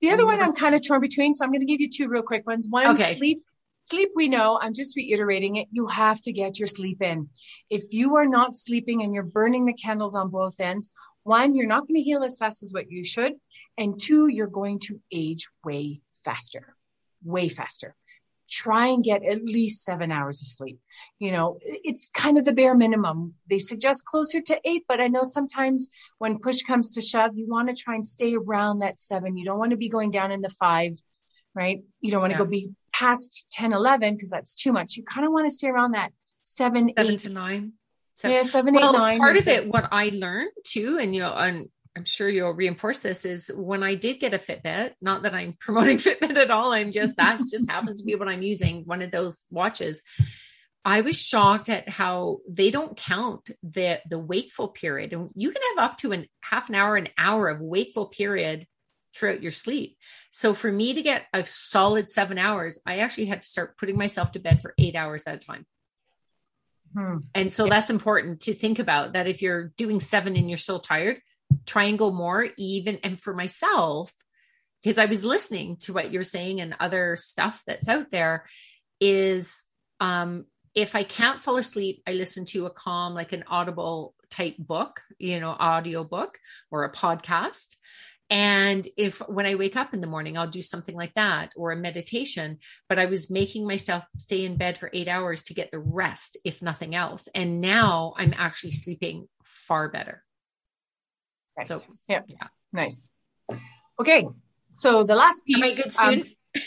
The 0.00 0.10
other 0.10 0.26
one 0.26 0.40
I'm 0.40 0.54
kind 0.54 0.74
of 0.74 0.86
torn 0.86 1.00
between, 1.00 1.34
so 1.34 1.44
I'm 1.44 1.50
going 1.50 1.60
to 1.60 1.66
give 1.66 1.80
you 1.80 1.90
two 1.90 2.08
real 2.08 2.22
quick 2.22 2.46
ones. 2.46 2.66
One, 2.68 2.86
okay. 2.88 3.16
sleep. 3.16 3.38
Sleep, 3.90 4.10
we 4.14 4.28
know, 4.28 4.58
I'm 4.60 4.74
just 4.74 4.94
reiterating 4.96 5.56
it. 5.56 5.68
You 5.70 5.86
have 5.86 6.20
to 6.22 6.32
get 6.32 6.58
your 6.58 6.66
sleep 6.66 7.00
in. 7.00 7.30
If 7.70 7.84
you 7.94 8.16
are 8.16 8.26
not 8.26 8.54
sleeping 8.54 9.02
and 9.02 9.14
you're 9.14 9.22
burning 9.22 9.64
the 9.64 9.72
candles 9.72 10.14
on 10.14 10.28
both 10.28 10.60
ends, 10.60 10.90
one, 11.22 11.54
you're 11.54 11.66
not 11.66 11.88
going 11.88 11.94
to 11.94 12.02
heal 12.02 12.22
as 12.22 12.36
fast 12.36 12.62
as 12.62 12.70
what 12.70 12.90
you 12.90 13.02
should. 13.02 13.32
And 13.78 13.98
two, 13.98 14.28
you're 14.28 14.46
going 14.46 14.80
to 14.80 15.00
age 15.10 15.48
way 15.64 16.02
faster, 16.12 16.74
way 17.24 17.48
faster 17.48 17.96
try 18.48 18.88
and 18.88 19.04
get 19.04 19.24
at 19.24 19.44
least 19.44 19.84
seven 19.84 20.10
hours 20.10 20.40
of 20.40 20.48
sleep. 20.48 20.78
You 21.18 21.32
know, 21.32 21.58
it's 21.62 22.10
kind 22.10 22.38
of 22.38 22.44
the 22.44 22.52
bare 22.52 22.74
minimum. 22.74 23.34
They 23.48 23.58
suggest 23.58 24.04
closer 24.04 24.40
to 24.40 24.60
eight, 24.64 24.84
but 24.88 25.00
I 25.00 25.08
know 25.08 25.22
sometimes 25.22 25.88
when 26.18 26.38
push 26.38 26.62
comes 26.62 26.90
to 26.90 27.00
shove, 27.00 27.36
you 27.36 27.46
want 27.48 27.68
to 27.68 27.74
try 27.74 27.94
and 27.94 28.06
stay 28.06 28.34
around 28.34 28.78
that 28.78 28.98
seven. 28.98 29.36
You 29.36 29.44
don't 29.44 29.58
want 29.58 29.72
to 29.72 29.76
be 29.76 29.88
going 29.88 30.10
down 30.10 30.32
in 30.32 30.40
the 30.40 30.50
five, 30.50 30.92
right? 31.54 31.82
You 32.00 32.10
don't 32.10 32.20
want 32.20 32.32
to 32.32 32.38
yeah. 32.38 32.44
go 32.44 32.50
be 32.50 32.70
past 32.92 33.46
10, 33.52 33.72
11 33.72 34.14
because 34.14 34.30
that's 34.30 34.54
too 34.54 34.72
much. 34.72 34.96
You 34.96 35.04
kind 35.04 35.26
of 35.26 35.32
want 35.32 35.46
to 35.46 35.54
stay 35.54 35.68
around 35.68 35.92
that 35.92 36.12
seven, 36.42 36.92
seven 36.96 37.12
eight 37.12 37.18
to 37.20 37.32
nine. 37.32 37.72
Seven. 38.14 38.36
Yeah, 38.36 38.42
seven, 38.42 38.74
well, 38.74 38.90
eight, 38.90 38.98
nine. 38.98 39.18
Part 39.18 39.36
of 39.36 39.46
it, 39.46 39.68
what 39.68 39.88
I 39.92 40.10
learned 40.12 40.50
too, 40.64 40.98
and 41.00 41.14
you 41.14 41.20
know, 41.20 41.32
and 41.32 41.68
I'm 41.98 42.04
sure 42.04 42.28
you'll 42.28 42.52
reinforce 42.52 42.98
this 42.98 43.24
is 43.24 43.50
when 43.52 43.82
I 43.82 43.96
did 43.96 44.20
get 44.20 44.32
a 44.32 44.38
Fitbit, 44.38 44.92
not 45.02 45.24
that 45.24 45.34
I'm 45.34 45.56
promoting 45.60 45.96
Fitbit 45.96 46.36
at 46.36 46.50
all. 46.50 46.72
I'm 46.72 46.92
just, 46.92 47.16
that 47.16 47.40
just 47.50 47.68
happens 47.68 48.00
to 48.00 48.06
be 48.06 48.14
what 48.14 48.28
I'm 48.28 48.42
using, 48.42 48.84
one 48.84 49.02
of 49.02 49.10
those 49.10 49.46
watches. 49.50 50.04
I 50.84 51.00
was 51.00 51.20
shocked 51.20 51.68
at 51.68 51.88
how 51.88 52.38
they 52.48 52.70
don't 52.70 52.96
count 52.96 53.50
the, 53.64 54.00
the 54.08 54.18
wakeful 54.18 54.68
period. 54.68 55.12
And 55.12 55.28
you 55.34 55.50
can 55.50 55.60
have 55.76 55.90
up 55.90 55.98
to 55.98 56.12
an 56.12 56.26
half 56.40 56.68
an 56.68 56.76
hour, 56.76 56.94
an 56.94 57.08
hour 57.18 57.48
of 57.48 57.60
wakeful 57.60 58.06
period 58.06 58.64
throughout 59.12 59.42
your 59.42 59.50
sleep. 59.50 59.96
So 60.30 60.54
for 60.54 60.70
me 60.70 60.94
to 60.94 61.02
get 61.02 61.24
a 61.34 61.44
solid 61.46 62.10
seven 62.10 62.38
hours, 62.38 62.78
I 62.86 62.98
actually 62.98 63.26
had 63.26 63.42
to 63.42 63.48
start 63.48 63.76
putting 63.76 63.98
myself 63.98 64.32
to 64.32 64.38
bed 64.38 64.62
for 64.62 64.72
eight 64.78 64.94
hours 64.94 65.24
at 65.26 65.34
a 65.34 65.38
time. 65.38 65.66
Hmm. 66.96 67.16
And 67.34 67.52
so 67.52 67.64
yes. 67.64 67.72
that's 67.72 67.90
important 67.90 68.42
to 68.42 68.54
think 68.54 68.78
about 68.78 69.14
that 69.14 69.26
if 69.26 69.42
you're 69.42 69.72
doing 69.76 69.98
seven 69.98 70.36
and 70.36 70.48
you're 70.48 70.58
still 70.58 70.78
tired, 70.78 71.20
triangle 71.66 72.12
more 72.12 72.48
even 72.56 72.98
and 73.02 73.20
for 73.20 73.34
myself 73.34 74.12
because 74.82 74.98
i 74.98 75.06
was 75.06 75.24
listening 75.24 75.76
to 75.76 75.92
what 75.92 76.12
you're 76.12 76.22
saying 76.22 76.60
and 76.60 76.74
other 76.80 77.16
stuff 77.16 77.62
that's 77.66 77.88
out 77.88 78.10
there 78.10 78.46
is 79.00 79.64
um 80.00 80.44
if 80.74 80.94
i 80.94 81.02
can't 81.02 81.42
fall 81.42 81.56
asleep 81.56 82.02
i 82.06 82.12
listen 82.12 82.44
to 82.44 82.66
a 82.66 82.70
calm 82.70 83.14
like 83.14 83.32
an 83.32 83.44
audible 83.48 84.14
type 84.30 84.56
book 84.58 85.00
you 85.18 85.40
know 85.40 85.54
audio 85.58 86.04
book 86.04 86.38
or 86.70 86.84
a 86.84 86.92
podcast 86.92 87.76
and 88.30 88.86
if 88.96 89.20
when 89.20 89.46
I 89.46 89.54
wake 89.54 89.76
up 89.76 89.94
in 89.94 90.00
the 90.00 90.06
morning, 90.06 90.36
I'll 90.36 90.46
do 90.46 90.60
something 90.60 90.94
like 90.94 91.14
that 91.14 91.50
or 91.56 91.70
a 91.70 91.76
meditation, 91.76 92.58
but 92.88 92.98
I 92.98 93.06
was 93.06 93.30
making 93.30 93.66
myself 93.66 94.04
stay 94.18 94.44
in 94.44 94.56
bed 94.56 94.76
for 94.76 94.90
eight 94.92 95.08
hours 95.08 95.44
to 95.44 95.54
get 95.54 95.70
the 95.70 95.78
rest, 95.78 96.36
if 96.44 96.60
nothing 96.60 96.94
else. 96.94 97.28
And 97.34 97.60
now 97.60 98.12
I'm 98.18 98.34
actually 98.36 98.72
sleeping 98.72 99.28
far 99.42 99.88
better. 99.88 100.22
Nice. 101.58 101.68
So 101.68 101.80
yeah, 102.08 102.22
yeah, 102.28 102.46
nice. 102.72 103.10
Okay, 104.00 104.26
so 104.70 105.02
the 105.02 105.16
last 105.16 105.44
piece. 105.44 105.56
Am 105.98 106.08
I 106.08 106.14
good 106.14 106.22
um, 106.22 106.24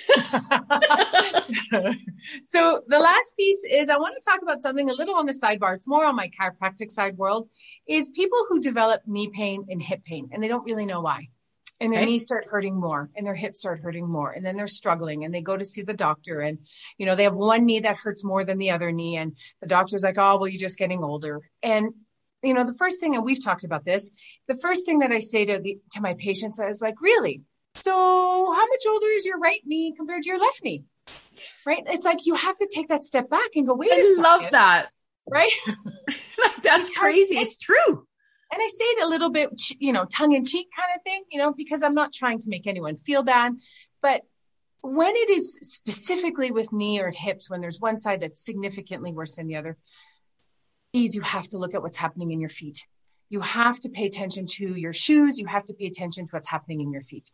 so 2.46 2.82
the 2.88 3.00
last 3.00 3.36
piece 3.36 3.64
is 3.70 3.90
I 3.90 3.98
want 3.98 4.16
to 4.16 4.30
talk 4.30 4.42
about 4.42 4.62
something 4.62 4.90
a 4.90 4.94
little 4.94 5.16
on 5.16 5.26
the 5.26 5.34
sidebar. 5.34 5.76
It's 5.76 5.88
more 5.88 6.06
on 6.06 6.16
my 6.16 6.30
chiropractic 6.30 6.92
side 6.92 7.18
world. 7.18 7.50
Is 7.88 8.10
people 8.10 8.46
who 8.48 8.60
develop 8.62 9.02
knee 9.08 9.32
pain 9.34 9.66
and 9.70 9.82
hip 9.82 10.04
pain 10.06 10.30
and 10.32 10.44
they 10.44 10.48
don't 10.48 10.64
really 10.66 10.86
know 10.86 11.02
why 11.02 11.30
and 11.82 11.92
their 11.92 12.02
okay. 12.02 12.12
knees 12.12 12.24
start 12.24 12.46
hurting 12.48 12.80
more 12.80 13.10
and 13.16 13.26
their 13.26 13.34
hips 13.34 13.60
start 13.60 13.82
hurting 13.82 14.08
more 14.08 14.32
and 14.32 14.46
then 14.46 14.56
they're 14.56 14.68
struggling 14.68 15.26
and 15.26 15.34
they 15.34 15.42
go 15.42 15.58
to 15.58 15.66
see 15.66 15.82
the 15.82 15.94
doctor 15.94 16.40
and 16.40 16.60
you 16.98 17.06
know 17.06 17.16
they 17.16 17.24
have 17.24 17.36
one 17.36 17.66
knee 17.66 17.80
that 17.80 17.98
hurts 17.98 18.24
more 18.24 18.46
than 18.46 18.60
the 18.60 18.70
other 18.70 18.92
knee 18.92 19.18
and 19.18 19.36
the 19.62 19.68
doctor's 19.68 20.04
like 20.04 20.18
oh 20.18 20.38
well 20.38 20.48
you're 20.48 20.60
just 20.60 20.78
getting 20.78 21.04
older 21.04 21.42
and 21.64 21.94
you 22.44 22.54
know, 22.54 22.64
the 22.64 22.74
first 22.74 23.00
thing, 23.00 23.16
and 23.16 23.24
we've 23.24 23.44
talked 23.44 23.64
about 23.64 23.86
this, 23.86 24.12
the 24.48 24.56
first 24.56 24.86
thing 24.86 25.00
that 25.00 25.12
I 25.12 25.20
say 25.20 25.46
to 25.46 25.60
the, 25.60 25.78
to 25.92 26.02
my 26.02 26.16
patients 26.16 26.60
is 26.60 26.82
like, 26.82 27.02
really? 27.02 27.42
So 27.76 27.92
how 27.92 28.68
much 28.68 28.82
older 28.88 29.08
is 29.08 29.26
your 29.26 29.40
right 29.40 29.62
knee 29.66 29.94
compared 29.96 30.24
to 30.24 30.30
your 30.30 30.40
left 30.40 30.64
knee? 30.64 30.84
Right? 31.66 31.84
It's 31.88 32.06
like 32.06 32.26
you 32.26 32.36
have 32.36 32.58
to 32.58 32.70
take 32.72 32.90
that 32.90 33.04
step 33.04 33.30
back 33.30 33.52
and 33.56 33.66
go, 33.66 33.76
wait 33.76 33.92
I 33.94 34.16
love 34.18 34.52
that. 34.52 34.90
Right? 35.30 35.52
That's 36.64 36.90
because 36.90 36.90
crazy. 36.90 37.38
It's 37.38 37.58
true. 37.58 38.08
And 38.54 38.62
I 38.62 38.68
say 38.68 38.84
it 38.84 39.04
a 39.04 39.08
little 39.08 39.30
bit, 39.30 39.50
you 39.80 39.94
know, 39.94 40.06
tongue 40.06 40.34
in 40.34 40.44
cheek 40.44 40.68
kind 40.76 40.90
of 40.96 41.02
thing, 41.04 41.24
you 41.32 41.40
know, 41.40 41.54
because 41.54 41.84
I'm 41.84 41.94
not 41.94 42.12
trying 42.12 42.40
to 42.40 42.50
make 42.50 42.68
anyone 42.68 42.98
feel 42.98 43.24
bad. 43.24 43.54
But 44.02 44.24
when 44.82 45.16
it 45.16 45.30
is 45.30 45.58
specifically 45.62 46.52
with 46.52 46.74
knee 46.74 47.00
or 47.00 47.12
hips, 47.12 47.50
when 47.50 47.62
there's 47.62 47.80
one 47.80 47.98
side 47.98 48.22
that's 48.22 48.44
significantly 48.44 49.14
worse 49.14 49.36
than 49.36 49.48
the 49.48 49.56
other, 49.56 49.78
is 50.94 51.16
you 51.16 51.22
have 51.22 51.48
to 51.50 51.58
look 51.58 51.74
at 51.74 51.82
what's 51.82 51.98
happening 51.98 52.32
in 52.32 52.40
your 52.40 52.50
feet. 52.50 52.86
You 53.30 53.40
have 53.42 53.80
to 53.82 53.90
pay 53.90 54.06
attention 54.06 54.46
to 54.58 54.76
your 54.76 54.92
shoes. 54.92 55.40
You 55.40 55.48
have 55.48 55.66
to 55.68 55.74
pay 55.74 55.86
attention 55.86 56.28
to 56.28 56.32
what's 56.32 56.50
happening 56.50 56.82
in 56.82 56.92
your 56.92 57.02
feet. 57.02 57.32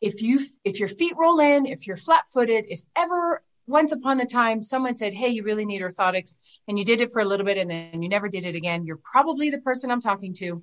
If 0.00 0.20
you, 0.20 0.40
if 0.64 0.78
your 0.78 0.88
feet 0.88 1.14
roll 1.16 1.40
in, 1.40 1.64
if 1.64 1.86
you're 1.86 1.96
flat 1.96 2.24
footed, 2.32 2.66
if 2.68 2.82
ever 2.94 3.42
once 3.66 3.92
upon 3.92 4.20
a 4.20 4.26
time 4.26 4.62
someone 4.62 4.96
said, 4.96 5.14
Hey, 5.14 5.28
you 5.28 5.42
really 5.42 5.64
need 5.64 5.82
orthotics 5.82 6.36
and 6.66 6.78
you 6.78 6.84
did 6.84 7.00
it 7.00 7.10
for 7.10 7.20
a 7.20 7.24
little 7.24 7.46
bit 7.46 7.56
and 7.56 7.70
then 7.70 8.02
you 8.02 8.08
never 8.08 8.28
did 8.28 8.44
it 8.44 8.54
again, 8.54 8.84
you're 8.84 9.00
probably 9.02 9.48
the 9.50 9.58
person 9.58 9.90
I'm 9.90 10.02
talking 10.02 10.34
to. 10.34 10.62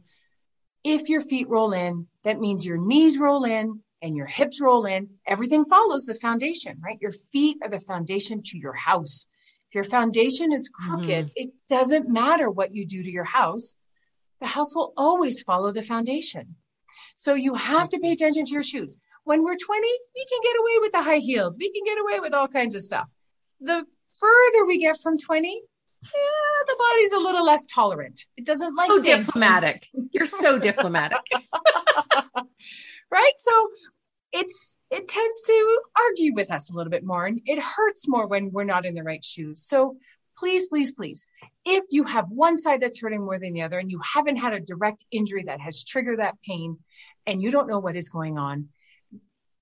If 0.83 1.09
your 1.09 1.21
feet 1.21 1.49
roll 1.49 1.73
in, 1.73 2.07
that 2.23 2.39
means 2.39 2.65
your 2.65 2.77
knees 2.77 3.17
roll 3.17 3.43
in 3.43 3.81
and 4.03 4.15
your 4.15 4.27
hips 4.27 4.61
roll 4.61 4.85
in. 4.85 5.09
Everything 5.25 5.65
follows 5.65 6.05
the 6.05 6.13
foundation, 6.13 6.79
right? 6.83 6.99
Your 7.01 7.11
feet 7.11 7.57
are 7.63 7.69
the 7.69 7.79
foundation 7.79 8.43
to 8.43 8.57
your 8.59 8.73
house 8.73 9.25
your 9.75 9.83
foundation 9.83 10.51
is 10.53 10.69
crooked, 10.69 11.27
mm-hmm. 11.27 11.33
it 11.35 11.49
doesn't 11.69 12.09
matter 12.09 12.49
what 12.49 12.73
you 12.73 12.85
do 12.85 13.03
to 13.03 13.11
your 13.11 13.25
house. 13.25 13.75
The 14.41 14.47
house 14.47 14.73
will 14.73 14.93
always 14.97 15.41
follow 15.43 15.71
the 15.71 15.83
foundation. 15.83 16.55
So 17.15 17.33
you 17.33 17.53
have 17.53 17.89
to 17.89 17.99
pay 17.99 18.11
attention 18.11 18.45
to 18.45 18.51
your 18.51 18.63
shoes. 18.63 18.97
When 19.23 19.43
we're 19.43 19.57
20, 19.57 19.81
we 20.15 20.25
can 20.25 20.39
get 20.43 20.59
away 20.59 20.79
with 20.81 20.91
the 20.91 21.01
high 21.01 21.17
heels. 21.17 21.57
We 21.59 21.71
can 21.71 21.83
get 21.83 21.99
away 21.99 22.19
with 22.19 22.33
all 22.33 22.47
kinds 22.47 22.75
of 22.75 22.83
stuff. 22.83 23.07
The 23.61 23.85
further 24.19 24.65
we 24.65 24.79
get 24.79 24.99
from 25.01 25.17
20, 25.17 25.61
yeah, 26.03 26.63
the 26.67 26.75
body's 26.77 27.13
a 27.13 27.17
little 27.17 27.43
less 27.43 27.65
tolerant. 27.65 28.25
It 28.37 28.45
doesn't 28.45 28.75
like 28.75 28.89
oh 28.91 29.01
diplomatic. 29.01 29.87
You're 30.11 30.25
so 30.25 30.59
diplomatic. 30.59 31.17
right? 33.11 33.33
So 33.37 33.69
it's 34.31 34.77
it 34.91 35.07
tends 35.07 35.41
to 35.43 35.79
argue 35.97 36.33
with 36.33 36.51
us 36.51 36.69
a 36.69 36.73
little 36.73 36.91
bit 36.91 37.05
more 37.05 37.25
and 37.25 37.41
it 37.45 37.59
hurts 37.59 38.07
more 38.07 38.27
when 38.27 38.51
we're 38.51 38.63
not 38.63 38.85
in 38.85 38.93
the 38.93 39.03
right 39.03 39.23
shoes. 39.23 39.65
So 39.65 39.97
please, 40.37 40.67
please, 40.67 40.93
please, 40.93 41.25
if 41.65 41.85
you 41.91 42.03
have 42.03 42.29
one 42.29 42.59
side 42.59 42.81
that's 42.81 42.99
hurting 42.99 43.23
more 43.23 43.39
than 43.39 43.53
the 43.53 43.61
other 43.61 43.79
and 43.79 43.89
you 43.89 43.99
haven't 43.99 44.37
had 44.37 44.53
a 44.53 44.59
direct 44.59 45.05
injury 45.11 45.43
that 45.43 45.59
has 45.61 45.83
triggered 45.83 46.19
that 46.19 46.35
pain 46.45 46.77
and 47.25 47.41
you 47.41 47.51
don't 47.51 47.69
know 47.69 47.79
what 47.79 47.95
is 47.95 48.09
going 48.09 48.37
on, 48.37 48.69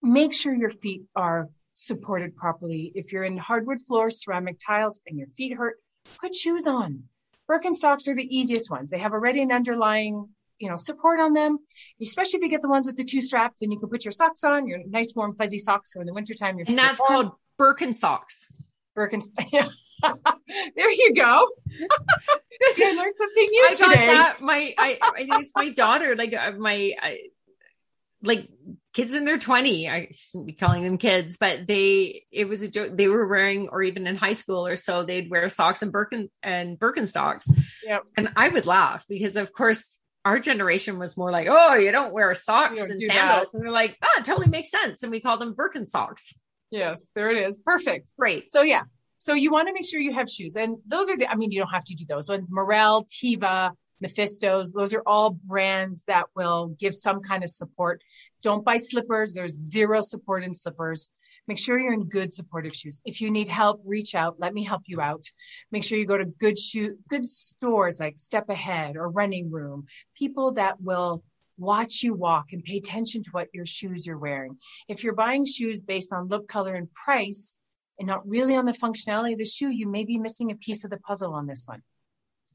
make 0.02 0.34
sure 0.34 0.54
your 0.54 0.72
feet 0.72 1.04
are 1.16 1.50
supported 1.74 2.36
properly. 2.36 2.92
If 2.96 3.12
you're 3.14 3.24
in 3.24 3.38
hardwood 3.38 3.82
floors, 3.82 4.24
ceramic 4.24 4.58
tiles, 4.66 5.02
and 5.08 5.18
your 5.18 5.28
feet 5.28 5.56
hurt, 5.56 5.78
put 6.20 6.36
shoes 6.36 6.68
on. 6.68 7.04
Birkenstocks 7.50 8.08
are 8.08 8.16
the 8.16 8.38
easiest 8.38 8.72
ones. 8.72 8.92
They 8.92 9.00
have 9.00 9.14
already 9.14 9.42
an 9.42 9.52
underlying, 9.52 10.30
you 10.60 10.70
know, 10.70 10.76
support 10.76 11.20
on 11.20 11.34
them, 11.34 11.60
especially 12.02 12.38
if 12.38 12.44
you 12.44 12.50
get 12.50 12.62
the 12.62 12.70
ones 12.70 12.88
with 12.88 12.98
the 12.98 13.04
two 13.04 13.22
straps 13.22 13.62
and 13.62 13.72
you 13.72 13.80
can 13.80 13.90
put 13.90 14.06
your 14.06 14.12
socks 14.12 14.44
on, 14.44 14.68
your 14.68 14.80
nice 14.88 15.14
warm 15.16 15.36
fuzzy 15.36 15.60
socks. 15.60 15.94
So 15.94 16.02
in 16.02 16.08
the 16.08 16.14
wintertime, 16.14 16.58
you're 16.58 16.66
And 16.68 16.78
that's 16.78 17.00
called 17.00 17.32
Birkenstocks. 17.60 18.52
Birkenstocks. 18.98 19.48
Yeah. 19.52 19.68
there 20.76 20.92
you 20.92 21.14
go. 21.16 21.48
I 22.78 22.94
learned 22.96 23.16
something 23.16 23.48
new 23.50 23.68
I 23.70 23.74
today. 23.74 24.08
that 24.08 24.42
my 24.42 24.74
I, 24.78 25.00
I 25.02 25.12
think 25.26 25.34
it's 25.40 25.56
my 25.56 25.70
daughter, 25.70 26.16
like 26.16 26.34
uh, 26.34 26.52
my 26.52 26.94
I, 27.02 27.20
like 28.22 28.48
kids 28.94 29.16
in 29.16 29.26
their 29.26 29.38
20 29.38 29.90
i 29.90 30.08
shouldn't 30.12 30.48
be 30.48 30.54
calling 30.54 30.84
them 30.84 30.98
kids 30.98 31.38
but 31.38 31.68
they 31.68 32.24
it 32.32 32.46
was 32.46 32.62
a 32.62 32.70
joke 32.70 32.96
they 32.96 33.08
were 33.08 33.28
wearing 33.28 33.68
or 33.70 33.84
even 33.84 34.08
in 34.08 34.16
high 34.16 34.34
school 34.34 34.66
or 34.66 34.76
so 34.76 35.04
they'd 35.04 35.30
wear 35.30 35.50
socks 35.50 35.82
and 35.82 35.92
birken 35.92 36.30
and 36.42 36.80
birkenstocks 36.80 37.44
yep. 37.86 38.04
and 38.16 38.30
i 38.36 38.48
would 38.48 38.66
laugh 38.66 39.06
because 39.10 39.36
of 39.36 39.52
course 39.52 40.00
our 40.26 40.40
generation 40.40 41.00
was 41.00 41.18
more 41.18 41.32
like 41.32 41.48
oh 41.50 41.76
you 41.76 41.92
don't 41.92 42.14
wear 42.14 42.34
socks 42.36 42.80
don't 42.80 42.92
and 42.92 43.00
sandals 43.00 43.52
that. 43.52 43.58
and 43.58 43.64
they're 43.64 43.72
like 43.72 43.98
oh 44.02 44.16
it 44.18 44.26
totally 44.26 44.48
makes 44.48 44.70
sense 44.70 45.04
and 45.04 45.12
we 45.12 45.20
call 45.22 45.38
them 45.38 45.54
birkensocks 45.54 46.34
yes 46.72 47.10
there 47.16 47.32
it 47.32 47.46
is 47.48 47.58
perfect 47.58 48.14
great 48.18 48.52
so 48.52 48.62
yeah 48.62 48.84
so 49.18 49.34
you 49.34 49.52
want 49.52 49.68
to 49.68 49.74
make 49.74 49.86
sure 49.86 50.00
you 50.00 50.14
have 50.14 50.30
shoes 50.30 50.56
and 50.56 50.78
those 50.88 51.10
are 51.10 51.18
the 51.18 51.30
i 51.30 51.36
mean 51.36 51.52
you 51.52 51.60
don't 51.60 51.70
have 51.72 51.86
to 51.86 51.96
do 51.96 52.06
those 52.06 52.30
ones 52.30 52.50
Merrell 52.50 53.08
Teva, 53.08 53.72
Mephistos. 54.04 54.74
Those 54.74 54.94
are 54.94 55.04
all 55.06 55.32
brands 55.48 56.04
that 56.06 56.26
will 56.36 56.76
give 56.80 56.94
some 56.94 57.22
kind 57.22 57.44
of 57.44 57.50
support. 57.50 58.04
Don't 58.42 58.66
buy 58.66 58.78
slippers. 58.78 59.34
There's 59.34 59.54
zero 59.54 60.02
support 60.02 60.44
in 60.44 60.54
slippers. 60.54 61.10
Make 61.48 61.60
sure 61.60 61.78
you're 61.78 61.94
in 61.94 62.06
good 62.06 62.32
supportive 62.32 62.74
shoes. 62.74 63.02
If 63.04 63.20
you 63.20 63.30
need 63.30 63.50
help, 63.50 63.82
reach 63.86 64.16
out. 64.16 64.40
Let 64.40 64.54
me 64.54 64.64
help 64.64 64.84
you 64.86 65.02
out. 65.02 65.26
Make 65.72 65.84
sure 65.84 65.98
you 65.98 66.06
go 66.06 66.18
to 66.18 66.26
good 66.26 66.58
shoe, 66.58 66.98
good 67.10 67.28
stores 67.28 68.00
like 68.00 68.18
Step 68.18 68.50
Ahead 68.50 68.96
or 68.96 69.10
Running 69.10 69.52
Room. 69.52 69.88
People 70.18 70.54
that 70.54 70.82
will 70.82 71.24
watch 71.58 72.02
you 72.02 72.14
walk 72.14 72.54
and 72.54 72.64
pay 72.64 72.78
attention 72.78 73.24
to 73.24 73.30
what 73.32 73.50
your 73.54 73.66
shoes 73.66 74.08
you're 74.08 74.18
wearing. 74.18 74.58
If 74.88 75.04
you're 75.04 75.14
buying 75.14 75.46
shoes 75.46 75.82
based 75.82 76.14
on 76.14 76.28
look, 76.28 76.48
color, 76.48 76.76
and 76.76 76.92
price, 76.94 77.58
and 78.00 78.08
not 78.08 78.28
really 78.28 78.56
on 78.56 78.66
the 78.66 78.72
functionality 78.72 79.34
of 79.34 79.40
the 79.40 79.46
shoe, 79.46 79.70
you 79.70 79.88
may 79.88 80.04
be 80.04 80.18
missing 80.18 80.52
a 80.52 80.56
piece 80.56 80.84
of 80.84 80.90
the 80.90 80.98
puzzle 80.98 81.34
on 81.34 81.46
this 81.46 81.66
one. 81.68 81.84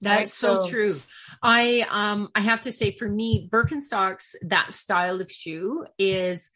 That's 0.00 0.18
right? 0.18 0.28
so, 0.28 0.62
so, 0.62 0.68
true. 0.68 1.00
I 1.42 1.86
um 1.90 2.28
I 2.34 2.40
have 2.40 2.62
to 2.62 2.72
say 2.72 2.90
for 2.92 3.08
me, 3.08 3.48
Birkenstocks, 3.50 4.34
that 4.42 4.72
style 4.72 5.20
of 5.20 5.30
shoe 5.30 5.86
is 5.98 6.50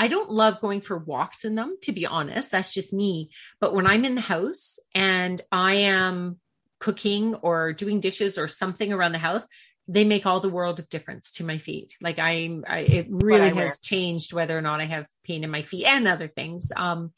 I 0.00 0.08
don't 0.08 0.30
love 0.30 0.62
going 0.62 0.80
for 0.80 0.96
walks 0.96 1.44
in 1.44 1.56
them, 1.56 1.76
to 1.82 1.92
be 1.92 2.06
honest. 2.06 2.50
That's 2.50 2.72
just 2.72 2.94
me. 2.94 3.28
But 3.60 3.74
when 3.74 3.86
I'm 3.86 4.06
in 4.06 4.14
the 4.14 4.22
house 4.22 4.78
and 4.94 5.38
I 5.52 5.74
am 5.74 6.40
cooking 6.78 7.34
or 7.34 7.74
doing 7.74 8.00
dishes 8.00 8.38
or 8.38 8.48
something 8.48 8.94
around 8.94 9.12
the 9.12 9.18
house, 9.18 9.46
they 9.88 10.04
make 10.04 10.24
all 10.24 10.40
the 10.40 10.48
world 10.48 10.78
of 10.78 10.88
difference 10.88 11.32
to 11.32 11.44
my 11.44 11.58
feet. 11.58 11.92
Like 12.00 12.18
I'm, 12.18 12.64
I, 12.66 12.78
it 12.78 13.08
really 13.10 13.50
has 13.50 13.54
wear. 13.54 13.74
changed 13.82 14.32
whether 14.32 14.56
or 14.56 14.62
not 14.62 14.80
I 14.80 14.86
have 14.86 15.06
pain 15.22 15.44
in 15.44 15.50
my 15.50 15.60
feet 15.60 15.84
and 15.84 16.08
other 16.08 16.28
things. 16.28 16.72
Um, 16.74 17.12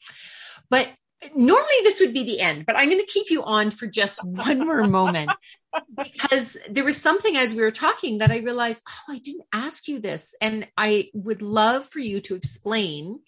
but 0.69 0.89
normally 1.35 1.75
this 1.83 1.99
would 1.99 2.13
be 2.13 2.23
the 2.23 2.39
end, 2.39 2.65
but 2.65 2.75
I'm 2.75 2.89
going 2.89 2.99
to 2.99 3.11
keep 3.11 3.29
you 3.29 3.43
on 3.43 3.71
for 3.71 3.87
just 3.87 4.19
one 4.23 4.59
more 4.59 4.87
moment 4.87 5.31
because 5.97 6.57
there 6.69 6.83
was 6.83 7.01
something 7.01 7.35
as 7.35 7.53
we 7.53 7.61
were 7.61 7.71
talking 7.71 8.19
that 8.19 8.31
I 8.31 8.39
realized, 8.39 8.83
oh, 8.87 9.13
I 9.13 9.19
didn't 9.19 9.45
ask 9.51 9.87
you 9.87 9.99
this. 9.99 10.35
And 10.41 10.67
I 10.77 11.09
would 11.13 11.41
love 11.41 11.85
for 11.85 11.99
you 11.99 12.21
to 12.21 12.35
explain. 12.35 13.19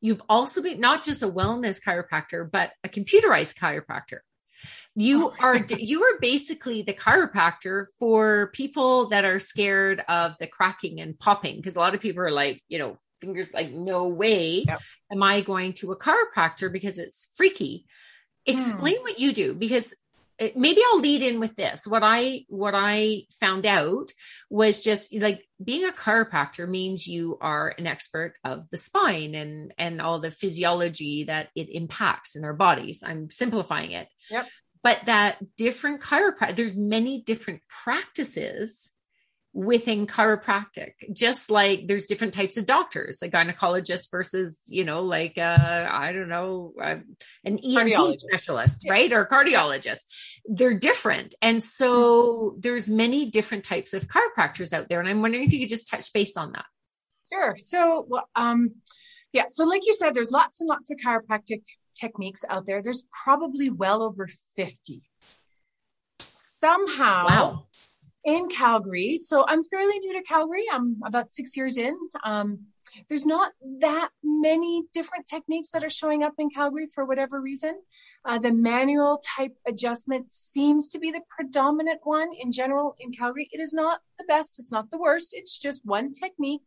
You've 0.00 0.22
also 0.28 0.62
been 0.62 0.80
not 0.80 1.02
just 1.02 1.22
a 1.22 1.28
wellness 1.28 1.80
chiropractor, 1.82 2.50
but 2.50 2.72
a 2.82 2.88
computerized 2.88 3.56
chiropractor. 3.56 4.18
You 4.94 5.30
oh. 5.30 5.34
are 5.40 5.56
you 5.78 6.04
are 6.04 6.18
basically 6.20 6.82
the 6.82 6.94
chiropractor 6.94 7.86
for 7.98 8.50
people 8.54 9.08
that 9.08 9.24
are 9.24 9.40
scared 9.40 10.02
of 10.08 10.36
the 10.38 10.46
cracking 10.46 11.00
and 11.00 11.18
popping 11.18 11.56
because 11.56 11.76
a 11.76 11.80
lot 11.80 11.94
of 11.94 12.00
people 12.00 12.22
are 12.22 12.30
like, 12.30 12.62
you 12.68 12.78
know, 12.78 12.98
fingers 13.24 13.52
like 13.54 13.72
no 13.72 14.08
way 14.08 14.64
yep. 14.66 14.80
am 15.10 15.22
i 15.22 15.40
going 15.40 15.72
to 15.72 15.92
a 15.92 15.98
chiropractor 15.98 16.72
because 16.72 16.98
it's 16.98 17.32
freaky. 17.36 17.86
Explain 18.46 18.96
hmm. 18.98 19.02
what 19.02 19.18
you 19.18 19.32
do 19.32 19.54
because 19.54 19.94
it, 20.38 20.56
maybe 20.56 20.80
i'll 20.86 21.00
lead 21.00 21.22
in 21.22 21.40
with 21.40 21.54
this. 21.56 21.86
What 21.86 22.02
i 22.02 22.44
what 22.48 22.74
i 22.76 23.22
found 23.40 23.66
out 23.66 24.12
was 24.50 24.80
just 24.80 25.14
like 25.14 25.42
being 25.62 25.86
a 25.86 25.92
chiropractor 25.92 26.68
means 26.68 27.06
you 27.06 27.38
are 27.40 27.74
an 27.78 27.86
expert 27.86 28.34
of 28.44 28.68
the 28.70 28.76
spine 28.76 29.34
and 29.34 29.72
and 29.78 30.02
all 30.02 30.18
the 30.18 30.30
physiology 30.30 31.24
that 31.24 31.48
it 31.54 31.68
impacts 31.70 32.36
in 32.36 32.44
our 32.44 32.54
bodies. 32.54 33.02
I'm 33.06 33.30
simplifying 33.30 33.92
it. 33.92 34.08
Yep. 34.30 34.48
But 34.82 35.06
that 35.06 35.38
different 35.56 36.02
chiropractor 36.02 36.56
there's 36.56 36.76
many 36.76 37.22
different 37.22 37.62
practices 37.68 38.93
within 39.54 40.06
chiropractic 40.06 40.92
just 41.12 41.48
like 41.48 41.86
there's 41.86 42.06
different 42.06 42.34
types 42.34 42.56
of 42.56 42.66
doctors 42.66 43.22
a 43.22 43.28
gynecologist 43.28 44.10
versus 44.10 44.62
you 44.66 44.84
know 44.84 45.02
like 45.02 45.38
uh 45.38 45.88
i 45.90 46.12
don't 46.12 46.28
know 46.28 46.72
uh, 46.82 46.96
an 47.44 47.58
ENT 47.58 48.20
specialist 48.20 48.82
yeah. 48.84 48.92
right? 48.92 49.12
Or 49.12 49.26
cardiologist. 49.26 50.02
They're 50.46 50.78
different. 50.78 51.34
And 51.42 51.62
so 51.62 52.56
there's 52.58 52.90
many 52.90 53.30
different 53.30 53.64
types 53.64 53.94
of 53.94 54.08
chiropractors 54.08 54.72
out 54.72 54.88
there. 54.88 55.00
And 55.00 55.08
i'm 55.08 55.22
wondering 55.22 55.44
if 55.44 55.52
you 55.52 55.60
could 55.60 55.68
just 55.68 55.88
touch 55.88 56.12
base 56.12 56.36
on 56.36 56.52
that. 56.52 56.66
Sure. 57.32 57.56
So 57.58 58.06
well, 58.08 58.28
um 58.34 58.72
yeah 59.32 59.44
so 59.48 59.64
like 59.64 59.86
you 59.86 59.94
said 59.94 60.14
there's 60.14 60.30
lots 60.30 60.60
and 60.60 60.68
lots 60.68 60.90
of 60.90 60.98
chiropractic 60.98 61.62
techniques 61.94 62.44
out 62.48 62.66
there. 62.66 62.82
There's 62.82 63.04
probably 63.24 63.70
well 63.70 64.02
over 64.02 64.28
50 64.56 65.02
somehow 66.20 67.26
wow 67.26 67.66
in 68.24 68.48
Calgary. 68.48 69.16
So 69.16 69.44
I'm 69.46 69.62
fairly 69.62 69.98
new 69.98 70.14
to 70.14 70.22
Calgary. 70.22 70.64
I'm 70.72 70.96
about 71.04 71.32
six 71.32 71.56
years 71.56 71.76
in. 71.76 71.96
Um, 72.24 72.60
there's 73.08 73.26
not 73.26 73.52
that 73.80 74.10
many 74.22 74.84
different 74.92 75.26
techniques 75.26 75.70
that 75.70 75.84
are 75.84 75.90
showing 75.90 76.22
up 76.22 76.34
in 76.38 76.48
Calgary 76.50 76.86
for 76.86 77.04
whatever 77.04 77.40
reason. 77.40 77.80
Uh, 78.24 78.38
the 78.38 78.52
manual 78.52 79.20
type 79.36 79.54
adjustment 79.66 80.30
seems 80.30 80.88
to 80.88 80.98
be 80.98 81.10
the 81.10 81.22
predominant 81.28 82.00
one 82.04 82.28
in 82.38 82.52
general 82.52 82.94
in 82.98 83.12
Calgary. 83.12 83.48
It 83.52 83.60
is 83.60 83.74
not 83.74 84.00
the 84.18 84.24
best, 84.24 84.58
it's 84.58 84.72
not 84.72 84.90
the 84.90 84.98
worst. 84.98 85.30
It's 85.32 85.58
just 85.58 85.82
one 85.84 86.12
technique 86.12 86.62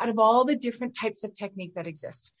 out 0.00 0.08
of 0.08 0.18
all 0.18 0.44
the 0.44 0.56
different 0.56 0.94
types 0.94 1.24
of 1.24 1.34
technique 1.34 1.74
that 1.74 1.86
exist. 1.86 2.32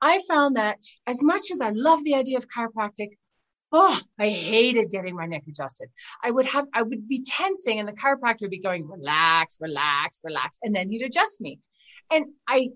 I 0.00 0.20
found 0.28 0.56
that 0.56 0.78
as 1.06 1.22
much 1.22 1.50
as 1.50 1.60
I 1.60 1.70
love 1.70 2.04
the 2.04 2.14
idea 2.14 2.36
of 2.36 2.48
chiropractic, 2.48 3.10
Oh, 3.78 4.00
I 4.18 4.30
hated 4.30 4.90
getting 4.90 5.14
my 5.14 5.26
neck 5.26 5.42
adjusted. 5.46 5.90
I 6.24 6.30
would 6.30 6.46
have, 6.46 6.66
I 6.72 6.80
would 6.80 7.06
be 7.06 7.22
tensing 7.22 7.78
and 7.78 7.86
the 7.86 7.92
chiropractor 7.92 8.42
would 8.42 8.50
be 8.50 8.58
going, 8.58 8.88
relax, 8.88 9.58
relax, 9.60 10.22
relax. 10.24 10.58
And 10.62 10.74
then 10.74 10.90
he'd 10.90 11.02
adjust 11.02 11.42
me. 11.42 11.60
And 12.10 12.24
I, 12.48 12.70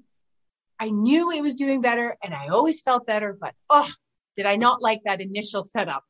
I 0.79 0.91
knew 0.91 1.31
it 1.31 1.41
was 1.41 1.57
doing 1.57 1.81
better 1.81 2.19
and 2.23 2.35
I 2.35 2.49
always 2.49 2.83
felt 2.83 3.07
better, 3.07 3.35
but 3.41 3.55
oh, 3.71 3.89
did 4.37 4.45
I 4.45 4.57
not 4.57 4.83
like 4.83 5.01
that 5.07 5.23
initial 5.23 5.63
setup? 5.63 6.05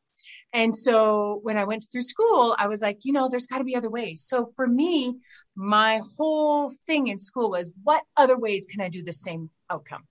And 0.53 0.74
so 0.74 1.38
when 1.45 1.57
I 1.57 1.66
went 1.66 1.86
through 1.93 2.03
school, 2.03 2.57
I 2.59 2.66
was 2.66 2.82
like, 2.82 2.99
you 3.05 3.12
know, 3.12 3.28
there's 3.28 3.47
got 3.47 3.59
to 3.59 3.64
be 3.64 3.76
other 3.76 3.91
ways. 3.91 4.24
So 4.26 4.51
for 4.57 4.66
me, 4.66 5.14
my 5.55 6.01
whole 6.16 6.72
thing 6.88 7.07
in 7.07 7.20
school 7.20 7.51
was 7.51 7.72
what 7.84 8.03
other 8.16 8.36
ways 8.36 8.66
can 8.68 8.80
I 8.80 8.88
do 8.88 9.05
the 9.05 9.12
same 9.12 9.51
outcome? 9.70 10.03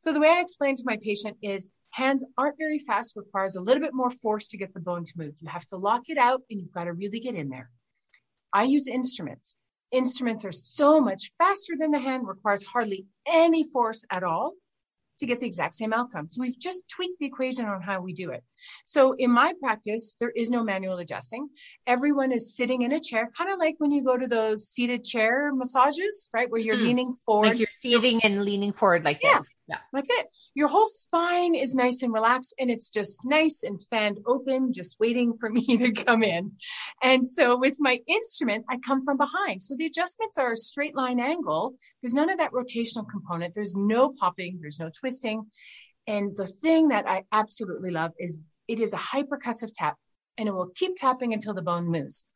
So 0.00 0.12
the 0.12 0.20
way 0.20 0.28
I 0.28 0.40
explained 0.40 0.76
to 0.78 0.84
my 0.84 0.98
patient 1.02 1.38
is 1.40 1.72
Hands 1.90 2.24
aren't 2.36 2.58
very 2.58 2.78
fast, 2.78 3.16
requires 3.16 3.56
a 3.56 3.60
little 3.60 3.82
bit 3.82 3.94
more 3.94 4.10
force 4.10 4.48
to 4.48 4.58
get 4.58 4.74
the 4.74 4.80
bone 4.80 5.04
to 5.04 5.12
move. 5.16 5.34
You 5.40 5.48
have 5.48 5.66
to 5.68 5.76
lock 5.76 6.02
it 6.08 6.18
out 6.18 6.42
and 6.50 6.60
you've 6.60 6.72
got 6.72 6.84
to 6.84 6.92
really 6.92 7.20
get 7.20 7.34
in 7.34 7.48
there. 7.48 7.70
I 8.52 8.64
use 8.64 8.86
instruments. 8.86 9.56
Instruments 9.90 10.44
are 10.44 10.52
so 10.52 11.00
much 11.00 11.32
faster 11.38 11.74
than 11.78 11.90
the 11.90 11.98
hand, 11.98 12.28
requires 12.28 12.64
hardly 12.64 13.06
any 13.26 13.64
force 13.64 14.04
at 14.10 14.22
all 14.22 14.52
to 15.18 15.26
get 15.26 15.40
the 15.40 15.46
exact 15.46 15.74
same 15.74 15.92
outcome. 15.92 16.28
So 16.28 16.40
we've 16.40 16.58
just 16.58 16.88
tweaked 16.88 17.18
the 17.18 17.26
equation 17.26 17.66
on 17.66 17.82
how 17.82 18.00
we 18.00 18.12
do 18.12 18.30
it. 18.30 18.44
So 18.84 19.14
in 19.18 19.30
my 19.30 19.52
practice, 19.60 20.14
there 20.20 20.30
is 20.30 20.50
no 20.50 20.62
manual 20.62 20.98
adjusting. 20.98 21.48
Everyone 21.86 22.32
is 22.32 22.56
sitting 22.56 22.82
in 22.82 22.92
a 22.92 23.00
chair, 23.00 23.30
kind 23.36 23.50
of 23.50 23.58
like 23.58 23.76
when 23.78 23.90
you 23.90 24.04
go 24.04 24.16
to 24.16 24.28
those 24.28 24.68
seated 24.68 25.04
chair 25.04 25.52
massages, 25.52 26.28
right? 26.32 26.50
Where 26.50 26.60
you're 26.60 26.76
mm. 26.76 26.82
leaning 26.82 27.12
forward. 27.12 27.48
Like 27.48 27.58
you're 27.58 27.68
seating 27.70 28.22
and 28.22 28.44
leaning 28.44 28.72
forward 28.72 29.04
like 29.04 29.20
yeah, 29.22 29.34
this. 29.34 29.48
Yeah. 29.66 29.78
That's 29.92 30.10
it. 30.10 30.26
Your 30.54 30.68
whole 30.68 30.86
spine 30.86 31.54
is 31.54 31.74
nice 31.74 32.02
and 32.02 32.12
relaxed 32.12 32.54
and 32.58 32.70
it's 32.70 32.90
just 32.90 33.20
nice 33.24 33.62
and 33.62 33.82
fanned 33.84 34.18
open, 34.26 34.72
just 34.72 34.98
waiting 34.98 35.36
for 35.38 35.50
me 35.58 35.76
to 35.76 35.92
come 35.92 36.22
in. 36.22 36.52
And 37.02 37.26
so 37.26 37.56
with 37.56 37.76
my 37.78 38.00
instrument, 38.06 38.64
I 38.68 38.78
come 38.78 39.00
from 39.00 39.16
behind. 39.16 39.62
So 39.62 39.74
the 39.76 39.86
adjustments 39.86 40.38
are 40.38 40.52
a 40.52 40.56
straight 40.56 40.96
line 40.96 41.20
angle. 41.20 41.74
There's 42.02 42.14
none 42.14 42.30
of 42.30 42.38
that 42.38 42.52
rotational 42.52 43.08
component. 43.08 43.54
There's 43.54 43.76
no 43.76 44.12
popping. 44.18 44.58
There's 44.60 44.80
no 44.80 44.90
twisting. 44.98 45.46
And 46.06 46.36
the 46.36 46.46
thing 46.46 46.88
that 46.88 47.06
I 47.06 47.24
absolutely 47.32 47.90
love 47.90 48.12
is 48.18 48.42
it 48.66 48.80
is 48.80 48.92
a 48.92 48.98
hypercussive 48.98 49.72
tap 49.74 49.96
and 50.38 50.48
it 50.48 50.52
will 50.52 50.70
keep 50.74 50.96
tapping 50.96 51.32
until 51.32 51.54
the 51.54 51.62
bone 51.62 51.86
moves. 51.86 52.26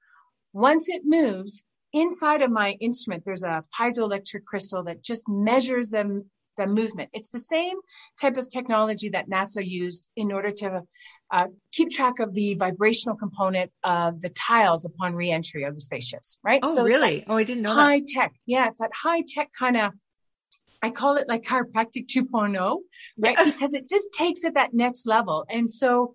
Once 0.52 0.88
it 0.88 1.02
moves, 1.04 1.62
inside 1.92 2.42
of 2.42 2.50
my 2.50 2.72
instrument, 2.80 3.24
there's 3.24 3.44
a 3.44 3.62
piezoelectric 3.78 4.44
crystal 4.46 4.82
that 4.84 5.02
just 5.02 5.28
measures 5.28 5.88
the, 5.88 6.24
the 6.56 6.66
movement. 6.66 7.10
It's 7.12 7.30
the 7.30 7.38
same 7.38 7.76
type 8.20 8.36
of 8.36 8.50
technology 8.50 9.10
that 9.10 9.28
NASA 9.28 9.66
used 9.66 10.10
in 10.16 10.32
order 10.32 10.50
to 10.50 10.82
uh, 11.30 11.46
keep 11.72 11.90
track 11.90 12.18
of 12.18 12.34
the 12.34 12.54
vibrational 12.54 13.16
component 13.16 13.70
of 13.84 14.20
the 14.20 14.28
tiles 14.30 14.84
upon 14.84 15.14
reentry 15.14 15.64
of 15.64 15.74
the 15.74 15.80
spaceships, 15.80 16.38
right? 16.44 16.60
Oh, 16.62 16.74
so 16.74 16.84
really? 16.84 17.24
oh, 17.26 17.36
I 17.36 17.44
didn't 17.44 17.62
know 17.62 17.72
high 17.72 18.00
that. 18.00 18.08
tech. 18.08 18.32
Yeah, 18.46 18.68
it's 18.68 18.78
that 18.78 18.90
high 18.94 19.22
tech 19.26 19.50
kind 19.58 19.76
of 19.76 19.92
I 20.82 20.90
call 20.90 21.16
it 21.16 21.28
like 21.28 21.44
chiropractic 21.44 22.08
2.0, 22.08 22.78
right? 23.18 23.36
because 23.44 23.72
it 23.72 23.88
just 23.88 24.08
takes 24.12 24.42
it 24.42 24.54
that 24.54 24.74
next 24.74 25.06
level. 25.06 25.46
And 25.48 25.70
so 25.70 26.14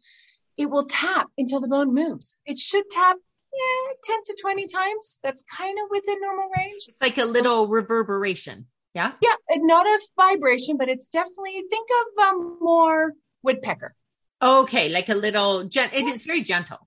it 0.58 0.70
will 0.70 0.86
tap 0.86 1.28
until 1.38 1.62
the 1.62 1.68
bone 1.68 1.94
moves. 1.94 2.38
It 2.46 2.60
should 2.60 2.84
tap, 2.92 3.16
yeah, 3.54 3.94
10 4.04 4.24
to 4.26 4.38
20 4.42 4.68
times. 4.68 5.20
That's 5.24 5.44
kind 5.56 5.78
of 5.82 5.90
within 5.90 6.20
normal 6.20 6.50
range. 6.56 6.84
It's 6.88 7.02
like 7.02 7.18
a 7.18 7.26
little 7.26 7.68
reverberation. 7.68 8.66
Yeah. 8.98 9.12
Yeah. 9.22 9.36
Not 9.58 9.86
a 9.86 10.00
vibration, 10.20 10.76
but 10.76 10.90
it's 10.90 11.08
definitely, 11.08 11.64
think 11.70 11.88
of 12.00 12.26
um, 12.26 12.58
more 12.60 13.14
woodpecker. 13.44 13.94
Okay. 14.42 14.90
Like 14.90 15.10
a 15.10 15.14
little, 15.14 15.66
gen- 15.66 15.92
it 15.94 16.06
is 16.06 16.26
very 16.26 16.42
gentle. 16.42 16.80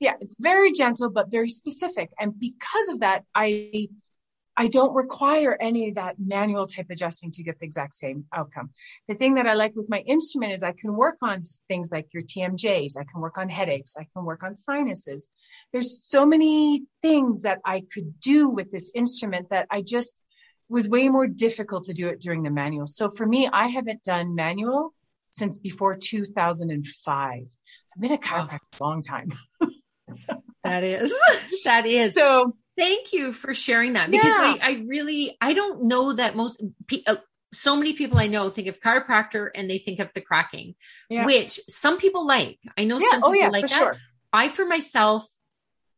Yeah. 0.00 0.14
It's 0.22 0.34
very 0.40 0.72
gentle, 0.72 1.10
but 1.10 1.30
very 1.30 1.50
specific. 1.50 2.08
And 2.18 2.32
because 2.40 2.88
of 2.88 3.00
that, 3.00 3.24
I 3.34 3.88
I 4.60 4.66
don't 4.66 4.92
require 4.92 5.56
any 5.60 5.88
of 5.88 5.94
that 5.94 6.16
manual 6.18 6.66
type 6.66 6.86
adjusting 6.90 7.30
to 7.30 7.44
get 7.44 7.60
the 7.60 7.64
exact 7.64 7.94
same 7.94 8.24
outcome. 8.34 8.70
The 9.06 9.14
thing 9.14 9.34
that 9.34 9.46
I 9.46 9.54
like 9.54 9.76
with 9.76 9.88
my 9.88 10.00
instrument 10.00 10.52
is 10.52 10.64
I 10.64 10.72
can 10.72 10.96
work 10.96 11.18
on 11.22 11.44
things 11.68 11.92
like 11.92 12.12
your 12.12 12.24
TMJs. 12.24 12.96
I 12.98 13.04
can 13.04 13.20
work 13.20 13.38
on 13.38 13.48
headaches. 13.48 13.94
I 13.96 14.08
can 14.12 14.24
work 14.24 14.42
on 14.42 14.56
sinuses. 14.56 15.30
There's 15.72 16.02
so 16.04 16.26
many 16.26 16.82
things 17.00 17.42
that 17.42 17.60
I 17.64 17.84
could 17.94 18.18
do 18.18 18.48
with 18.48 18.72
this 18.72 18.90
instrument 18.96 19.50
that 19.50 19.68
I 19.70 19.80
just 19.80 20.24
was 20.68 20.88
way 20.88 21.08
more 21.08 21.26
difficult 21.26 21.84
to 21.84 21.94
do 21.94 22.08
it 22.08 22.20
during 22.20 22.42
the 22.42 22.50
manual. 22.50 22.86
So 22.86 23.08
for 23.08 23.26
me, 23.26 23.48
I 23.50 23.68
haven't 23.68 24.02
done 24.02 24.34
manual 24.34 24.94
since 25.30 25.58
before 25.58 25.96
2005. 25.96 27.38
I've 27.40 28.00
been 28.00 28.12
a 28.12 28.18
chiropractor 28.18 28.80
a 28.80 28.84
long 28.84 29.02
time. 29.02 29.32
that 30.64 30.84
is, 30.84 31.14
that 31.64 31.86
is. 31.86 32.14
So 32.14 32.54
Thank 32.78 33.12
you 33.12 33.32
for 33.32 33.52
sharing 33.54 33.94
that 33.94 34.08
because 34.08 34.30
yeah. 34.30 34.56
I, 34.62 34.70
I 34.70 34.84
really, 34.86 35.36
I 35.40 35.52
don't 35.52 35.82
know 35.88 36.12
that 36.12 36.36
most 36.36 36.62
people, 36.86 37.14
uh, 37.14 37.20
so 37.52 37.74
many 37.74 37.94
people 37.94 38.18
I 38.18 38.28
know 38.28 38.50
think 38.50 38.68
of 38.68 38.80
chiropractor 38.80 39.48
and 39.52 39.68
they 39.68 39.78
think 39.78 39.98
of 39.98 40.12
the 40.12 40.20
cracking, 40.20 40.76
yeah. 41.10 41.24
which 41.24 41.58
some 41.68 41.98
people 41.98 42.24
like. 42.24 42.60
I 42.76 42.84
know 42.84 43.00
yeah. 43.00 43.10
some 43.10 43.24
oh, 43.24 43.32
people 43.32 43.40
oh, 43.40 43.46
yeah, 43.46 43.48
like 43.48 43.62
that. 43.62 43.70
Sure. 43.70 43.94
I, 44.32 44.48
for 44.48 44.64
myself, 44.64 45.26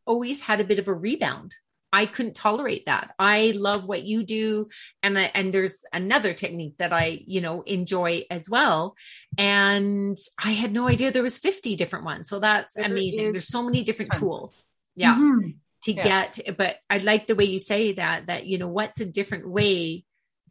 always 0.06 0.40
had 0.40 0.60
a 0.60 0.64
bit 0.64 0.78
of 0.78 0.88
a 0.88 0.94
rebound. 0.94 1.54
I 1.92 2.06
couldn't 2.06 2.34
tolerate 2.34 2.86
that. 2.86 3.14
I 3.18 3.52
love 3.56 3.86
what 3.86 4.02
you 4.02 4.24
do, 4.24 4.68
and 5.02 5.18
I, 5.18 5.30
and 5.34 5.52
there's 5.52 5.84
another 5.92 6.34
technique 6.34 6.76
that 6.78 6.92
I 6.92 7.20
you 7.26 7.40
know 7.40 7.62
enjoy 7.62 8.24
as 8.30 8.48
well. 8.48 8.96
And 9.38 10.16
I 10.42 10.52
had 10.52 10.72
no 10.72 10.88
idea 10.88 11.10
there 11.10 11.22
was 11.22 11.38
50 11.38 11.76
different 11.76 12.04
ones. 12.04 12.28
So 12.28 12.40
that's 12.40 12.74
there 12.74 12.84
amazing. 12.84 13.32
There's 13.32 13.48
so 13.48 13.62
many 13.62 13.82
different 13.82 14.12
tons. 14.12 14.20
tools. 14.20 14.64
Yeah. 14.96 15.14
Mm-hmm 15.14 15.50
to 15.82 15.92
yeah. 15.92 16.28
get 16.32 16.56
but 16.56 16.76
i 16.88 16.98
like 16.98 17.26
the 17.26 17.34
way 17.34 17.44
you 17.44 17.58
say 17.58 17.92
that 17.92 18.26
that 18.26 18.46
you 18.46 18.58
know 18.58 18.68
what's 18.68 19.00
a 19.00 19.06
different 19.06 19.48
way 19.48 20.04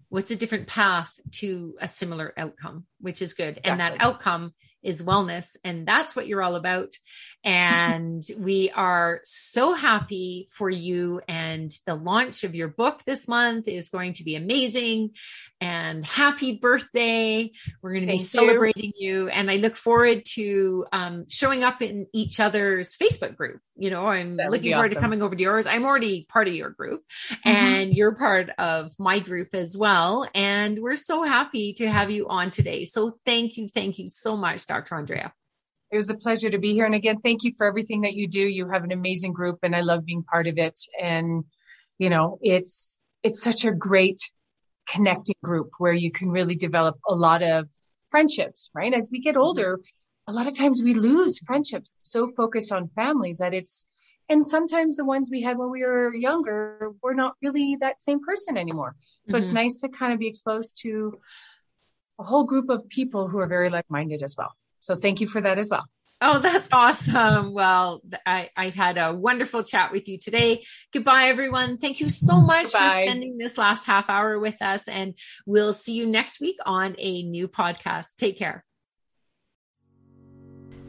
what's 0.10 0.32
a 0.32 0.36
different 0.36 0.68
path 0.68 1.20
to 1.32 1.76
a 1.80 1.88
similar 1.88 2.34
outcome 2.38 2.86
which 3.00 3.22
is 3.22 3.34
good 3.34 3.58
exactly. 3.58 3.72
and 3.72 3.80
that 3.80 3.98
outcome 4.00 4.54
is 4.84 5.04
wellness. 5.04 5.56
And 5.64 5.88
that's 5.88 6.16
what 6.16 6.28
you're 6.28 6.42
all 6.42 6.56
about. 6.56 6.94
And 7.44 8.24
we 8.38 8.72
are 8.72 9.22
so 9.24 9.74
happy 9.74 10.48
for 10.52 10.70
you. 10.70 11.22
And 11.28 11.72
the 11.86 11.96
launch 11.96 12.44
of 12.44 12.56
your 12.56 12.68
book 12.68 13.04
this 13.06 13.28
month 13.28 13.68
is 13.68 13.90
going 13.90 14.14
to 14.14 14.24
be 14.24 14.36
amazing. 14.36 15.12
And 15.62 16.06
happy 16.06 16.58
birthday. 16.58 17.52
We're 17.82 17.92
going 17.92 18.04
to 18.04 18.08
Thank 18.08 18.22
be 18.22 18.26
celebrating 18.26 18.94
you. 18.98 19.24
you. 19.24 19.30
And 19.30 19.52
I 19.52 19.58
look 19.58 19.76
forward 19.76 20.24
to 20.34 20.86
um, 20.92 21.26
showing 21.28 21.64
up 21.64 21.82
in 21.82 22.08
each 22.14 22.40
other's 22.40 22.98
Facebook 22.98 23.36
group. 23.36 23.62
You 23.76 23.90
know, 23.90 24.08
I'm 24.08 24.36
looking 24.36 24.72
forward 24.74 24.88
awesome. 24.88 24.96
to 24.96 25.02
coming 25.02 25.22
over 25.22 25.36
to 25.36 25.42
yours. 25.42 25.68
I'm 25.68 25.86
already 25.86 26.26
part 26.28 26.48
of 26.48 26.54
your 26.54 26.70
group 26.70 27.04
mm-hmm. 27.30 27.50
and 27.50 27.94
you're 27.94 28.14
part 28.14 28.50
of 28.58 28.94
my 29.00 29.20
group 29.20 29.50
as 29.54 29.78
well. 29.78 30.28
And 30.34 30.80
we're 30.80 30.96
so 30.96 31.24
happy 31.24 31.74
to 31.74 31.90
have 31.90 32.12
you 32.12 32.28
on 32.28 32.50
today. 32.50 32.86
So 32.86 33.14
thank 33.26 33.58
you. 33.58 33.68
Thank 33.68 33.98
you 33.98 34.10
so 34.10 34.36
much 34.36 34.69
Dr. 34.70 34.96
Andrea. 34.96 35.34
It 35.92 35.98
was 35.98 36.10
a 36.10 36.16
pleasure 36.16 36.50
to 36.50 36.60
be 36.60 36.74
here. 36.74 36.86
And 36.86 36.96
again, 36.96 37.20
thank 37.20 37.44
you 37.44 37.52
for 37.58 37.66
everything 37.66 38.02
that 38.02 38.14
you 38.14 38.28
do. 38.28 38.40
You 38.42 38.70
have 38.70 38.84
an 38.84 38.92
amazing 38.92 39.34
group 39.34 39.60
and 39.64 39.76
I 39.76 39.82
love 39.82 40.06
being 40.06 40.24
part 40.24 40.48
of 40.48 40.58
it. 40.58 40.80
And, 41.02 41.44
you 41.98 42.10
know, 42.10 42.38
it's, 42.42 43.02
it's 43.24 43.42
such 43.42 43.66
a 43.66 43.72
great 43.72 44.22
connecting 44.88 45.36
group 45.44 45.72
where 45.80 45.94
you 45.94 46.12
can 46.12 46.30
really 46.30 46.56
develop 46.56 46.98
a 47.08 47.16
lot 47.16 47.42
of 47.42 47.68
friendships, 48.10 48.70
right? 48.74 48.94
As 48.94 49.10
we 49.12 49.20
get 49.20 49.34
mm-hmm. 49.34 49.42
older, 49.42 49.80
a 50.28 50.32
lot 50.32 50.48
of 50.48 50.54
times 50.54 50.82
we 50.84 50.94
lose 50.94 51.40
friendships 51.40 51.90
so 52.04 52.28
focused 52.28 52.72
on 52.72 52.90
families 52.96 53.40
that 53.40 53.56
it's, 53.56 53.86
and 54.30 54.48
sometimes 54.48 54.98
the 54.98 55.06
ones 55.06 55.30
we 55.32 55.42
had 55.42 55.58
when 55.58 55.72
we 55.72 55.84
were 55.84 56.14
younger 56.14 56.92
were 57.02 57.16
not 57.16 57.34
really 57.42 57.78
that 57.78 58.00
same 58.00 58.24
person 58.24 58.58
anymore. 58.58 58.96
So 59.28 59.34
mm-hmm. 59.34 59.44
it's 59.44 59.54
nice 59.54 59.76
to 59.78 59.90
kind 59.90 60.14
of 60.14 60.20
be 60.20 60.28
exposed 60.28 60.78
to 60.84 61.20
a 62.20 62.24
whole 62.24 62.44
group 62.44 62.70
of 62.70 62.88
people 62.90 63.28
who 63.28 63.40
are 63.40 63.48
very 63.48 63.70
like 63.70 63.90
minded 63.90 64.22
as 64.22 64.36
well. 64.38 64.54
So 64.80 64.96
thank 64.96 65.22
you 65.22 65.28
for 65.28 65.42
that 65.42 65.58
as 65.58 65.70
well. 65.70 65.86
Oh, 66.22 66.40
that's 66.40 66.68
awesome. 66.74 67.54
Well, 67.54 68.02
I, 68.26 68.50
I've 68.56 68.76
had 68.76 68.98
a 68.98 69.14
wonderful 69.14 69.64
chat 69.64 69.94
with 69.94 70.10
you 70.10 70.18
today. 70.18 70.64
Goodbye, 70.92 71.26
everyone. 71.26 71.78
Thank 71.78 72.02
you 72.02 72.10
so 72.10 72.42
much 72.42 72.66
Goodbye. 72.66 72.90
for 72.90 72.98
spending 72.98 73.38
this 73.38 73.58
last 73.58 73.86
half 73.86 74.10
hour 74.10 74.38
with 74.38 74.62
us. 74.62 74.90
And 74.90 75.18
we'll 75.46 75.72
see 75.72 75.94
you 75.94 76.06
next 76.06 76.42
week 76.42 76.58
on 76.66 76.96
a 76.98 77.24
new 77.24 77.48
podcast. 77.48 78.16
Take 78.18 78.38
care. 78.38 78.66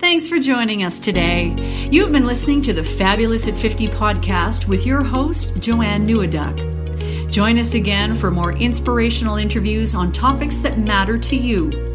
Thanks 0.01 0.29
for 0.29 0.39
joining 0.39 0.83
us 0.83 0.99
today. 0.99 1.89
You've 1.93 2.11
been 2.11 2.25
listening 2.25 2.63
to 2.63 2.73
the 2.73 2.83
Fabulous 2.83 3.47
at 3.47 3.55
50 3.55 3.89
podcast 3.89 4.67
with 4.67 4.87
your 4.87 5.05
host, 5.05 5.61
Joanne 5.61 6.09
Neweduk. 6.09 6.80
Join 7.29 7.59
us 7.59 7.75
again 7.75 8.17
for 8.17 8.31
more 8.31 8.53
inspirational 8.53 9.37
interviews 9.37 9.95
on 9.95 10.13
topics 10.13 10.57
that 10.57 10.79
matter 10.79 11.19
to 11.19 11.37
you. 11.37 11.91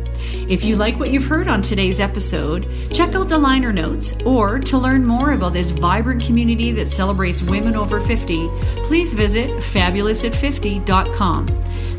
If 0.47 0.63
you 0.63 0.76
like 0.76 0.99
what 0.99 1.09
you've 1.09 1.26
heard 1.26 1.47
on 1.47 1.61
today's 1.61 1.99
episode, 1.99 2.68
check 2.91 3.16
out 3.16 3.30
the 3.30 3.38
liner 3.38 3.72
notes, 3.74 4.16
or 4.26 4.59
to 4.59 4.78
learn 4.78 5.05
more 5.05 5.34
about 5.34 5.53
this 5.53 5.72
vibrant 5.72 6.24
community 6.24 6.72
that 6.74 6.88
celebrates 6.88 7.43
women 7.43 7.76
over 7.76 7.99
50, 7.99 8.47
please 8.84 9.13
visit 9.13 9.49
fabulousat50.com. 9.49 11.47